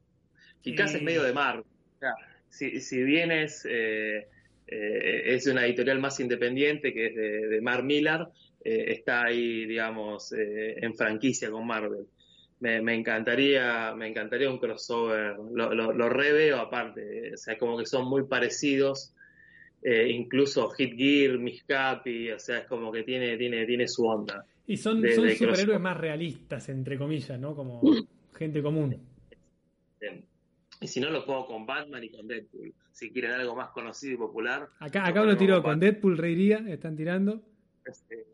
Kikas 0.63 0.95
es 0.95 1.03
medio 1.03 1.23
de 1.23 1.33
Marvel. 1.33 1.65
O 1.65 1.99
sea, 1.99 2.15
si, 2.49 2.81
si 2.81 3.03
bien 3.03 3.31
es... 3.31 3.67
Eh, 3.69 4.29
eh, 4.71 5.35
es 5.35 5.49
una 5.49 5.67
editorial 5.67 5.99
más 5.99 6.21
independiente 6.21 6.95
que 6.95 7.07
es 7.07 7.15
de, 7.17 7.49
de 7.49 7.61
Mark 7.61 7.83
Millar, 7.83 8.31
eh, 8.63 8.85
está 8.93 9.25
ahí, 9.25 9.67
digamos, 9.67 10.33
eh, 10.33 10.77
en 10.81 10.95
franquicia 10.95 11.51
con 11.51 11.67
Marvel. 11.67 12.07
Me, 12.61 12.95
encantaría, 12.95 13.95
me 13.97 14.07
encantaría 14.07 14.51
un 14.51 14.59
crossover, 14.59 15.35
lo, 15.53 15.73
lo, 15.73 16.09
reveo 16.11 16.59
aparte, 16.59 17.33
o 17.33 17.37
sea, 17.39 17.57
como 17.57 17.79
que 17.79 17.87
son 17.87 18.07
muy 18.07 18.27
parecidos, 18.27 19.15
incluso 19.83 20.69
Hit 20.73 20.95
Gear, 20.95 21.39
Miscapi, 21.39 22.31
o 22.33 22.39
sea, 22.39 22.59
es 22.59 22.67
como 22.67 22.93
que 22.93 23.03
tiene, 23.03 23.39
tiene, 23.39 23.65
tiene 23.65 23.89
su 23.89 24.05
onda. 24.05 24.45
Y 24.67 24.77
son, 24.77 25.03
son 25.15 25.31
superhéroes 25.31 25.81
más 25.81 25.97
realistas, 25.97 26.69
entre 26.69 26.99
comillas, 26.99 27.41
¿no? 27.41 27.57
Como 27.57 27.81
gente 28.37 28.61
común. 28.61 28.95
Y 30.81 30.89
si 30.89 30.99
no, 30.99 31.11
lo 31.11 31.27
pongo 31.27 31.47
con 31.47 31.67
Batman 31.67 32.03
y 32.03 32.09
con 32.09 32.27
Deadpool. 32.27 32.73
Si 32.91 33.11
quieren 33.11 33.33
algo 33.33 33.55
más 33.55 33.69
conocido 33.71 34.15
y 34.15 34.17
popular. 34.17 34.69
Acá, 34.79 35.07
acá 35.07 35.23
lo 35.23 35.37
tiró 35.37 35.63
con 35.63 35.79
Deadpool, 35.79 36.17
reiría. 36.17 36.65
Están 36.69 36.97
tirando. 36.97 37.43
Este. 37.85 38.27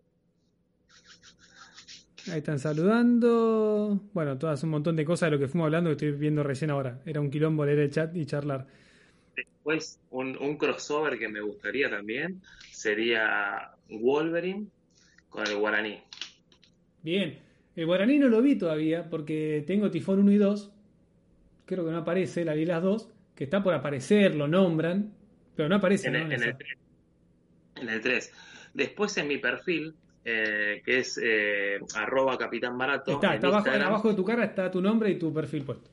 Ahí 2.30 2.38
están 2.38 2.60
saludando. 2.60 4.00
Bueno, 4.12 4.38
todas 4.38 4.62
un 4.62 4.70
montón 4.70 4.94
de 4.94 5.04
cosas 5.04 5.28
de 5.28 5.36
lo 5.36 5.40
que 5.40 5.48
fuimos 5.48 5.66
hablando 5.66 5.90
que 5.90 5.94
estoy 5.94 6.12
viendo 6.12 6.44
recién 6.44 6.70
ahora. 6.70 7.00
Era 7.04 7.20
un 7.20 7.30
quilombo 7.30 7.64
leer 7.64 7.80
el 7.80 7.90
chat 7.90 8.14
y 8.16 8.24
charlar. 8.26 8.66
Después, 9.34 10.00
un, 10.10 10.36
un 10.38 10.56
crossover 10.56 11.18
que 11.18 11.28
me 11.28 11.40
gustaría 11.40 11.90
también 11.90 12.40
sería 12.70 13.72
Wolverine 13.90 14.68
con 15.28 15.46
el 15.46 15.56
Guaraní. 15.56 16.00
Bien. 17.02 17.40
El 17.74 17.86
Guaraní 17.86 18.18
no 18.18 18.28
lo 18.28 18.40
vi 18.40 18.56
todavía 18.56 19.10
porque 19.10 19.62
tengo 19.66 19.90
Tifón 19.90 20.20
1 20.20 20.32
y 20.32 20.36
2 20.38 20.75
creo 21.66 21.84
que 21.84 21.90
no 21.90 21.98
aparece, 21.98 22.44
la 22.44 22.54
vi 22.54 22.64
las 22.64 22.82
dos, 22.82 23.10
que 23.34 23.44
está 23.44 23.62
por 23.62 23.74
aparecer, 23.74 24.34
lo 24.34 24.48
nombran, 24.48 25.12
pero 25.54 25.68
no 25.68 25.76
aparece. 25.76 26.08
En, 26.08 26.16
el, 26.16 26.28
3. 26.28 26.56
En 27.82 27.88
el 27.88 28.00
3. 28.00 28.32
Después 28.72 29.16
en 29.18 29.28
mi 29.28 29.38
perfil, 29.38 29.94
eh, 30.24 30.80
que 30.84 30.98
es 30.98 31.20
eh, 31.22 31.78
arroba 31.94 32.38
capitán 32.38 32.78
barato. 32.78 33.12
Está, 33.12 33.34
está 33.34 33.48
abajo, 33.48 33.70
abajo 33.70 34.08
de 34.08 34.14
tu 34.14 34.24
cara 34.24 34.44
está 34.44 34.70
tu 34.70 34.80
nombre 34.80 35.10
y 35.10 35.18
tu 35.18 35.32
perfil 35.34 35.64
puesto. 35.64 35.90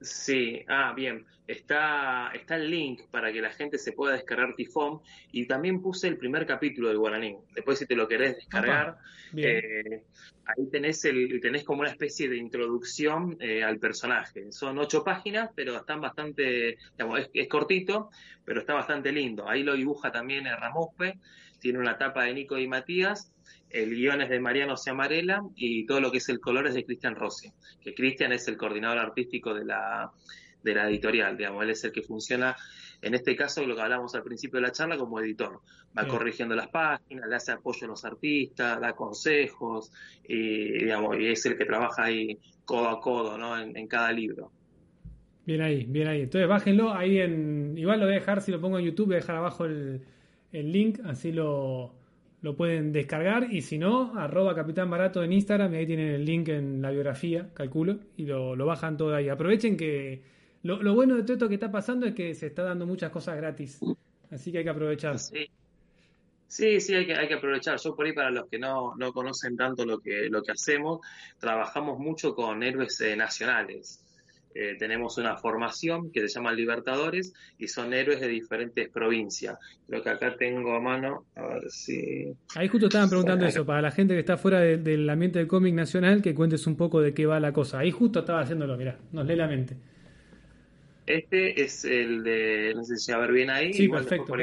Sí, 0.00 0.62
ah, 0.68 0.92
bien. 0.94 1.24
Está, 1.46 2.30
está 2.34 2.56
el 2.56 2.70
link 2.70 3.02
para 3.10 3.32
que 3.32 3.40
la 3.40 3.50
gente 3.50 3.78
se 3.78 3.92
pueda 3.92 4.14
descargar 4.14 4.54
Tifón 4.56 5.00
y 5.30 5.46
también 5.46 5.80
puse 5.80 6.08
el 6.08 6.16
primer 6.16 6.44
capítulo 6.44 6.88
del 6.88 6.98
Guaraní. 6.98 7.36
Después 7.54 7.78
si 7.78 7.86
te 7.86 7.94
lo 7.94 8.08
querés 8.08 8.36
descargar, 8.36 8.98
eh, 9.36 10.02
ahí 10.44 10.66
tenés, 10.70 11.04
el, 11.04 11.40
tenés 11.40 11.62
como 11.62 11.80
una 11.80 11.90
especie 11.90 12.28
de 12.28 12.36
introducción 12.36 13.36
eh, 13.40 13.62
al 13.62 13.78
personaje. 13.78 14.50
Son 14.50 14.78
ocho 14.78 15.04
páginas, 15.04 15.50
pero 15.54 15.76
están 15.76 16.00
bastante, 16.00 16.78
digamos, 16.98 17.28
es, 17.32 17.48
cortito, 17.48 18.10
pero 18.44 18.60
está 18.60 18.74
bastante 18.74 19.12
lindo. 19.12 19.48
Ahí 19.48 19.62
lo 19.62 19.74
dibuja 19.74 20.10
también 20.10 20.46
Ramuspe, 20.46 21.20
tiene 21.60 21.78
una 21.78 21.96
tapa 21.96 22.24
de 22.24 22.34
Nico 22.34 22.58
y 22.58 22.66
Matías 22.66 23.32
el 23.70 23.94
guion 23.94 24.22
es 24.22 24.28
de 24.28 24.40
Mariano 24.40 24.76
Ciamarela 24.76 25.42
y 25.54 25.86
todo 25.86 26.00
lo 26.00 26.10
que 26.10 26.18
es 26.18 26.28
el 26.28 26.40
color 26.40 26.66
es 26.66 26.74
de 26.74 26.84
Cristian 26.84 27.14
Rossi, 27.14 27.52
que 27.80 27.94
Cristian 27.94 28.32
es 28.32 28.46
el 28.48 28.56
coordinador 28.56 28.98
artístico 28.98 29.54
de 29.54 29.64
la, 29.64 30.12
de 30.66 30.74
la 30.74 30.88
editorial, 30.88 31.36
digamos, 31.36 31.62
él 31.62 31.70
es 31.70 31.84
el 31.84 31.92
que 31.92 32.02
funciona, 32.02 32.56
en 33.00 33.14
este 33.14 33.36
caso, 33.36 33.64
lo 33.64 33.74
que 33.74 33.82
hablamos 33.82 34.14
al 34.14 34.22
principio 34.22 34.60
de 34.60 34.66
la 34.66 34.72
charla, 34.72 34.98
como 34.98 35.20
editor. 35.20 35.60
Va 35.96 36.06
corrigiendo 36.06 36.54
las 36.54 36.68
páginas, 36.68 37.28
le 37.28 37.36
hace 37.36 37.52
apoyo 37.52 37.86
a 37.86 37.88
los 37.88 38.04
artistas, 38.04 38.80
da 38.80 38.92
consejos, 38.94 39.90
y, 40.28 40.72
digamos, 40.72 41.16
y 41.18 41.28
es 41.28 41.46
el 41.46 41.56
que 41.56 41.64
trabaja 41.64 42.04
ahí 42.04 42.38
codo 42.64 42.88
a 42.88 43.00
codo, 43.00 43.38
¿no? 43.38 43.58
En, 43.58 43.86
cada 43.86 44.12
libro. 44.12 44.50
Bien 45.46 45.62
ahí, 45.62 45.84
bien 45.84 46.08
ahí. 46.08 46.22
Entonces 46.22 46.48
bájenlo 46.48 46.92
ahí 46.92 47.20
en. 47.20 47.78
Igual 47.78 48.00
lo 48.00 48.06
voy 48.06 48.16
a 48.16 48.18
dejar, 48.18 48.42
si 48.42 48.50
lo 48.50 48.60
pongo 48.60 48.78
en 48.78 48.84
YouTube, 48.84 49.06
voy 49.06 49.14
a 49.14 49.18
dejar 49.18 49.36
abajo 49.36 49.64
el, 49.64 50.02
el 50.52 50.72
link, 50.72 50.98
así 51.04 51.32
lo, 51.32 51.94
lo 52.46 52.56
pueden 52.56 52.92
descargar 52.92 53.52
y 53.52 53.62
si 53.62 53.76
no, 53.76 54.16
arroba 54.16 54.54
Capitán 54.54 54.88
Barato 54.88 55.22
en 55.22 55.32
Instagram 55.32 55.74
y 55.74 55.78
ahí 55.78 55.86
tienen 55.86 56.08
el 56.08 56.24
link 56.24 56.48
en 56.48 56.80
la 56.80 56.90
biografía, 56.90 57.48
calculo, 57.54 57.98
y 58.16 58.24
lo, 58.24 58.56
bajan 58.64 58.96
todo 58.96 59.14
ahí. 59.14 59.28
Aprovechen 59.28 59.76
que 59.76 60.22
lo, 60.66 60.94
bueno 60.94 61.16
de 61.16 61.22
todo 61.22 61.34
esto 61.34 61.48
que 61.48 61.54
está 61.54 61.70
pasando 61.70 62.06
es 62.06 62.14
que 62.14 62.34
se 62.34 62.46
está 62.46 62.62
dando 62.62 62.86
muchas 62.86 63.10
cosas 63.10 63.36
gratis 63.36 63.80
Así 64.30 64.50
que 64.50 64.58
hay 64.58 64.64
que 64.64 64.70
aprovechar. 64.70 65.18
Sí. 65.18 65.48
Sí, 66.48 66.80
sí, 66.80 66.94
hay 66.94 67.06
que, 67.06 67.14
hay 67.14 67.26
que 67.26 67.34
aprovechar. 67.34 67.78
Yo 67.78 67.94
por 67.94 68.06
ahí, 68.06 68.12
para 68.12 68.30
los 68.30 68.48
que 68.48 68.58
no, 68.58 68.94
no 68.96 69.12
conocen 69.12 69.56
tanto 69.56 69.84
lo 69.84 69.98
que, 69.98 70.28
lo 70.30 70.42
que 70.42 70.52
hacemos, 70.52 71.00
trabajamos 71.38 71.98
mucho 71.98 72.34
con 72.34 72.62
héroes 72.62 73.00
eh, 73.00 73.16
nacionales. 73.16 74.02
Eh, 74.54 74.74
tenemos 74.78 75.18
una 75.18 75.36
formación 75.36 76.10
que 76.10 76.20
se 76.20 76.28
llama 76.28 76.50
Libertadores 76.52 77.34
y 77.58 77.68
son 77.68 77.92
héroes 77.92 78.20
de 78.20 78.28
diferentes 78.28 78.88
provincias. 78.88 79.58
Creo 79.86 80.02
que 80.02 80.08
acá 80.08 80.34
tengo 80.36 80.74
a 80.74 80.80
mano, 80.80 81.26
a 81.34 81.46
ver 81.46 81.70
si... 81.70 82.32
Ahí 82.54 82.66
justo 82.68 82.86
estaban 82.86 83.10
preguntando 83.10 83.44
eso, 83.44 83.66
para 83.66 83.82
la 83.82 83.90
gente 83.90 84.14
que 84.14 84.20
está 84.20 84.38
fuera 84.38 84.60
del 84.60 85.10
ambiente 85.10 85.40
del 85.40 85.48
cómic 85.48 85.74
nacional, 85.74 86.22
que 86.22 86.34
cuentes 86.34 86.66
un 86.66 86.76
poco 86.76 87.02
de 87.02 87.12
qué 87.12 87.26
va 87.26 87.38
la 87.38 87.52
cosa. 87.52 87.80
Ahí 87.80 87.90
justo 87.90 88.20
estaba 88.20 88.40
haciéndolo, 88.40 88.78
mirá, 88.78 88.98
nos 89.12 89.26
lee 89.26 89.36
la 89.36 89.46
mente. 89.46 89.76
Este 91.06 91.62
es 91.62 91.84
el 91.84 92.24
de, 92.24 92.72
no 92.74 92.84
sé 92.84 92.96
si 92.96 93.12
a 93.12 93.18
ver 93.18 93.32
bien 93.32 93.50
ahí. 93.50 93.72
Sí, 93.72 93.88
perfecto. 93.88 94.34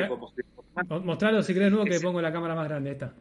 Mostralo 1.03 1.43
si 1.43 1.53
crees 1.53 1.71
nuevo 1.71 1.85
que 1.85 1.99
pongo 1.99 2.21
la 2.21 2.31
cámara 2.31 2.55
más 2.55 2.67
grande, 2.67 2.91
esta. 2.91 3.13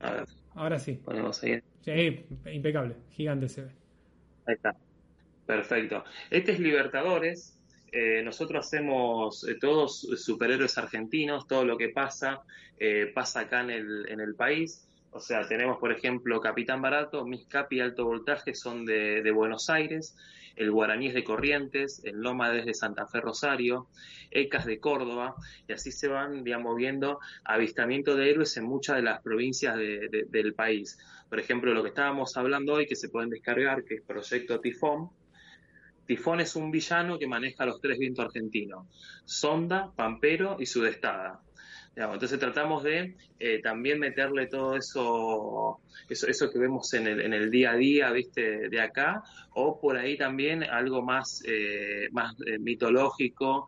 A 0.00 0.12
ver. 0.12 0.24
Ahora 0.54 0.78
sí. 0.78 0.94
Ponemos 1.04 1.42
ahí. 1.42 1.60
Sí, 1.82 2.26
impecable, 2.52 2.96
gigante 3.10 3.48
se 3.48 3.62
ve. 3.62 3.70
Ahí 4.46 4.54
está. 4.54 4.74
Perfecto. 5.46 6.04
Este 6.30 6.52
es 6.52 6.60
Libertadores. 6.60 7.56
Eh, 7.92 8.22
nosotros 8.22 8.66
hacemos 8.66 9.46
eh, 9.48 9.56
todos 9.60 10.00
superhéroes 10.00 10.78
argentinos, 10.78 11.48
todo 11.48 11.64
lo 11.64 11.76
que 11.76 11.88
pasa 11.88 12.42
eh, 12.80 13.12
pasa 13.14 13.40
acá 13.40 13.60
en 13.60 13.70
el, 13.70 14.08
en 14.08 14.20
el 14.20 14.34
país. 14.34 14.88
O 15.12 15.20
sea, 15.20 15.46
tenemos, 15.46 15.78
por 15.78 15.92
ejemplo, 15.92 16.40
Capitán 16.40 16.80
Barato, 16.80 17.26
Mis 17.26 17.46
Capi 17.46 17.78
Alto 17.80 18.06
Voltaje 18.06 18.54
son 18.54 18.86
de, 18.86 19.22
de 19.22 19.30
Buenos 19.30 19.68
Aires, 19.68 20.16
el 20.56 20.70
Guaraní 20.70 21.08
es 21.08 21.14
de 21.14 21.24
Corrientes, 21.24 22.02
el 22.04 22.20
Loma 22.20 22.56
es 22.56 22.66
de 22.66 22.74
Santa 22.74 23.06
Fe 23.06 23.20
Rosario, 23.20 23.88
ECAS 24.30 24.66
de 24.66 24.80
Córdoba, 24.80 25.34
y 25.68 25.72
así 25.72 25.92
se 25.92 26.08
van, 26.08 26.44
digamos, 26.44 26.76
viendo 26.76 27.18
avistamientos 27.44 28.16
de 28.16 28.30
héroes 28.30 28.56
en 28.56 28.64
muchas 28.64 28.96
de 28.96 29.02
las 29.02 29.20
provincias 29.22 29.76
de, 29.76 30.26
del 30.28 30.54
país. 30.54 30.98
Por 31.28 31.40
ejemplo, 31.40 31.72
lo 31.74 31.82
que 31.82 31.90
estábamos 31.90 32.36
hablando 32.36 32.74
hoy, 32.74 32.86
que 32.86 32.96
se 32.96 33.08
pueden 33.08 33.30
descargar, 33.30 33.84
que 33.84 33.94
es 33.94 34.02
Proyecto 34.02 34.60
Tifón, 34.60 35.10
Tifón 36.06 36.40
es 36.40 36.56
un 36.56 36.72
villano 36.72 37.20
que 37.20 37.28
maneja 37.28 37.64
los 37.64 37.80
tres 37.80 37.96
vientos 37.96 38.24
argentinos, 38.24 38.88
Sonda, 39.24 39.92
Pampero 39.94 40.56
y 40.58 40.66
Sudestada. 40.66 41.40
Entonces 41.96 42.38
tratamos 42.38 42.82
de 42.82 43.14
eh, 43.38 43.60
también 43.62 43.98
meterle 43.98 44.46
todo 44.46 44.76
eso, 44.76 45.80
eso, 46.08 46.28
eso 46.28 46.50
que 46.50 46.58
vemos 46.58 46.92
en 46.94 47.06
el, 47.06 47.20
en 47.20 47.34
el 47.34 47.50
día 47.50 47.72
a 47.72 47.76
día, 47.76 48.10
viste, 48.12 48.68
de 48.68 48.80
acá, 48.80 49.22
o 49.52 49.80
por 49.80 49.96
ahí 49.96 50.16
también 50.16 50.62
algo 50.62 51.02
más, 51.02 51.42
eh, 51.46 52.08
más 52.12 52.34
eh, 52.46 52.58
mitológico 52.58 53.66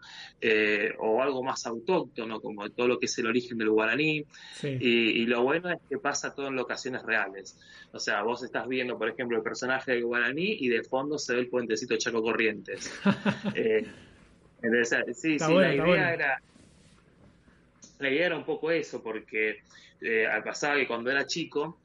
o 0.99 1.23
algo 1.23 1.43
más 1.43 1.67
autóctono, 1.67 2.41
como 2.41 2.71
todo 2.71 2.89
lo 2.89 2.99
que 2.99 3.07
es 3.07 3.19
el 3.19 3.27
origen 3.27 3.59
del 3.59 3.71
guaraní. 3.71 4.25
Y, 4.63 5.27
lo 5.27 5.43
bueno 5.43 5.71
es 5.71 5.79
que 5.89 5.99
pasa 5.99 6.35
todo 6.35 6.49
en 6.49 6.57
locaciones 6.57 7.03
reales. 7.03 7.59
O 7.93 7.99
sea, 7.99 8.23
vos 8.23 8.43
estás 8.43 8.69
viendo, 8.69 8.99
por 8.99 9.09
ejemplo, 9.09 9.37
el 9.37 9.43
personaje 9.43 9.93
del 9.93 10.05
guaraní 10.05 10.57
y 10.61 10.69
de 10.69 10.83
fondo 10.83 11.19
se 11.19 11.35
ve 11.35 11.41
el 11.41 11.49
puentecito 11.49 11.97
Chaco 11.97 12.23
Corrientes. 12.23 12.91
sí, 15.15 15.39
sí, 15.39 15.55
la 15.55 15.75
idea 15.75 16.15
era 16.15 16.43
la 18.03 18.11
idea 18.11 18.27
era 18.27 18.37
un 18.37 18.45
poco 18.45 18.71
eso, 18.71 19.03
porque 19.03 19.63
eh, 20.01 20.27
al 20.27 20.43
pasar 20.43 20.77
que 20.77 20.87
cuando 20.87 21.11
era 21.11 21.27
chico 21.27 21.81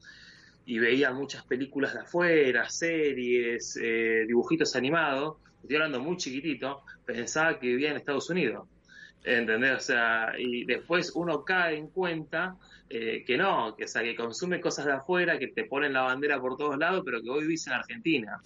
y 0.65 0.80
veía 0.80 1.11
muchas 1.11 1.45
películas 1.45 1.93
de 1.93 2.01
afuera, 2.01 2.70
series, 2.70 3.80
eh, 3.82 4.26
dibujitos 4.28 4.76
animados, 4.76 5.38
estoy 5.61 5.76
hablando 5.78 6.01
muy 6.01 6.18
chiquitito, 6.18 6.82
pensaba 7.05 7.59
que 7.59 7.68
vivía 7.68 7.91
en 7.91 7.97
Estados 7.97 8.30
Unidos. 8.30 8.68
¿Entendés? 9.24 9.78
O 9.78 9.80
sea, 9.80 10.34
y 10.38 10.65
después 10.65 11.11
uno 11.15 11.43
cae 11.43 11.78
en 11.78 11.88
cuenta 11.88 12.55
eh, 12.89 13.23
que 13.25 13.38
no, 13.38 13.75
que, 13.75 13.83
o 13.83 13.88
sea, 13.88 14.01
que 14.01 14.15
consume 14.15 14.61
cosas 14.61 14.85
de 14.85 14.93
afuera, 14.93 15.38
que 15.38 15.47
te 15.47 15.65
ponen 15.65 15.93
la 15.93 16.01
bandera 16.01 16.39
por 16.39 16.55
todos 16.55 16.77
lados, 16.77 17.03
pero 17.05 17.21
que 17.21 17.29
hoy 17.29 17.41
vivís 17.41 17.67
en 17.67 17.73
Argentina. 17.73 18.41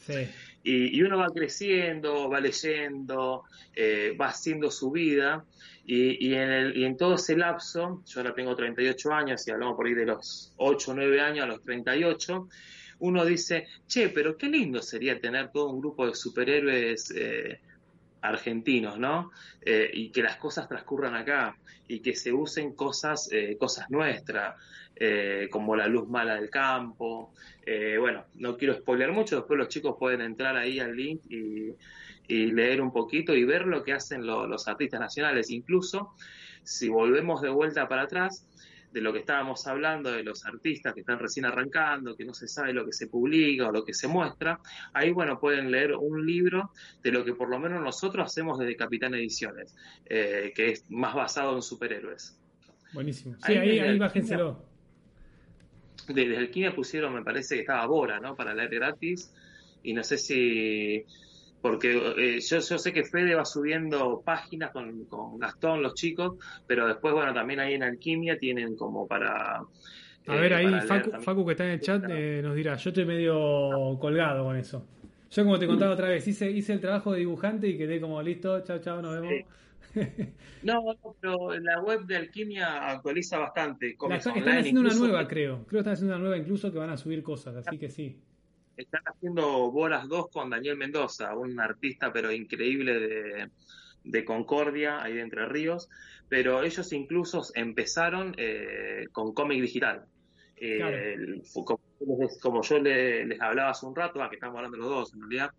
Y, 0.63 0.97
y, 0.97 1.01
uno 1.03 1.17
va 1.17 1.27
creciendo, 1.29 2.29
va 2.29 2.39
leyendo, 2.39 3.43
eh, 3.75 4.15
va 4.19 4.27
haciendo 4.27 4.71
su 4.71 4.91
vida, 4.91 5.45
y, 5.85 6.27
y, 6.27 6.33
en 6.33 6.51
el, 6.51 6.77
y 6.77 6.85
en 6.85 6.97
todo 6.97 7.15
ese 7.15 7.35
lapso, 7.35 8.03
yo 8.05 8.19
ahora 8.19 8.33
tengo 8.33 8.55
38 8.55 9.13
años, 9.13 9.47
y 9.47 9.51
hablamos 9.51 9.75
por 9.75 9.87
ahí 9.87 9.93
de 9.93 10.05
los 10.05 10.53
8 10.57 10.91
o 10.91 10.93
9 10.95 11.21
años 11.21 11.43
a 11.43 11.47
los 11.47 11.61
38, 11.63 12.47
uno 12.99 13.25
dice, 13.25 13.67
che, 13.87 14.09
pero 14.09 14.37
qué 14.37 14.47
lindo 14.47 14.81
sería 14.81 15.19
tener 15.19 15.51
todo 15.51 15.69
un 15.69 15.81
grupo 15.81 16.05
de 16.05 16.15
superhéroes. 16.15 17.11
Eh, 17.15 17.59
argentinos, 18.21 18.97
¿no? 18.97 19.31
Eh, 19.61 19.89
y 19.93 20.11
que 20.11 20.21
las 20.21 20.37
cosas 20.37 20.67
transcurran 20.67 21.15
acá 21.15 21.57
y 21.87 21.99
que 21.99 22.15
se 22.15 22.31
usen 22.31 22.73
cosas, 22.73 23.29
eh, 23.31 23.57
cosas 23.59 23.89
nuestras, 23.89 24.55
eh, 24.95 25.47
como 25.51 25.75
la 25.75 25.87
luz 25.87 26.07
mala 26.07 26.35
del 26.35 26.49
campo. 26.49 27.33
bueno, 27.99 28.25
no 28.35 28.57
quiero 28.57 28.73
spoiler 28.75 29.11
mucho, 29.11 29.37
después 29.37 29.57
los 29.57 29.67
chicos 29.67 29.95
pueden 29.99 30.21
entrar 30.21 30.55
ahí 30.55 30.79
al 30.79 30.95
link 30.95 31.21
y, 31.29 31.75
leer 32.27 32.81
un 32.81 32.93
poquito 32.93 33.35
y 33.35 33.43
ver 33.43 33.67
lo 33.67 33.83
que 33.83 33.91
hacen 33.91 34.25
los 34.25 34.67
artistas 34.69 35.01
nacionales. 35.01 35.49
Incluso, 35.49 36.13
si 36.63 36.87
volvemos 36.87 37.41
de 37.41 37.49
vuelta 37.49 37.89
para 37.89 38.03
atrás, 38.03 38.47
de 38.91 39.01
lo 39.01 39.13
que 39.13 39.19
estábamos 39.19 39.65
hablando, 39.67 40.11
de 40.11 40.23
los 40.23 40.45
artistas 40.45 40.93
que 40.93 41.01
están 41.01 41.19
recién 41.19 41.45
arrancando, 41.45 42.15
que 42.15 42.25
no 42.25 42.33
se 42.33 42.47
sabe 42.47 42.73
lo 42.73 42.85
que 42.85 42.93
se 42.93 43.07
publica 43.07 43.67
o 43.67 43.71
lo 43.71 43.83
que 43.83 43.93
se 43.93 44.07
muestra, 44.07 44.59
ahí, 44.93 45.11
bueno, 45.11 45.39
pueden 45.39 45.71
leer 45.71 45.95
un 45.95 46.25
libro 46.25 46.71
de 47.01 47.11
lo 47.11 47.23
que 47.23 47.33
por 47.33 47.49
lo 47.49 47.59
menos 47.59 47.81
nosotros 47.81 48.25
hacemos 48.25 48.59
desde 48.59 48.75
Capitán 48.75 49.13
Ediciones, 49.13 49.75
eh, 50.05 50.51
que 50.55 50.71
es 50.71 50.85
más 50.89 51.15
basado 51.15 51.55
en 51.55 51.61
superhéroes. 51.61 52.37
Buenísimo. 52.93 53.35
Sí, 53.45 53.53
ahí, 53.53 53.79
ahí, 53.79 53.97
bájenselo. 53.97 54.65
Desde 56.07 56.35
el 56.35 56.51
Kine 56.51 56.71
pusieron, 56.71 57.13
me 57.13 57.23
parece 57.23 57.55
que 57.55 57.61
estaba 57.61 57.85
Bora, 57.85 58.19
¿no? 58.19 58.35
Para 58.35 58.53
leer 58.53 58.69
gratis. 58.69 59.31
Y 59.83 59.93
no 59.93 60.03
sé 60.03 60.17
si 60.17 61.05
porque 61.61 61.91
eh, 62.17 62.39
yo, 62.41 62.59
yo, 62.59 62.77
sé 62.77 62.91
que 62.91 63.03
Fede 63.03 63.35
va 63.35 63.45
subiendo 63.45 64.21
páginas 64.25 64.71
con, 64.71 65.05
con, 65.05 65.37
Gastón, 65.37 65.83
los 65.83 65.93
chicos, 65.93 66.37
pero 66.65 66.87
después, 66.87 67.13
bueno, 67.13 67.33
también 67.33 67.59
ahí 67.59 67.75
en 67.75 67.83
Alquimia 67.83 68.37
tienen 68.37 68.75
como 68.75 69.07
para... 69.07 69.61
A 70.27 70.35
ver, 70.35 70.51
eh, 70.51 70.55
ahí 70.55 70.87
Facu, 71.21 71.45
que 71.45 71.51
está 71.51 71.65
en 71.65 71.71
el 71.71 71.79
chat 71.79 72.03
eh, 72.09 72.41
nos 72.43 72.55
dirá, 72.55 72.75
yo 72.75 72.89
estoy 72.89 73.05
medio 73.05 73.97
colgado 73.99 74.43
con 74.43 74.55
eso. 74.55 74.85
Yo 75.29 75.43
como 75.43 75.57
te 75.57 75.67
contaba 75.67 75.93
otra 75.93 76.09
vez, 76.09 76.27
hice, 76.27 76.49
hice 76.51 76.73
el 76.73 76.81
trabajo 76.81 77.13
de 77.13 77.19
dibujante 77.19 77.67
y 77.67 77.77
quedé 77.77 78.01
como 78.01 78.21
listo, 78.21 78.61
chao, 78.61 78.79
chao, 78.79 79.01
nos 79.01 79.21
vemos. 79.21 79.45
no, 80.63 80.83
pero 81.19 81.59
la 81.59 81.81
web 81.81 82.05
de 82.05 82.17
Alquimia 82.17 82.89
actualiza 82.89 83.39
bastante. 83.39 83.91
están 83.91 84.57
haciendo 84.57 84.81
una 84.81 84.93
nueva, 84.93 85.27
creo. 85.27 85.65
Creo 85.65 85.67
que 85.69 85.77
están 85.77 85.93
haciendo 85.93 86.15
una 86.15 86.23
nueva 86.23 86.37
incluso 86.37 86.71
que 86.71 86.77
van 86.77 86.89
a 86.89 86.97
subir 86.97 87.23
cosas, 87.23 87.55
así 87.55 87.77
que 87.77 87.89
sí 87.89 88.17
están 88.81 89.03
haciendo 89.05 89.71
Bolas 89.71 90.07
2 90.07 90.29
con 90.29 90.49
Daniel 90.49 90.77
Mendoza, 90.77 91.35
un 91.35 91.59
artista 91.59 92.11
pero 92.11 92.31
increíble 92.31 93.49
de, 94.03 94.25
Concordia, 94.25 95.01
ahí 95.01 95.13
de 95.13 95.21
Entre 95.21 95.45
Ríos, 95.45 95.89
pero 96.29 96.63
ellos 96.63 96.91
incluso 96.93 97.43
empezaron 97.55 98.33
eh, 98.37 99.07
con 99.11 99.33
cómic 99.33 99.61
digital. 99.61 100.05
Eh, 100.55 101.41
como, 102.41 102.61
yo 102.61 102.79
les, 102.79 103.39
hablaba 103.41 103.71
hace 103.71 103.85
un 103.85 103.95
rato, 103.95 104.21
a 104.21 104.29
que 104.29 104.35
estamos 104.35 104.57
hablando 104.57 104.77
los 104.77 104.89
dos 104.89 105.13
en 105.13 105.21
realidad, 105.21 105.51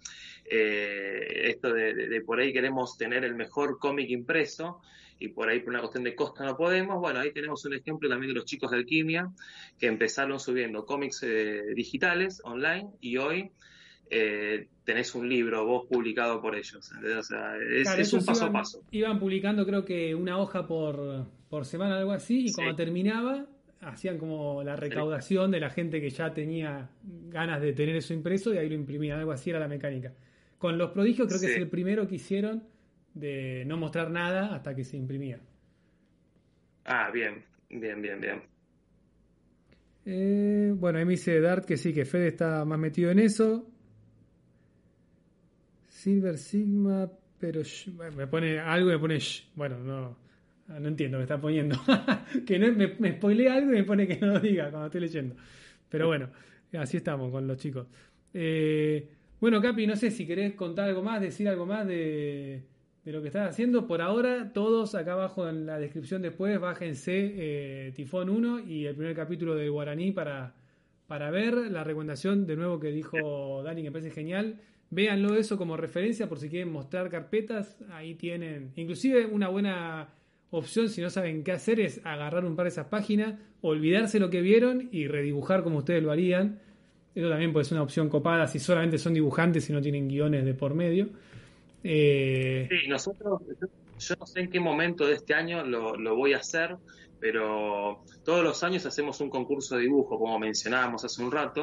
eh, 0.44 1.50
esto 1.50 1.72
de, 1.72 2.22
por 2.24 2.40
ahí 2.40 2.52
queremos 2.52 2.96
tener 2.96 3.24
el 3.24 3.34
mejor 3.34 3.78
cómic 3.78 4.10
impreso 4.10 4.80
y 5.18 5.28
por 5.28 5.48
ahí 5.48 5.60
por 5.60 5.70
una 5.70 5.80
cuestión 5.80 6.04
de 6.04 6.14
costa 6.14 6.44
no 6.44 6.56
podemos. 6.56 7.00
Bueno, 7.00 7.20
ahí 7.20 7.32
tenemos 7.32 7.64
un 7.64 7.74
ejemplo 7.74 8.08
también 8.08 8.32
de 8.32 8.34
los 8.34 8.44
chicos 8.44 8.70
de 8.70 8.78
Alquimia 8.78 9.30
que 9.78 9.86
empezaron 9.86 10.40
subiendo 10.40 10.84
cómics 10.84 11.22
eh, 11.22 11.62
digitales 11.74 12.40
online 12.44 12.90
y 13.00 13.18
hoy 13.18 13.52
eh, 14.10 14.68
tenés 14.84 15.14
un 15.14 15.28
libro 15.28 15.64
vos 15.64 15.86
publicado 15.86 16.42
por 16.42 16.56
ellos. 16.56 16.92
O 17.18 17.22
sea, 17.22 17.56
es, 17.56 18.12
un 18.12 18.24
paso 18.24 18.46
a 18.46 18.52
paso. 18.52 18.82
Iban 18.90 19.20
publicando 19.20 19.64
creo 19.64 19.84
que 19.84 20.14
una 20.14 20.38
hoja 20.38 20.66
por, 20.66 21.26
por 21.48 21.64
semana, 21.64 21.98
algo 21.98 22.12
así, 22.12 22.46
y 22.48 22.52
cuando 22.52 22.74
terminaba 22.74 23.46
hacían 23.82 24.16
como 24.16 24.62
la 24.62 24.76
recaudación 24.76 25.50
de 25.50 25.60
la 25.60 25.70
gente 25.70 26.00
que 26.00 26.10
ya 26.10 26.32
tenía 26.32 26.88
ganas 27.28 27.60
de 27.60 27.72
tener 27.72 27.96
eso 27.96 28.14
impreso 28.14 28.54
y 28.54 28.58
ahí 28.58 28.68
lo 28.68 28.74
imprimían, 28.74 29.18
algo 29.18 29.32
así 29.32 29.50
era 29.50 29.58
la 29.58 29.68
mecánica. 29.68 30.12
Con 30.58 30.78
los 30.78 30.92
prodigios 30.92 31.28
creo 31.28 31.40
que 31.40 31.46
es 31.46 31.56
el 31.56 31.68
primero 31.68 32.06
que 32.06 32.14
hicieron 32.14 32.62
de 33.14 33.64
no 33.66 33.76
mostrar 33.76 34.10
nada 34.10 34.54
hasta 34.54 34.74
que 34.74 34.84
se 34.84 34.96
imprimía. 34.96 35.40
Ah, 36.84 37.10
bien, 37.12 37.44
bien, 37.68 38.00
bien, 38.00 38.20
bien. 38.20 38.42
Eh, 40.04 40.72
bueno, 40.76 40.98
ahí 40.98 41.04
me 41.04 41.12
dice 41.12 41.40
Dart 41.40 41.64
que 41.64 41.76
sí, 41.76 41.92
que 41.92 42.04
Fede 42.04 42.28
está 42.28 42.64
más 42.64 42.78
metido 42.78 43.10
en 43.10 43.18
eso. 43.18 43.68
Silver 45.88 46.38
Sigma, 46.38 47.10
pero 47.38 47.62
me 48.16 48.26
pone 48.26 48.58
algo 48.58 48.90
y 48.90 48.92
me 48.92 48.98
pone 48.98 49.18
bueno, 49.54 49.78
no, 49.78 50.16
no 50.68 50.88
entiendo, 50.88 51.18
me 51.18 51.24
está 51.24 51.40
poniendo. 51.40 51.76
que 52.46 52.58
no, 52.58 52.72
me, 52.72 52.94
me 52.98 53.48
algo 53.48 53.72
y 53.72 53.76
me 53.76 53.84
pone 53.84 54.06
que 54.06 54.18
no 54.18 54.28
lo 54.28 54.40
diga 54.40 54.70
cuando 54.70 54.86
estoy 54.86 55.00
leyendo. 55.00 55.36
Pero 55.88 56.06
bueno, 56.06 56.30
así 56.78 56.96
estamos 56.96 57.30
con 57.30 57.46
los 57.46 57.58
chicos. 57.58 57.86
Eh, 58.34 59.08
bueno, 59.40 59.60
Capi, 59.60 59.86
no 59.86 59.96
sé 59.96 60.10
si 60.10 60.26
querés 60.26 60.54
contar 60.54 60.88
algo 60.88 61.02
más, 61.02 61.20
decir 61.20 61.48
algo 61.48 61.66
más 61.66 61.86
de, 61.86 62.62
de 63.04 63.12
lo 63.12 63.20
que 63.20 63.28
estás 63.28 63.50
haciendo. 63.50 63.86
Por 63.86 64.00
ahora, 64.00 64.52
todos 64.52 64.94
acá 64.94 65.14
abajo 65.14 65.48
en 65.48 65.66
la 65.66 65.78
descripción 65.78 66.22
después, 66.22 66.58
bájense 66.60 67.32
eh, 67.34 67.92
Tifón 67.94 68.30
1 68.30 68.60
y 68.60 68.86
el 68.86 68.94
primer 68.94 69.16
capítulo 69.16 69.54
del 69.54 69.70
Guaraní 69.70 70.12
para, 70.12 70.54
para 71.06 71.30
ver 71.30 71.54
la 71.54 71.84
recomendación 71.84 72.46
de 72.46 72.56
nuevo 72.56 72.78
que 72.78 72.92
dijo 72.92 73.62
Dani, 73.64 73.82
que 73.82 73.90
me 73.90 73.92
parece 73.92 74.10
genial. 74.10 74.60
Véanlo 74.90 75.34
eso 75.36 75.56
como 75.56 75.76
referencia 75.76 76.28
por 76.28 76.38
si 76.38 76.48
quieren 76.48 76.70
mostrar 76.70 77.08
carpetas. 77.10 77.78
Ahí 77.90 78.14
tienen. 78.14 78.72
Inclusive 78.76 79.26
una 79.26 79.48
buena 79.48 80.08
opción, 80.52 80.88
si 80.88 81.00
no 81.00 81.10
saben 81.10 81.42
qué 81.42 81.52
hacer, 81.52 81.80
es 81.80 82.00
agarrar 82.04 82.44
un 82.44 82.54
par 82.54 82.64
de 82.64 82.70
esas 82.70 82.86
páginas, 82.86 83.34
olvidarse 83.62 84.20
lo 84.20 84.30
que 84.30 84.40
vieron 84.40 84.88
y 84.92 85.08
redibujar 85.08 85.62
como 85.62 85.78
ustedes 85.78 86.02
lo 86.02 86.12
harían. 86.12 86.60
Eso 87.14 87.28
también 87.28 87.52
puede 87.52 87.64
ser 87.64 87.74
una 87.74 87.82
opción 87.82 88.08
copada 88.08 88.46
si 88.46 88.58
solamente 88.58 88.98
son 88.98 89.14
dibujantes 89.14 89.68
y 89.68 89.72
no 89.72 89.80
tienen 89.80 90.08
guiones 90.08 90.44
de 90.44 90.54
por 90.54 90.74
medio. 90.74 91.08
Eh, 91.82 92.68
sí, 92.70 92.88
nosotros, 92.88 93.40
yo 93.98 94.14
no 94.18 94.26
sé 94.26 94.40
en 94.40 94.50
qué 94.50 94.60
momento 94.60 95.06
de 95.06 95.14
este 95.14 95.34
año 95.34 95.64
lo, 95.64 95.96
lo 95.96 96.16
voy 96.16 96.34
a 96.34 96.38
hacer, 96.38 96.76
pero 97.22 98.02
todos 98.24 98.42
los 98.42 98.64
años 98.64 98.84
hacemos 98.84 99.20
un 99.20 99.30
concurso 99.30 99.76
de 99.76 99.82
dibujo, 99.82 100.18
como 100.18 100.40
mencionábamos 100.40 101.04
hace 101.04 101.22
un 101.22 101.30
rato, 101.30 101.62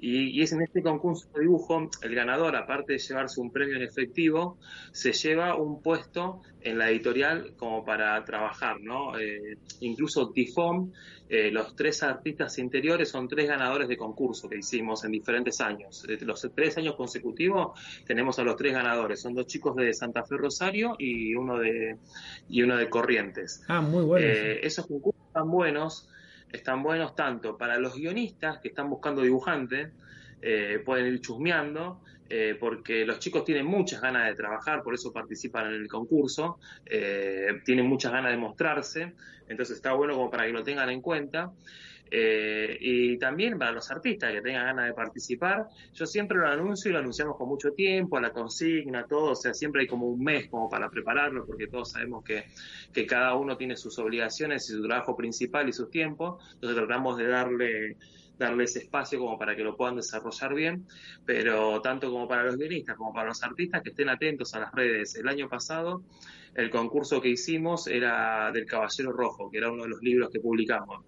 y, 0.00 0.42
es 0.42 0.50
en 0.50 0.62
este 0.62 0.82
concurso 0.82 1.28
de 1.32 1.42
dibujo, 1.42 1.88
el 2.02 2.12
ganador, 2.12 2.56
aparte 2.56 2.94
de 2.94 2.98
llevarse 2.98 3.40
un 3.40 3.52
premio 3.52 3.76
en 3.76 3.82
efectivo, 3.82 4.58
se 4.90 5.12
lleva 5.12 5.54
un 5.54 5.80
puesto 5.80 6.42
en 6.60 6.78
la 6.78 6.90
editorial 6.90 7.54
como 7.56 7.84
para 7.84 8.24
trabajar, 8.24 8.80
¿no? 8.80 9.16
Eh, 9.16 9.58
incluso 9.78 10.32
Tifón, 10.32 10.92
eh, 11.32 11.48
los 11.52 11.76
tres 11.76 12.02
artistas 12.02 12.58
interiores 12.58 13.08
son 13.08 13.28
tres 13.28 13.46
ganadores 13.46 13.86
de 13.86 13.96
concurso 13.96 14.48
que 14.48 14.58
hicimos 14.58 15.04
en 15.04 15.12
diferentes 15.12 15.60
años. 15.60 16.04
los 16.22 16.50
tres 16.52 16.76
años 16.76 16.96
consecutivos 16.96 17.78
tenemos 18.04 18.40
a 18.40 18.42
los 18.42 18.56
tres 18.56 18.72
ganadores, 18.72 19.20
son 19.20 19.34
dos 19.34 19.46
chicos 19.46 19.76
de 19.76 19.94
Santa 19.94 20.24
Fe 20.24 20.36
Rosario 20.36 20.96
y 20.98 21.36
uno 21.36 21.60
de, 21.60 21.98
y 22.48 22.62
uno 22.62 22.76
de 22.76 22.90
Corrientes. 22.90 23.62
Ah, 23.68 23.80
muy 23.80 24.04
bueno. 24.04 24.26
Eh, 24.26 24.66
esos 24.66 24.88
concursos 24.88 25.22
están 25.28 25.48
buenos, 25.48 26.08
están 26.50 26.82
buenos 26.82 27.14
tanto 27.14 27.56
para 27.56 27.78
los 27.78 27.94
guionistas 27.94 28.58
que 28.58 28.66
están 28.66 28.90
buscando 28.90 29.22
dibujantes, 29.22 29.92
eh, 30.42 30.82
pueden 30.84 31.06
ir 31.14 31.20
chusmeando, 31.20 32.00
eh, 32.32 32.56
porque 32.60 33.04
los 33.04 33.18
chicos 33.18 33.44
tienen 33.44 33.66
muchas 33.66 34.00
ganas 34.00 34.28
de 34.28 34.36
trabajar, 34.36 34.84
por 34.84 34.94
eso 34.94 35.12
participan 35.12 35.66
en 35.66 35.82
el 35.82 35.88
concurso, 35.88 36.60
eh, 36.86 37.60
tienen 37.64 37.86
muchas 37.86 38.12
ganas 38.12 38.30
de 38.30 38.38
mostrarse, 38.38 39.14
entonces 39.48 39.74
está 39.76 39.94
bueno 39.94 40.14
como 40.14 40.30
para 40.30 40.46
que 40.46 40.52
lo 40.52 40.62
tengan 40.62 40.90
en 40.90 41.00
cuenta. 41.00 41.52
y 42.12 43.18
también 43.18 43.56
para 43.58 43.72
los 43.72 43.88
artistas 43.90 44.32
que 44.32 44.42
tengan 44.42 44.66
ganas 44.66 44.86
de 44.86 44.94
participar, 44.94 45.66
yo 45.92 46.06
siempre 46.06 46.38
lo 46.38 46.48
anuncio 46.48 46.90
y 46.90 46.92
lo 46.92 47.00
anunciamos 47.00 47.36
con 47.36 47.48
mucho 47.48 47.72
tiempo, 47.72 48.16
a 48.16 48.20
la 48.20 48.30
consigna, 48.30 49.06
todo, 49.06 49.32
o 49.32 49.36
sea, 49.36 49.54
siempre 49.54 49.82
hay 49.82 49.86
como 49.88 50.06
un 50.06 50.22
mes 50.22 50.48
como 50.48 50.68
para 50.68 50.88
prepararlo, 50.88 51.46
porque 51.46 51.66
todos 51.68 51.92
sabemos 51.92 52.24
que, 52.24 52.44
que 52.92 53.06
cada 53.06 53.34
uno 53.34 53.56
tiene 53.56 53.76
sus 53.76 53.98
obligaciones 53.98 54.68
y 54.70 54.72
su 54.74 54.82
trabajo 54.82 55.16
principal 55.16 55.68
y 55.68 55.72
sus 55.72 55.90
tiempos, 55.90 56.42
entonces 56.54 56.76
tratamos 56.78 57.16
de 57.16 57.28
darle 57.28 57.96
darles 58.40 58.74
espacio 58.74 59.18
como 59.20 59.38
para 59.38 59.54
que 59.54 59.62
lo 59.62 59.76
puedan 59.76 59.96
desarrollar 59.96 60.54
bien, 60.54 60.86
pero 61.24 61.80
tanto 61.82 62.10
como 62.10 62.26
para 62.26 62.44
los 62.44 62.56
guionistas 62.56 62.96
como 62.96 63.12
para 63.12 63.28
los 63.28 63.42
artistas 63.42 63.82
que 63.82 63.90
estén 63.90 64.08
atentos 64.08 64.54
a 64.54 64.60
las 64.60 64.72
redes. 64.72 65.14
El 65.14 65.28
año 65.28 65.48
pasado 65.48 66.02
el 66.54 66.70
concurso 66.70 67.20
que 67.20 67.28
hicimos 67.28 67.86
era 67.86 68.50
del 68.50 68.66
Caballero 68.66 69.12
Rojo, 69.12 69.50
que 69.50 69.58
era 69.58 69.70
uno 69.70 69.84
de 69.84 69.90
los 69.90 70.02
libros 70.02 70.30
que 70.30 70.40
publicamos, 70.40 71.04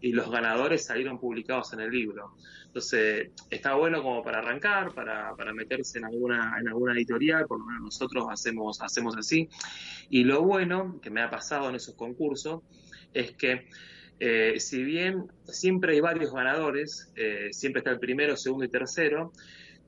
y 0.00 0.12
los 0.12 0.30
ganadores 0.30 0.84
salieron 0.84 1.18
publicados 1.18 1.72
en 1.72 1.80
el 1.80 1.90
libro. 1.90 2.36
Entonces, 2.66 3.30
está 3.50 3.74
bueno 3.74 4.02
como 4.02 4.22
para 4.22 4.38
arrancar, 4.38 4.92
para, 4.94 5.34
para 5.34 5.52
meterse 5.52 5.98
en 5.98 6.04
alguna, 6.04 6.56
en 6.60 6.68
alguna 6.68 6.92
editorial, 6.92 7.46
por 7.46 7.58
lo 7.58 7.64
menos 7.64 7.82
nosotros 7.82 8.26
hacemos, 8.30 8.80
hacemos 8.82 9.16
así. 9.16 9.48
Y 10.10 10.24
lo 10.24 10.42
bueno 10.42 11.00
que 11.00 11.10
me 11.10 11.22
ha 11.22 11.30
pasado 11.30 11.70
en 11.70 11.76
esos 11.76 11.94
concursos 11.94 12.62
es 13.14 13.32
que 13.32 13.68
eh, 14.20 14.54
si 14.58 14.82
bien 14.82 15.26
siempre 15.44 15.94
hay 15.94 16.00
varios 16.00 16.32
ganadores, 16.32 17.12
eh, 17.16 17.48
siempre 17.52 17.80
está 17.80 17.90
el 17.90 17.98
primero, 17.98 18.36
segundo 18.36 18.64
y 18.64 18.68
tercero, 18.68 19.32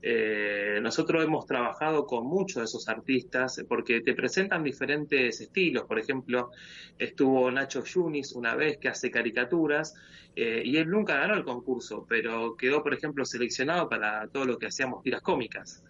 eh, 0.03 0.79
nosotros 0.83 1.25
hemos 1.25 1.47
trabajado 1.47 2.07
con 2.07 2.27
muchos 2.27 2.57
de 2.57 2.65
esos 2.65 2.89
artistas 2.89 3.65
porque 3.69 4.01
te 4.03 4.15
presentan 4.15 4.63
diferentes 4.63 5.41
estilos. 5.41 5.85
Por 5.85 5.99
ejemplo, 5.99 6.51
estuvo 6.99 7.51
Nacho 7.51 7.83
Yunis 7.83 8.33
una 8.33 8.55
vez 8.55 8.79
que 8.79 8.89
hace 8.89 9.11
caricaturas 9.11 9.95
y 10.39 10.77
él 10.77 10.91
nunca 10.91 11.17
ganó 11.17 11.33
el 11.33 11.45
concurso, 11.45 12.05
pero 12.07 12.59
quedó, 12.59 12.83
por 12.83 12.93
ejemplo, 12.93 13.25
seleccionado 13.25 13.89
para 13.89 14.29
todo 14.29 14.45
lo 14.45 14.59
que 14.59 14.67
hacíamos 14.67 15.03
tiras 15.03 15.23
cómicas. 15.23 15.83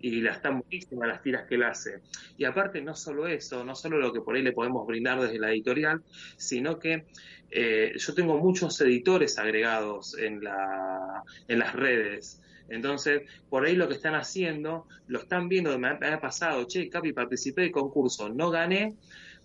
Y 0.00 0.20
las 0.20 0.36
están 0.36 0.60
buenísimas 0.60 1.08
las 1.08 1.22
tiras 1.22 1.46
que 1.46 1.56
él 1.56 1.64
hace. 1.64 2.00
Y 2.36 2.44
aparte, 2.44 2.80
no 2.80 2.94
solo 2.94 3.26
eso, 3.26 3.64
no 3.64 3.74
solo 3.74 3.98
lo 3.98 4.12
que 4.12 4.20
por 4.20 4.36
ahí 4.36 4.42
le 4.42 4.52
podemos 4.52 4.86
brindar 4.86 5.20
desde 5.20 5.38
la 5.38 5.50
editorial, 5.50 6.02
sino 6.36 6.78
que 6.78 7.06
eh, 7.50 7.94
yo 7.96 8.14
tengo 8.14 8.38
muchos 8.38 8.80
editores 8.80 9.38
agregados 9.38 10.16
en, 10.18 10.42
la, 10.42 11.22
en 11.46 11.58
las 11.58 11.74
redes. 11.74 12.42
Entonces, 12.68 13.22
por 13.48 13.64
ahí 13.64 13.76
lo 13.76 13.88
que 13.88 13.94
están 13.94 14.14
haciendo, 14.14 14.86
lo 15.06 15.20
están 15.20 15.48
viendo, 15.48 15.76
me 15.78 15.88
ha, 15.88 16.20
pasado, 16.20 16.66
che, 16.66 16.88
Capi, 16.90 17.12
participé 17.12 17.62
del 17.62 17.70
concurso, 17.70 18.28
no 18.28 18.50
gané, 18.50 18.94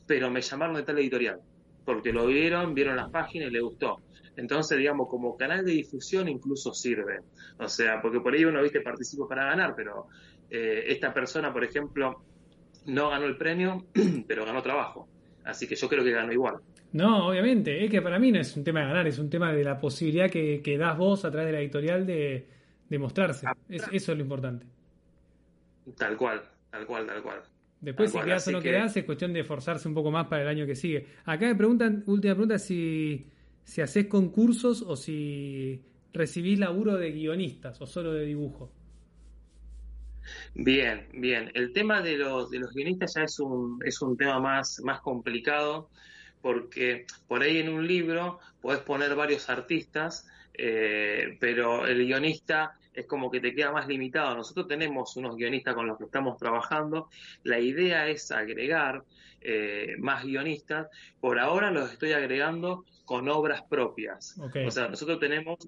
pero 0.06 0.30
me 0.30 0.42
llamaron 0.42 0.76
de 0.76 0.84
tal 0.84 1.00
editorial, 1.00 1.40
porque 1.86 2.12
lo 2.12 2.28
vieron, 2.28 2.74
vieron 2.74 2.98
las 2.98 3.10
páginas 3.10 3.50
y 3.50 3.54
le 3.54 3.62
gustó. 3.62 4.02
Entonces, 4.36 4.78
digamos, 4.78 5.08
como 5.10 5.38
canal 5.38 5.64
de 5.64 5.72
difusión 5.72 6.28
incluso 6.28 6.74
sirve. 6.74 7.20
O 7.60 7.70
sea, 7.70 8.02
porque 8.02 8.20
por 8.20 8.34
ahí 8.34 8.44
uno, 8.44 8.62
viste, 8.62 8.82
participa 8.82 9.28
para 9.28 9.46
ganar, 9.46 9.74
pero 9.76 10.08
eh, 10.50 10.86
esta 10.88 11.14
persona, 11.14 11.54
por 11.54 11.64
ejemplo, 11.64 12.24
no 12.88 13.10
ganó 13.10 13.26
el 13.26 13.38
premio, 13.38 13.86
pero 14.28 14.46
ganó 14.46 14.62
trabajo. 14.62 15.08
Así 15.46 15.68
que 15.68 15.76
yo 15.76 15.88
creo 15.88 16.04
que 16.04 16.12
ganó 16.12 16.34
igual. 16.34 16.56
No, 16.94 17.28
obviamente, 17.28 17.84
es 17.84 17.90
que 17.90 18.04
para 18.04 18.20
mí 18.20 18.32
no 18.32 18.40
es 18.40 18.56
un 18.56 18.64
tema 18.64 18.82
de 18.82 18.86
ganar, 18.86 19.08
es 19.08 19.18
un 19.18 19.30
tema 19.30 19.52
de 19.52 19.64
la 19.64 19.80
posibilidad 19.80 20.30
que, 20.30 20.62
que 20.64 20.78
das 20.78 20.96
vos 20.96 21.26
a 21.26 21.32
través 21.32 21.48
de 21.48 21.54
la 21.54 21.60
editorial 21.60 22.06
de, 22.06 22.48
mostrarse. 23.00 23.48
Ah, 23.48 23.58
eso 23.70 23.90
es 23.92 24.08
lo 24.10 24.22
importante. 24.22 24.68
Tal 25.98 26.16
cual, 26.16 26.44
tal 26.70 26.86
cual, 26.86 27.08
tal 27.08 27.24
cual. 27.24 27.42
Después, 27.82 28.12
si 28.12 28.20
quedas 28.20 28.48
o 28.48 28.52
no 28.52 28.62
quedas, 28.62 28.96
es 28.96 29.04
cuestión 29.06 29.34
de 29.34 29.40
esforzarse 29.40 29.88
un 29.88 29.96
poco 29.96 30.12
más 30.12 30.28
para 30.28 30.44
el 30.44 30.48
año 30.48 30.68
que 30.68 30.76
sigue. 30.76 31.08
Acá 31.26 31.48
me 31.48 31.56
preguntan, 31.56 32.04
última 32.06 32.36
pregunta, 32.36 32.60
si, 32.60 33.28
si 33.64 33.82
haces 33.82 34.06
concursos 34.06 34.84
o 34.84 34.96
si 34.96 35.82
recibís 36.14 36.60
laburo 36.60 36.96
de 36.96 37.12
guionistas 37.12 37.82
o 37.82 37.88
solo 37.88 38.14
de 38.14 38.26
dibujo. 38.26 38.72
Bien, 40.54 41.08
bien. 41.12 41.52
El 41.56 41.74
tema 41.74 42.02
de 42.02 42.18
los, 42.18 42.52
de 42.52 42.60
los 42.60 42.72
guionistas 42.72 43.16
ya 43.16 43.24
es 43.24 43.40
un, 43.40 43.80
es 43.84 44.00
un 44.02 44.16
tema 44.16 44.40
más, 44.40 44.80
más 44.84 45.02
complicado 45.02 45.90
porque 46.44 47.06
por 47.26 47.42
ahí 47.42 47.58
en 47.58 47.70
un 47.70 47.88
libro 47.88 48.40
puedes 48.62 48.82
poner 48.82 49.16
varios 49.16 49.50
artistas, 49.50 50.28
eh, 50.54 51.38
pero 51.40 51.88
el 51.88 52.06
guionista 52.06 52.78
es 52.94 53.08
como 53.08 53.32
que 53.32 53.40
te 53.40 53.56
queda 53.56 53.72
más 53.72 53.88
limitado. 53.88 54.36
Nosotros 54.36 54.68
tenemos 54.68 55.16
unos 55.16 55.38
guionistas 55.38 55.74
con 55.74 55.88
los 55.88 55.98
que 55.98 56.04
estamos 56.04 56.38
trabajando. 56.38 57.10
La 57.44 57.60
idea 57.60 58.10
es 58.10 58.30
agregar 58.30 59.06
eh, 59.40 59.96
más 60.00 60.26
guionistas. 60.26 60.90
Por 61.22 61.40
ahora 61.40 61.72
los 61.72 61.94
estoy 61.94 62.12
agregando 62.12 62.84
con 63.06 63.30
obras 63.30 63.62
propias. 63.64 64.38
O 64.66 64.70
sea, 64.70 64.90
nosotros 64.90 65.22
tenemos 65.22 65.60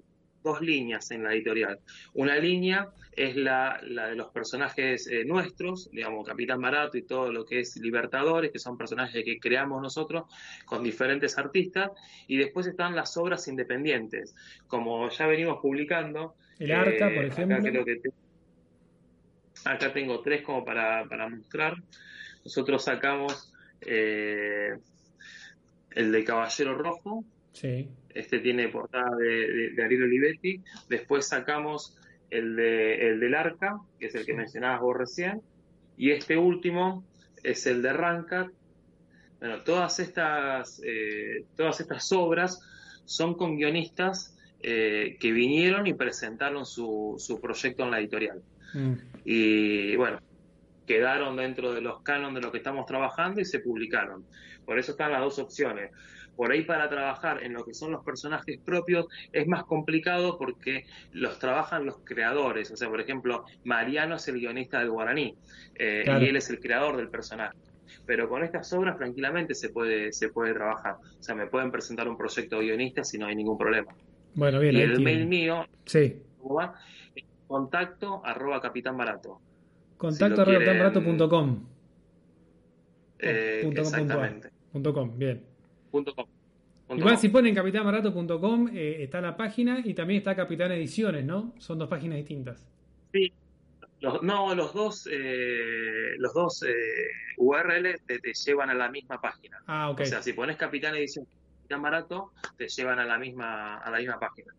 dos 0.46 0.60
líneas 0.60 1.10
en 1.10 1.24
la 1.24 1.34
editorial. 1.34 1.80
Una 2.14 2.36
línea 2.36 2.88
es 3.12 3.34
la, 3.34 3.80
la 3.82 4.06
de 4.06 4.14
los 4.14 4.28
personajes 4.28 5.08
eh, 5.08 5.24
nuestros, 5.24 5.90
digamos, 5.90 6.24
Capitán 6.26 6.60
Barato 6.60 6.96
y 6.96 7.02
todo 7.02 7.32
lo 7.32 7.44
que 7.44 7.60
es 7.60 7.76
Libertadores, 7.76 8.52
que 8.52 8.60
son 8.60 8.78
personajes 8.78 9.24
que 9.24 9.40
creamos 9.40 9.82
nosotros 9.82 10.24
con 10.64 10.84
diferentes 10.84 11.36
artistas, 11.36 11.90
y 12.28 12.36
después 12.36 12.66
están 12.68 12.94
las 12.94 13.16
obras 13.16 13.48
independientes, 13.48 14.36
como 14.68 15.10
ya 15.10 15.26
venimos 15.26 15.58
publicando. 15.60 16.36
El 16.60 16.72
Arca, 16.72 17.06
por 17.06 17.24
eh, 17.24 17.26
ejemplo. 17.26 17.84
Acá, 19.64 19.92
tengo 19.92 20.20
tres 20.20 20.42
como 20.42 20.64
para, 20.64 21.04
para 21.08 21.28
mostrar. 21.28 21.74
Nosotros 22.44 22.84
sacamos 22.84 23.52
eh, 23.80 24.76
el 25.90 26.12
de 26.12 26.22
Caballero 26.22 26.78
Rojo. 26.78 27.24
Sí 27.52 27.88
este 28.16 28.38
tiene 28.40 28.68
portada 28.68 29.14
de, 29.16 29.70
de, 29.72 29.84
Ariel 29.84 30.04
Olivetti. 30.04 30.62
Después 30.88 31.28
sacamos 31.28 31.96
el, 32.30 32.56
de, 32.56 33.08
el 33.08 33.20
del 33.20 33.34
Arca, 33.34 33.78
que 33.98 34.06
es 34.06 34.14
el 34.14 34.24
que 34.24 34.34
mencionabas 34.34 34.80
vos 34.80 34.96
recién. 34.96 35.42
Y 35.96 36.10
este 36.10 36.36
último 36.36 37.04
es 37.42 37.66
el 37.66 37.82
de 37.82 37.92
Rancat. 37.92 38.48
Bueno, 39.40 39.62
todas 39.62 39.98
estas, 40.00 40.80
eh, 40.84 41.44
todas 41.56 41.80
estas 41.80 42.10
obras 42.12 42.60
son 43.04 43.34
con 43.34 43.56
guionistas 43.56 44.36
eh, 44.60 45.16
que 45.20 45.32
vinieron 45.32 45.86
y 45.86 45.94
presentaron 45.94 46.64
su, 46.66 47.16
su 47.18 47.40
proyecto 47.40 47.84
en 47.84 47.90
la 47.90 48.00
editorial. 48.00 48.42
Mm. 48.74 48.94
Y 49.24 49.96
bueno, 49.96 50.20
quedaron 50.86 51.36
dentro 51.36 51.74
de 51.74 51.80
los 51.82 52.02
cánones 52.02 52.36
de 52.36 52.40
lo 52.40 52.52
que 52.52 52.58
estamos 52.58 52.86
trabajando 52.86 53.40
y 53.40 53.44
se 53.44 53.60
publicaron. 53.60 54.24
Por 54.64 54.78
eso 54.78 54.92
están 54.92 55.12
las 55.12 55.20
dos 55.20 55.38
opciones 55.38 55.90
Por 56.36 56.52
ahí 56.52 56.62
para 56.62 56.88
trabajar 56.88 57.42
en 57.42 57.54
lo 57.54 57.64
que 57.64 57.72
son 57.72 57.92
los 57.92 58.04
personajes 58.04 58.58
propios 58.64 59.06
es 59.32 59.46
más 59.46 59.64
complicado 59.64 60.36
porque 60.38 60.84
los 61.12 61.38
trabajan 61.38 61.86
los 61.86 61.98
creadores. 62.04 62.70
O 62.70 62.76
sea, 62.76 62.88
por 62.88 63.00
ejemplo, 63.00 63.44
Mariano 63.64 64.16
es 64.16 64.28
el 64.28 64.38
guionista 64.38 64.78
del 64.78 64.90
guaraní 64.90 65.34
eh, 65.74 66.04
y 66.06 66.24
él 66.26 66.36
es 66.36 66.50
el 66.50 66.60
creador 66.60 66.96
del 66.96 67.08
personaje. 67.08 67.56
Pero 68.04 68.28
con 68.28 68.44
estas 68.44 68.72
obras 68.72 68.96
tranquilamente 68.96 69.54
se 69.54 69.70
puede, 69.70 70.12
se 70.12 70.28
puede 70.28 70.52
trabajar. 70.52 70.96
O 71.18 71.22
sea, 71.22 71.34
me 71.34 71.46
pueden 71.46 71.70
presentar 71.70 72.08
un 72.08 72.16
proyecto 72.16 72.58
guionista 72.58 73.02
si 73.02 73.18
no 73.18 73.26
hay 73.26 73.34
ningún 73.34 73.58
problema. 73.58 73.94
Bueno, 74.34 74.60
bien. 74.60 74.76
Y 74.76 74.80
el 74.80 75.00
mail 75.00 75.26
mío, 75.26 75.64
sí. 75.86 76.22
contacto 77.46 78.20
arroba 78.24 78.60
capitán 78.60 78.96
barato. 78.96 79.40
Contacto 79.96 80.42
arroba 80.42 80.58
capitánbarato.com. 80.58 81.66
Eh, 83.18 83.60
punto 83.62 83.82
com, 83.82 83.94
exactamente. 83.94 84.50
Punto 84.72 84.92
com, 84.92 85.18
bien. 85.18 85.55
Punto 85.90 86.14
com. 86.14 86.26
Igual 86.88 87.18
si 87.18 87.28
ponen 87.28 87.54
capitánbarato.com 87.54 88.68
eh, 88.72 89.02
está 89.02 89.20
la 89.20 89.36
página 89.36 89.82
y 89.84 89.92
también 89.94 90.18
está 90.18 90.36
Capitán 90.36 90.70
Ediciones, 90.72 91.24
¿no? 91.24 91.52
Son 91.58 91.78
dos 91.78 91.88
páginas 91.88 92.18
distintas. 92.18 92.64
Sí. 93.12 93.32
Los, 94.00 94.22
no, 94.22 94.54
los 94.54 94.72
dos, 94.74 95.08
eh, 95.10 96.14
los 96.18 96.32
dos 96.34 96.62
eh, 96.62 96.70
URL 97.38 98.00
te, 98.06 98.18
te, 98.20 98.32
llevan 98.34 98.70
a 98.70 98.74
la 98.74 98.90
misma 98.90 99.20
página. 99.20 99.58
Ah, 99.66 99.90
ok. 99.90 100.02
O 100.02 100.04
sea, 100.04 100.22
si 100.22 100.32
pones 100.32 100.56
Capitán 100.56 100.94
Ediciones 100.94 101.28
Capitán 101.66 101.82
Barato, 101.82 102.32
te 102.56 102.68
llevan 102.68 103.00
a 103.00 103.04
la 103.04 103.18
misma, 103.18 103.78
a 103.78 103.90
la 103.90 103.98
misma 103.98 104.20
página. 104.20 104.54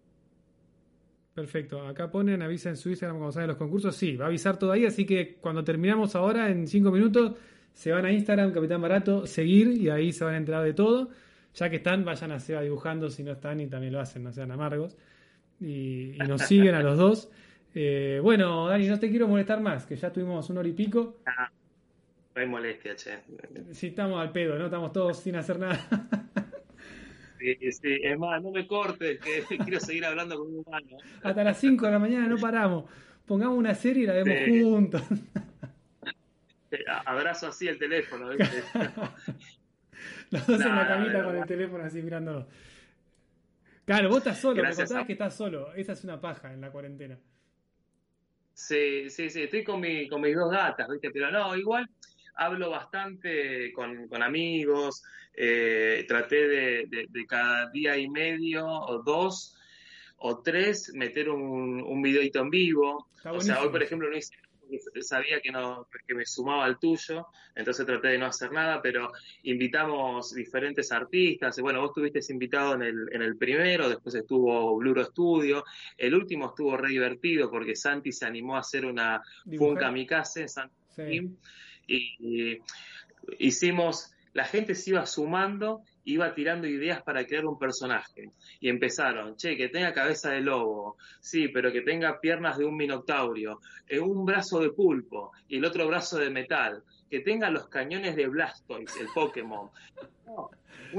Perfecto. 1.33 1.87
Acá 1.87 2.11
ponen, 2.11 2.41
avisa 2.41 2.67
en 2.67 2.75
su 2.75 2.89
Instagram 2.89 3.17
cuando 3.17 3.31
salen 3.31 3.47
los 3.47 3.57
concursos. 3.57 3.95
Sí, 3.95 4.17
va 4.17 4.25
a 4.25 4.27
avisar 4.27 4.59
todo 4.59 4.73
ahí, 4.73 4.85
así 4.85 5.05
que 5.05 5.35
cuando 5.35 5.63
terminamos 5.63 6.15
ahora, 6.15 6.49
en 6.49 6.67
cinco 6.67 6.91
minutos, 6.91 7.33
se 7.77 7.91
van 7.91 8.05
a 8.05 8.11
Instagram, 8.11 8.51
Capitán 8.51 8.81
Barato, 8.81 9.27
seguir 9.27 9.67
y 9.79 9.87
ahí 9.89 10.11
se 10.11 10.25
van 10.25 10.33
a 10.33 10.37
enterar 10.37 10.63
de 10.63 10.73
todo. 10.73 11.11
Ya 11.53 11.69
que 11.69 11.75
están, 11.75 12.03
vayan 12.03 12.31
a 12.31 12.39
Seba 12.39 12.63
dibujando, 12.63 13.11
si 13.11 13.21
no 13.21 13.33
están 13.33 13.59
y 13.59 13.67
también 13.67 13.93
lo 13.93 13.99
hacen, 13.99 14.23
no 14.23 14.33
sean 14.33 14.51
amargos. 14.51 14.97
Y, 15.61 16.15
y 16.15 16.27
nos 16.27 16.41
siguen 16.47 16.73
a 16.73 16.81
los 16.81 16.97
dos. 16.97 17.29
Eh, 17.75 18.19
bueno, 18.23 18.67
Dani, 18.67 18.87
no 18.87 18.97
te 18.97 19.11
quiero 19.11 19.27
molestar 19.27 19.61
más, 19.61 19.85
que 19.85 19.95
ya 19.95 20.11
tuvimos 20.11 20.49
un 20.49 20.57
hora 20.57 20.67
y 20.67 20.71
pico. 20.71 21.17
Ah, 21.27 21.51
no 22.33 22.41
hay 22.41 22.47
molestia, 22.47 22.95
che. 22.95 23.19
Sí, 23.73 23.87
estamos 23.87 24.19
al 24.19 24.31
pedo, 24.31 24.57
¿no? 24.57 24.65
Estamos 24.65 24.91
todos 24.91 25.19
sin 25.19 25.35
hacer 25.35 25.59
nada. 25.59 25.79
Sí, 27.39 27.55
sí, 27.71 27.99
es 28.01 28.17
más, 28.17 28.41
no 28.41 28.49
me 28.49 28.65
cortes, 28.65 29.19
que 29.19 29.57
quiero 29.63 29.79
seguir 29.79 30.05
hablando 30.05 30.39
con 30.39 30.47
un 30.47 30.63
humano. 30.65 30.97
Hasta 31.21 31.43
las 31.43 31.59
5 31.59 31.85
de 31.85 31.91
la 31.91 31.99
mañana 31.99 32.27
no 32.27 32.37
paramos. 32.37 32.85
Pongamos 33.27 33.55
una 33.55 33.75
serie 33.75 34.05
y 34.05 34.07
la 34.07 34.13
vemos 34.13 34.37
sí. 34.43 34.63
juntos. 34.63 35.03
Abrazo 37.05 37.47
así 37.47 37.67
el 37.67 37.77
teléfono. 37.77 38.29
¿viste? 38.29 38.63
Los 40.31 40.47
dos 40.47 40.61
en 40.61 40.75
la 40.75 40.87
camita 40.87 41.23
con 41.23 41.35
el 41.35 41.45
teléfono 41.45 41.83
así 41.83 42.01
mirándolo. 42.01 42.47
Claro, 43.85 44.09
vos 44.09 44.17
estás 44.17 44.39
solo, 44.39 44.61
Gracias 44.61 44.77
me 44.77 44.83
contabas 44.83 45.03
a... 45.03 45.07
que 45.07 45.13
estás 45.13 45.35
solo. 45.35 45.73
Esa 45.73 45.93
es 45.93 46.03
una 46.03 46.19
paja 46.19 46.53
en 46.53 46.61
la 46.61 46.71
cuarentena. 46.71 47.17
Sí, 48.53 49.09
sí, 49.09 49.29
sí, 49.29 49.43
estoy 49.43 49.63
con, 49.63 49.79
mi, 49.79 50.07
con 50.07 50.19
mis 50.19 50.35
dos 50.35 50.51
gatas, 50.51 50.89
¿viste? 50.89 51.11
Pero 51.11 51.31
no, 51.31 51.55
igual 51.55 51.87
hablo 52.35 52.69
bastante 52.69 53.71
con, 53.71 54.07
con 54.07 54.23
amigos, 54.23 55.03
eh, 55.33 56.05
traté 56.07 56.47
de, 56.47 56.85
de, 56.87 57.05
de, 57.09 57.25
cada 57.25 57.69
día 57.69 57.97
y 57.97 58.09
medio 58.09 58.65
o 58.65 59.01
dos 59.03 59.55
o 60.17 60.41
tres 60.41 60.91
meter 60.93 61.29
un, 61.29 61.81
un 61.81 62.01
videito 62.01 62.39
en 62.39 62.49
vivo. 62.49 63.07
O 63.25 63.41
sea, 63.41 63.61
hoy 63.61 63.69
por 63.69 63.83
ejemplo 63.83 64.09
no 64.09 64.17
hice 64.17 64.35
sabía 65.01 65.39
que 65.41 65.51
no 65.51 65.87
que 66.05 66.13
me 66.13 66.25
sumaba 66.25 66.65
al 66.65 66.79
tuyo, 66.79 67.27
entonces 67.55 67.85
traté 67.85 68.09
de 68.09 68.17
no 68.17 68.27
hacer 68.27 68.51
nada, 68.51 68.81
pero 68.81 69.11
invitamos 69.43 70.33
diferentes 70.33 70.91
artistas, 70.91 71.59
bueno, 71.59 71.81
vos 71.81 71.89
estuviste 71.89 72.31
invitado 72.31 72.75
en 72.75 72.81
el, 72.83 73.09
en 73.11 73.21
el 73.21 73.37
primero, 73.37 73.89
después 73.89 74.15
estuvo 74.15 74.77
Bluro 74.77 75.03
Studio, 75.03 75.63
el 75.97 76.15
último 76.15 76.47
estuvo 76.47 76.77
re 76.77 76.89
divertido 76.89 77.49
porque 77.49 77.75
Santi 77.75 78.11
se 78.11 78.25
animó 78.25 78.55
a 78.55 78.59
hacer 78.59 78.85
una 78.85 79.21
Fun 79.57 79.75
Kamikaze, 79.75 80.47
Santi 80.47 80.75
sí. 80.95 81.37
y, 81.87 82.17
y 82.19 82.61
hicimos, 83.39 84.13
la 84.33 84.45
gente 84.45 84.75
se 84.75 84.91
iba 84.91 85.05
sumando 85.05 85.83
iba 86.07 86.33
tirando 86.33 86.67
ideas 86.67 87.01
para 87.03 87.25
crear 87.25 87.45
un 87.45 87.59
personaje. 87.59 88.31
Y 88.59 88.69
empezaron, 88.69 89.35
che, 89.35 89.57
que 89.57 89.67
tenga 89.69 89.93
cabeza 89.93 90.31
de 90.31 90.41
lobo, 90.41 90.95
sí, 91.19 91.49
pero 91.49 91.71
que 91.71 91.81
tenga 91.81 92.19
piernas 92.19 92.57
de 92.57 92.65
un 92.65 92.75
minotaurio, 92.75 93.59
eh, 93.87 93.99
un 93.99 94.25
brazo 94.25 94.61
de 94.61 94.71
pulpo 94.71 95.31
y 95.47 95.57
el 95.57 95.65
otro 95.65 95.87
brazo 95.87 96.17
de 96.17 96.29
metal, 96.29 96.81
que 97.09 97.19
tenga 97.19 97.49
los 97.49 97.67
cañones 97.67 98.15
de 98.15 98.27
Blastoise, 98.27 99.01
el 99.01 99.07
Pokémon. 99.13 99.69
No, 100.25 100.49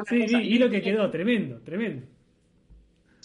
sí, 0.06 0.26
y, 0.28 0.36
y 0.54 0.58
lo 0.58 0.68
que 0.68 0.82
quedó, 0.82 1.10
tremendo, 1.10 1.60
tremendo. 1.60 2.06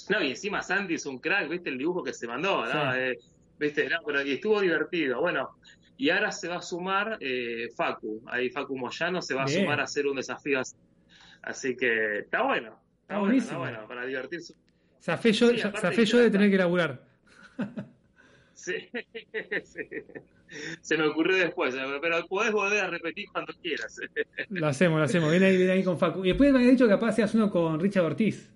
No, 0.09 0.21
y 0.21 0.29
encima 0.29 0.61
Sandy 0.61 0.95
es 0.95 1.05
un 1.05 1.19
crack, 1.19 1.49
¿viste 1.49 1.69
el 1.69 1.77
dibujo 1.77 2.03
que 2.03 2.13
se 2.13 2.27
mandó? 2.27 2.65
¿no? 2.65 2.93
Sí. 2.93 2.99
Eh, 2.99 3.17
¿Viste? 3.59 3.87
No, 3.87 3.97
pero 4.05 4.21
y 4.21 4.33
estuvo 4.33 4.59
divertido. 4.59 5.21
Bueno, 5.21 5.51
y 5.97 6.09
ahora 6.09 6.31
se 6.31 6.47
va 6.47 6.57
a 6.57 6.61
sumar 6.61 7.17
eh, 7.19 7.69
Facu, 7.75 8.21
ahí 8.27 8.49
Facu 8.49 8.77
Moyano 8.77 9.21
se 9.21 9.33
va 9.33 9.45
Bien. 9.45 9.59
a 9.59 9.61
sumar 9.61 9.79
a 9.79 9.83
hacer 9.83 10.07
un 10.07 10.15
desafío 10.15 10.59
así. 10.59 10.75
Así 11.41 11.75
que 11.75 12.19
está 12.19 12.43
bueno. 12.43 12.79
Está, 13.01 13.19
bueno, 13.19 13.35
está 13.35 13.57
bueno, 13.57 13.87
para 13.87 14.05
divertirse. 14.05 14.55
Zafé 15.01 15.33
yo, 15.33 15.49
sí, 15.49 15.59
zafé 15.59 16.05
yo 16.05 16.17
de 16.19 16.31
tener 16.31 16.49
que 16.49 16.57
laburar. 16.57 17.03
sí, 18.53 18.73
sí, 19.63 19.83
se 20.81 20.97
me 20.97 21.07
ocurrió 21.07 21.37
después, 21.37 21.75
pero 22.01 22.25
podés 22.27 22.51
volver 22.53 22.85
a 22.85 22.89
repetir 22.89 23.25
cuando 23.31 23.53
quieras. 23.61 23.99
lo 24.49 24.67
hacemos, 24.67 24.99
lo 24.99 25.05
hacemos. 25.05 25.29
Viene 25.29 25.47
ahí, 25.47 25.57
viene 25.57 25.73
ahí 25.73 25.83
con 25.83 25.97
Facu. 25.97 26.23
Y 26.23 26.29
después 26.29 26.51
me 26.53 26.59
había 26.59 26.71
dicho 26.71 26.85
que 26.85 26.91
capaz 26.91 27.13
seas 27.13 27.35
uno 27.35 27.51
con 27.51 27.79
Richard 27.79 28.05
Ortiz. 28.05 28.49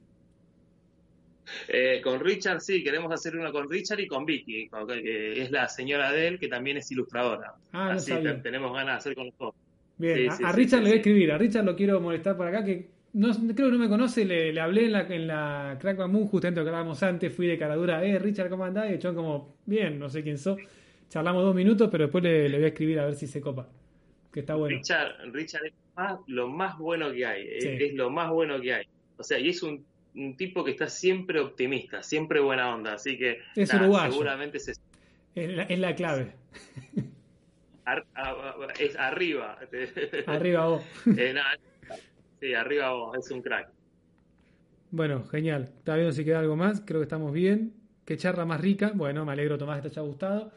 Eh, 1.68 2.02
con 2.04 2.20
Richard, 2.20 2.62
sí, 2.62 2.84
queremos 2.84 3.12
hacer 3.12 3.36
uno 3.36 3.52
con 3.52 3.70
Richard 3.70 4.00
y 4.00 4.08
con 4.08 4.26
Vicky, 4.26 4.70
que 4.70 5.42
es 5.42 5.52
la 5.52 5.68
señora 5.68 6.12
de 6.12 6.28
él, 6.28 6.40
que 6.40 6.48
también 6.48 6.78
es 6.78 6.92
ilustradora. 6.92 7.54
Ah, 7.72 7.86
no 7.86 7.92
Así 7.92 8.12
sabía. 8.12 8.42
tenemos 8.42 8.74
ganas 8.74 8.96
de 8.96 8.98
hacer 8.98 9.16
con 9.16 9.26
los 9.28 9.38
dos. 9.38 9.56
Bien, 9.98 10.18
sí, 10.18 10.28
a, 10.28 10.32
sí, 10.32 10.44
a, 10.44 10.52
Richard 10.52 10.80
sí, 10.80 10.84
le 10.84 10.90
voy 10.90 10.92
a 10.92 10.96
escribir, 11.02 11.32
a 11.32 11.38
Richard 11.38 11.66
lo 11.66 11.76
quiero 11.76 12.00
molestar 12.00 12.38
por 12.38 12.48
acá, 12.48 12.64
que 12.64 12.90
no, 13.14 13.34
creo 13.34 13.68
que 13.68 13.72
no 13.72 13.80
me 13.80 13.90
conoce, 13.90 14.26
le, 14.26 14.54
le 14.54 14.62
hablé 14.62 14.86
en 14.86 14.92
la, 14.92 15.02
en 15.02 15.28
la 15.28 15.78
Crack 15.80 15.98
Moon, 16.08 16.28
justamente 16.28 16.60
lo 16.60 16.66
que 16.66 16.70
hablábamos 16.70 17.02
antes, 17.02 17.34
fui 17.34 17.48
de 17.48 17.58
caradura, 17.58 18.06
eh, 18.06 18.20
Richard, 18.20 18.50
¿cómo 18.50 18.66
andás? 18.66 18.92
Y 18.92 18.94
echó 18.94 19.16
como, 19.16 19.56
bien, 19.66 19.98
no 19.98 20.10
sé 20.10 20.22
quién 20.22 20.38
sos. 20.38 20.60
Charlamos 21.10 21.44
dos 21.44 21.56
minutos, 21.56 21.90
pero 21.92 22.06
después 22.06 22.24
le, 22.24 22.50
le, 22.50 22.58
voy 22.58 22.66
a 22.66 22.68
escribir 22.68 23.00
a 23.00 23.06
ver 23.06 23.16
si 23.16 23.28
se 23.28 23.42
copa. 23.42 23.68
Que 24.32 24.42
está 24.42 24.56
bueno. 24.56 24.78
Richard, 24.78 25.16
Richard 25.32 25.66
es 25.66 25.74
más, 25.96 26.20
lo 26.28 26.48
más 26.48 26.78
bueno 26.78 27.12
que 27.12 27.26
hay, 27.26 27.48
es, 27.48 27.66
es, 27.66 27.94
lo 27.96 28.10
más 28.10 28.30
bueno 28.30 28.62
que 28.62 28.74
hay. 28.74 28.86
O 29.18 29.24
sea, 29.24 29.40
y 29.40 29.50
es 29.50 29.64
un, 29.64 29.84
un, 30.18 30.36
tipo 30.36 30.64
que 30.64 30.72
está 30.72 30.88
siempre 30.88 31.40
optimista, 31.40 32.04
siempre 32.04 32.40
buena 32.40 32.74
onda, 32.74 32.94
así 32.94 33.18
que 33.18 33.40
es 33.56 33.70
nada, 33.70 33.84
uruguayo. 33.84 34.12
seguramente 34.12 34.60
se... 34.60 34.74
es, 35.36 35.50
la, 35.50 35.64
es 35.64 35.80
la 35.80 35.96
clave. 35.96 36.34
Ar, 37.86 38.06
a, 38.16 38.56
es 38.80 38.98
arriba. 38.98 39.58
Arriba 40.28 40.68
vos. 40.68 40.84
Eh, 41.18 41.32
nada, 41.34 41.58
sí, 42.40 42.54
arriba 42.54 42.92
vos, 42.92 43.18
es 43.18 43.32
un 43.32 43.42
crack. 43.42 43.70
Bueno, 44.92 45.24
genial. 45.26 45.64
Está 45.78 45.96
viendo 45.96 46.12
si 46.12 46.26
queda 46.26 46.40
algo 46.40 46.56
más. 46.56 46.82
Creo 46.82 47.00
que 47.00 47.06
estamos 47.06 47.34
bien. 47.34 47.74
Qué 48.06 48.18
charla 48.18 48.46
más 48.46 48.62
rica. 48.62 48.92
Bueno, 48.94 49.26
me 49.26 49.34
alegro, 49.34 49.58
Tomás, 49.58 49.82
que 49.82 49.90
te 49.90 50.00
haya 50.00 50.02
gustado. 50.02 50.52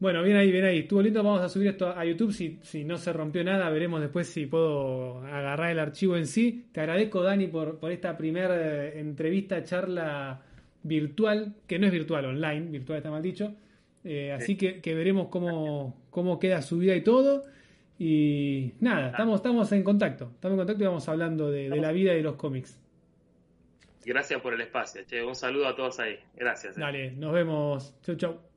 Bueno, 0.00 0.22
bien 0.22 0.36
ahí, 0.38 0.50
bien 0.50 0.64
ahí. 0.64 0.78
Estuvo 0.80 1.02
lindo. 1.02 1.22
Vamos 1.22 1.42
a 1.42 1.48
subir 1.48 1.68
esto 1.68 1.88
a 1.88 2.04
YouTube. 2.04 2.32
Si, 2.32 2.58
si 2.62 2.84
no 2.84 2.96
se 2.96 3.12
rompió 3.12 3.44
nada, 3.44 3.68
veremos 3.68 4.00
después 4.00 4.26
si 4.26 4.46
puedo 4.46 5.18
agarrar 5.18 5.70
el 5.70 5.78
archivo 5.78 6.16
en 6.16 6.26
sí. 6.26 6.66
Te 6.72 6.80
agradezco, 6.80 7.22
Dani, 7.22 7.46
por, 7.48 7.78
por 7.78 7.92
esta 7.92 8.16
primera 8.16 8.88
entrevista, 8.88 9.62
charla 9.62 10.40
virtual, 10.82 11.54
que 11.66 11.78
no 11.78 11.86
es 11.86 11.92
virtual, 11.92 12.24
online. 12.24 12.70
Virtual 12.70 12.96
está 12.96 13.10
mal 13.10 13.22
dicho 13.22 13.54
eh, 14.02 14.32
así 14.32 14.56
que, 14.56 14.80
que, 14.80 14.94
veremos 14.94 15.28
cómo, 15.28 15.94
cómo 16.08 16.38
queda 16.38 16.62
su 16.62 16.78
vida 16.78 16.94
y 16.96 17.02
todo. 17.02 17.44
Y 17.98 18.72
nada, 18.80 19.10
estamos, 19.10 19.36
estamos 19.36 19.70
en 19.72 19.84
contacto. 19.84 20.30
Estamos 20.34 20.54
en 20.54 20.58
contacto 20.60 20.82
y 20.82 20.86
vamos 20.86 21.06
hablando 21.08 21.50
de, 21.50 21.68
de 21.68 21.76
la 21.76 21.92
vida 21.92 22.14
y 22.14 22.16
de 22.16 22.22
los 22.22 22.36
cómics. 22.36 22.80
Gracias 24.04 24.40
por 24.40 24.54
el 24.54 24.62
espacio. 24.62 25.02
Che. 25.06 25.22
Un 25.22 25.34
saludo 25.34 25.68
a 25.68 25.76
todos 25.76 26.00
ahí. 26.00 26.18
Gracias. 26.34 26.78
Eh. 26.78 26.80
Dale, 26.80 27.12
nos 27.12 27.32
vemos. 27.32 27.94
Chau, 28.02 28.16
chau. 28.16 28.49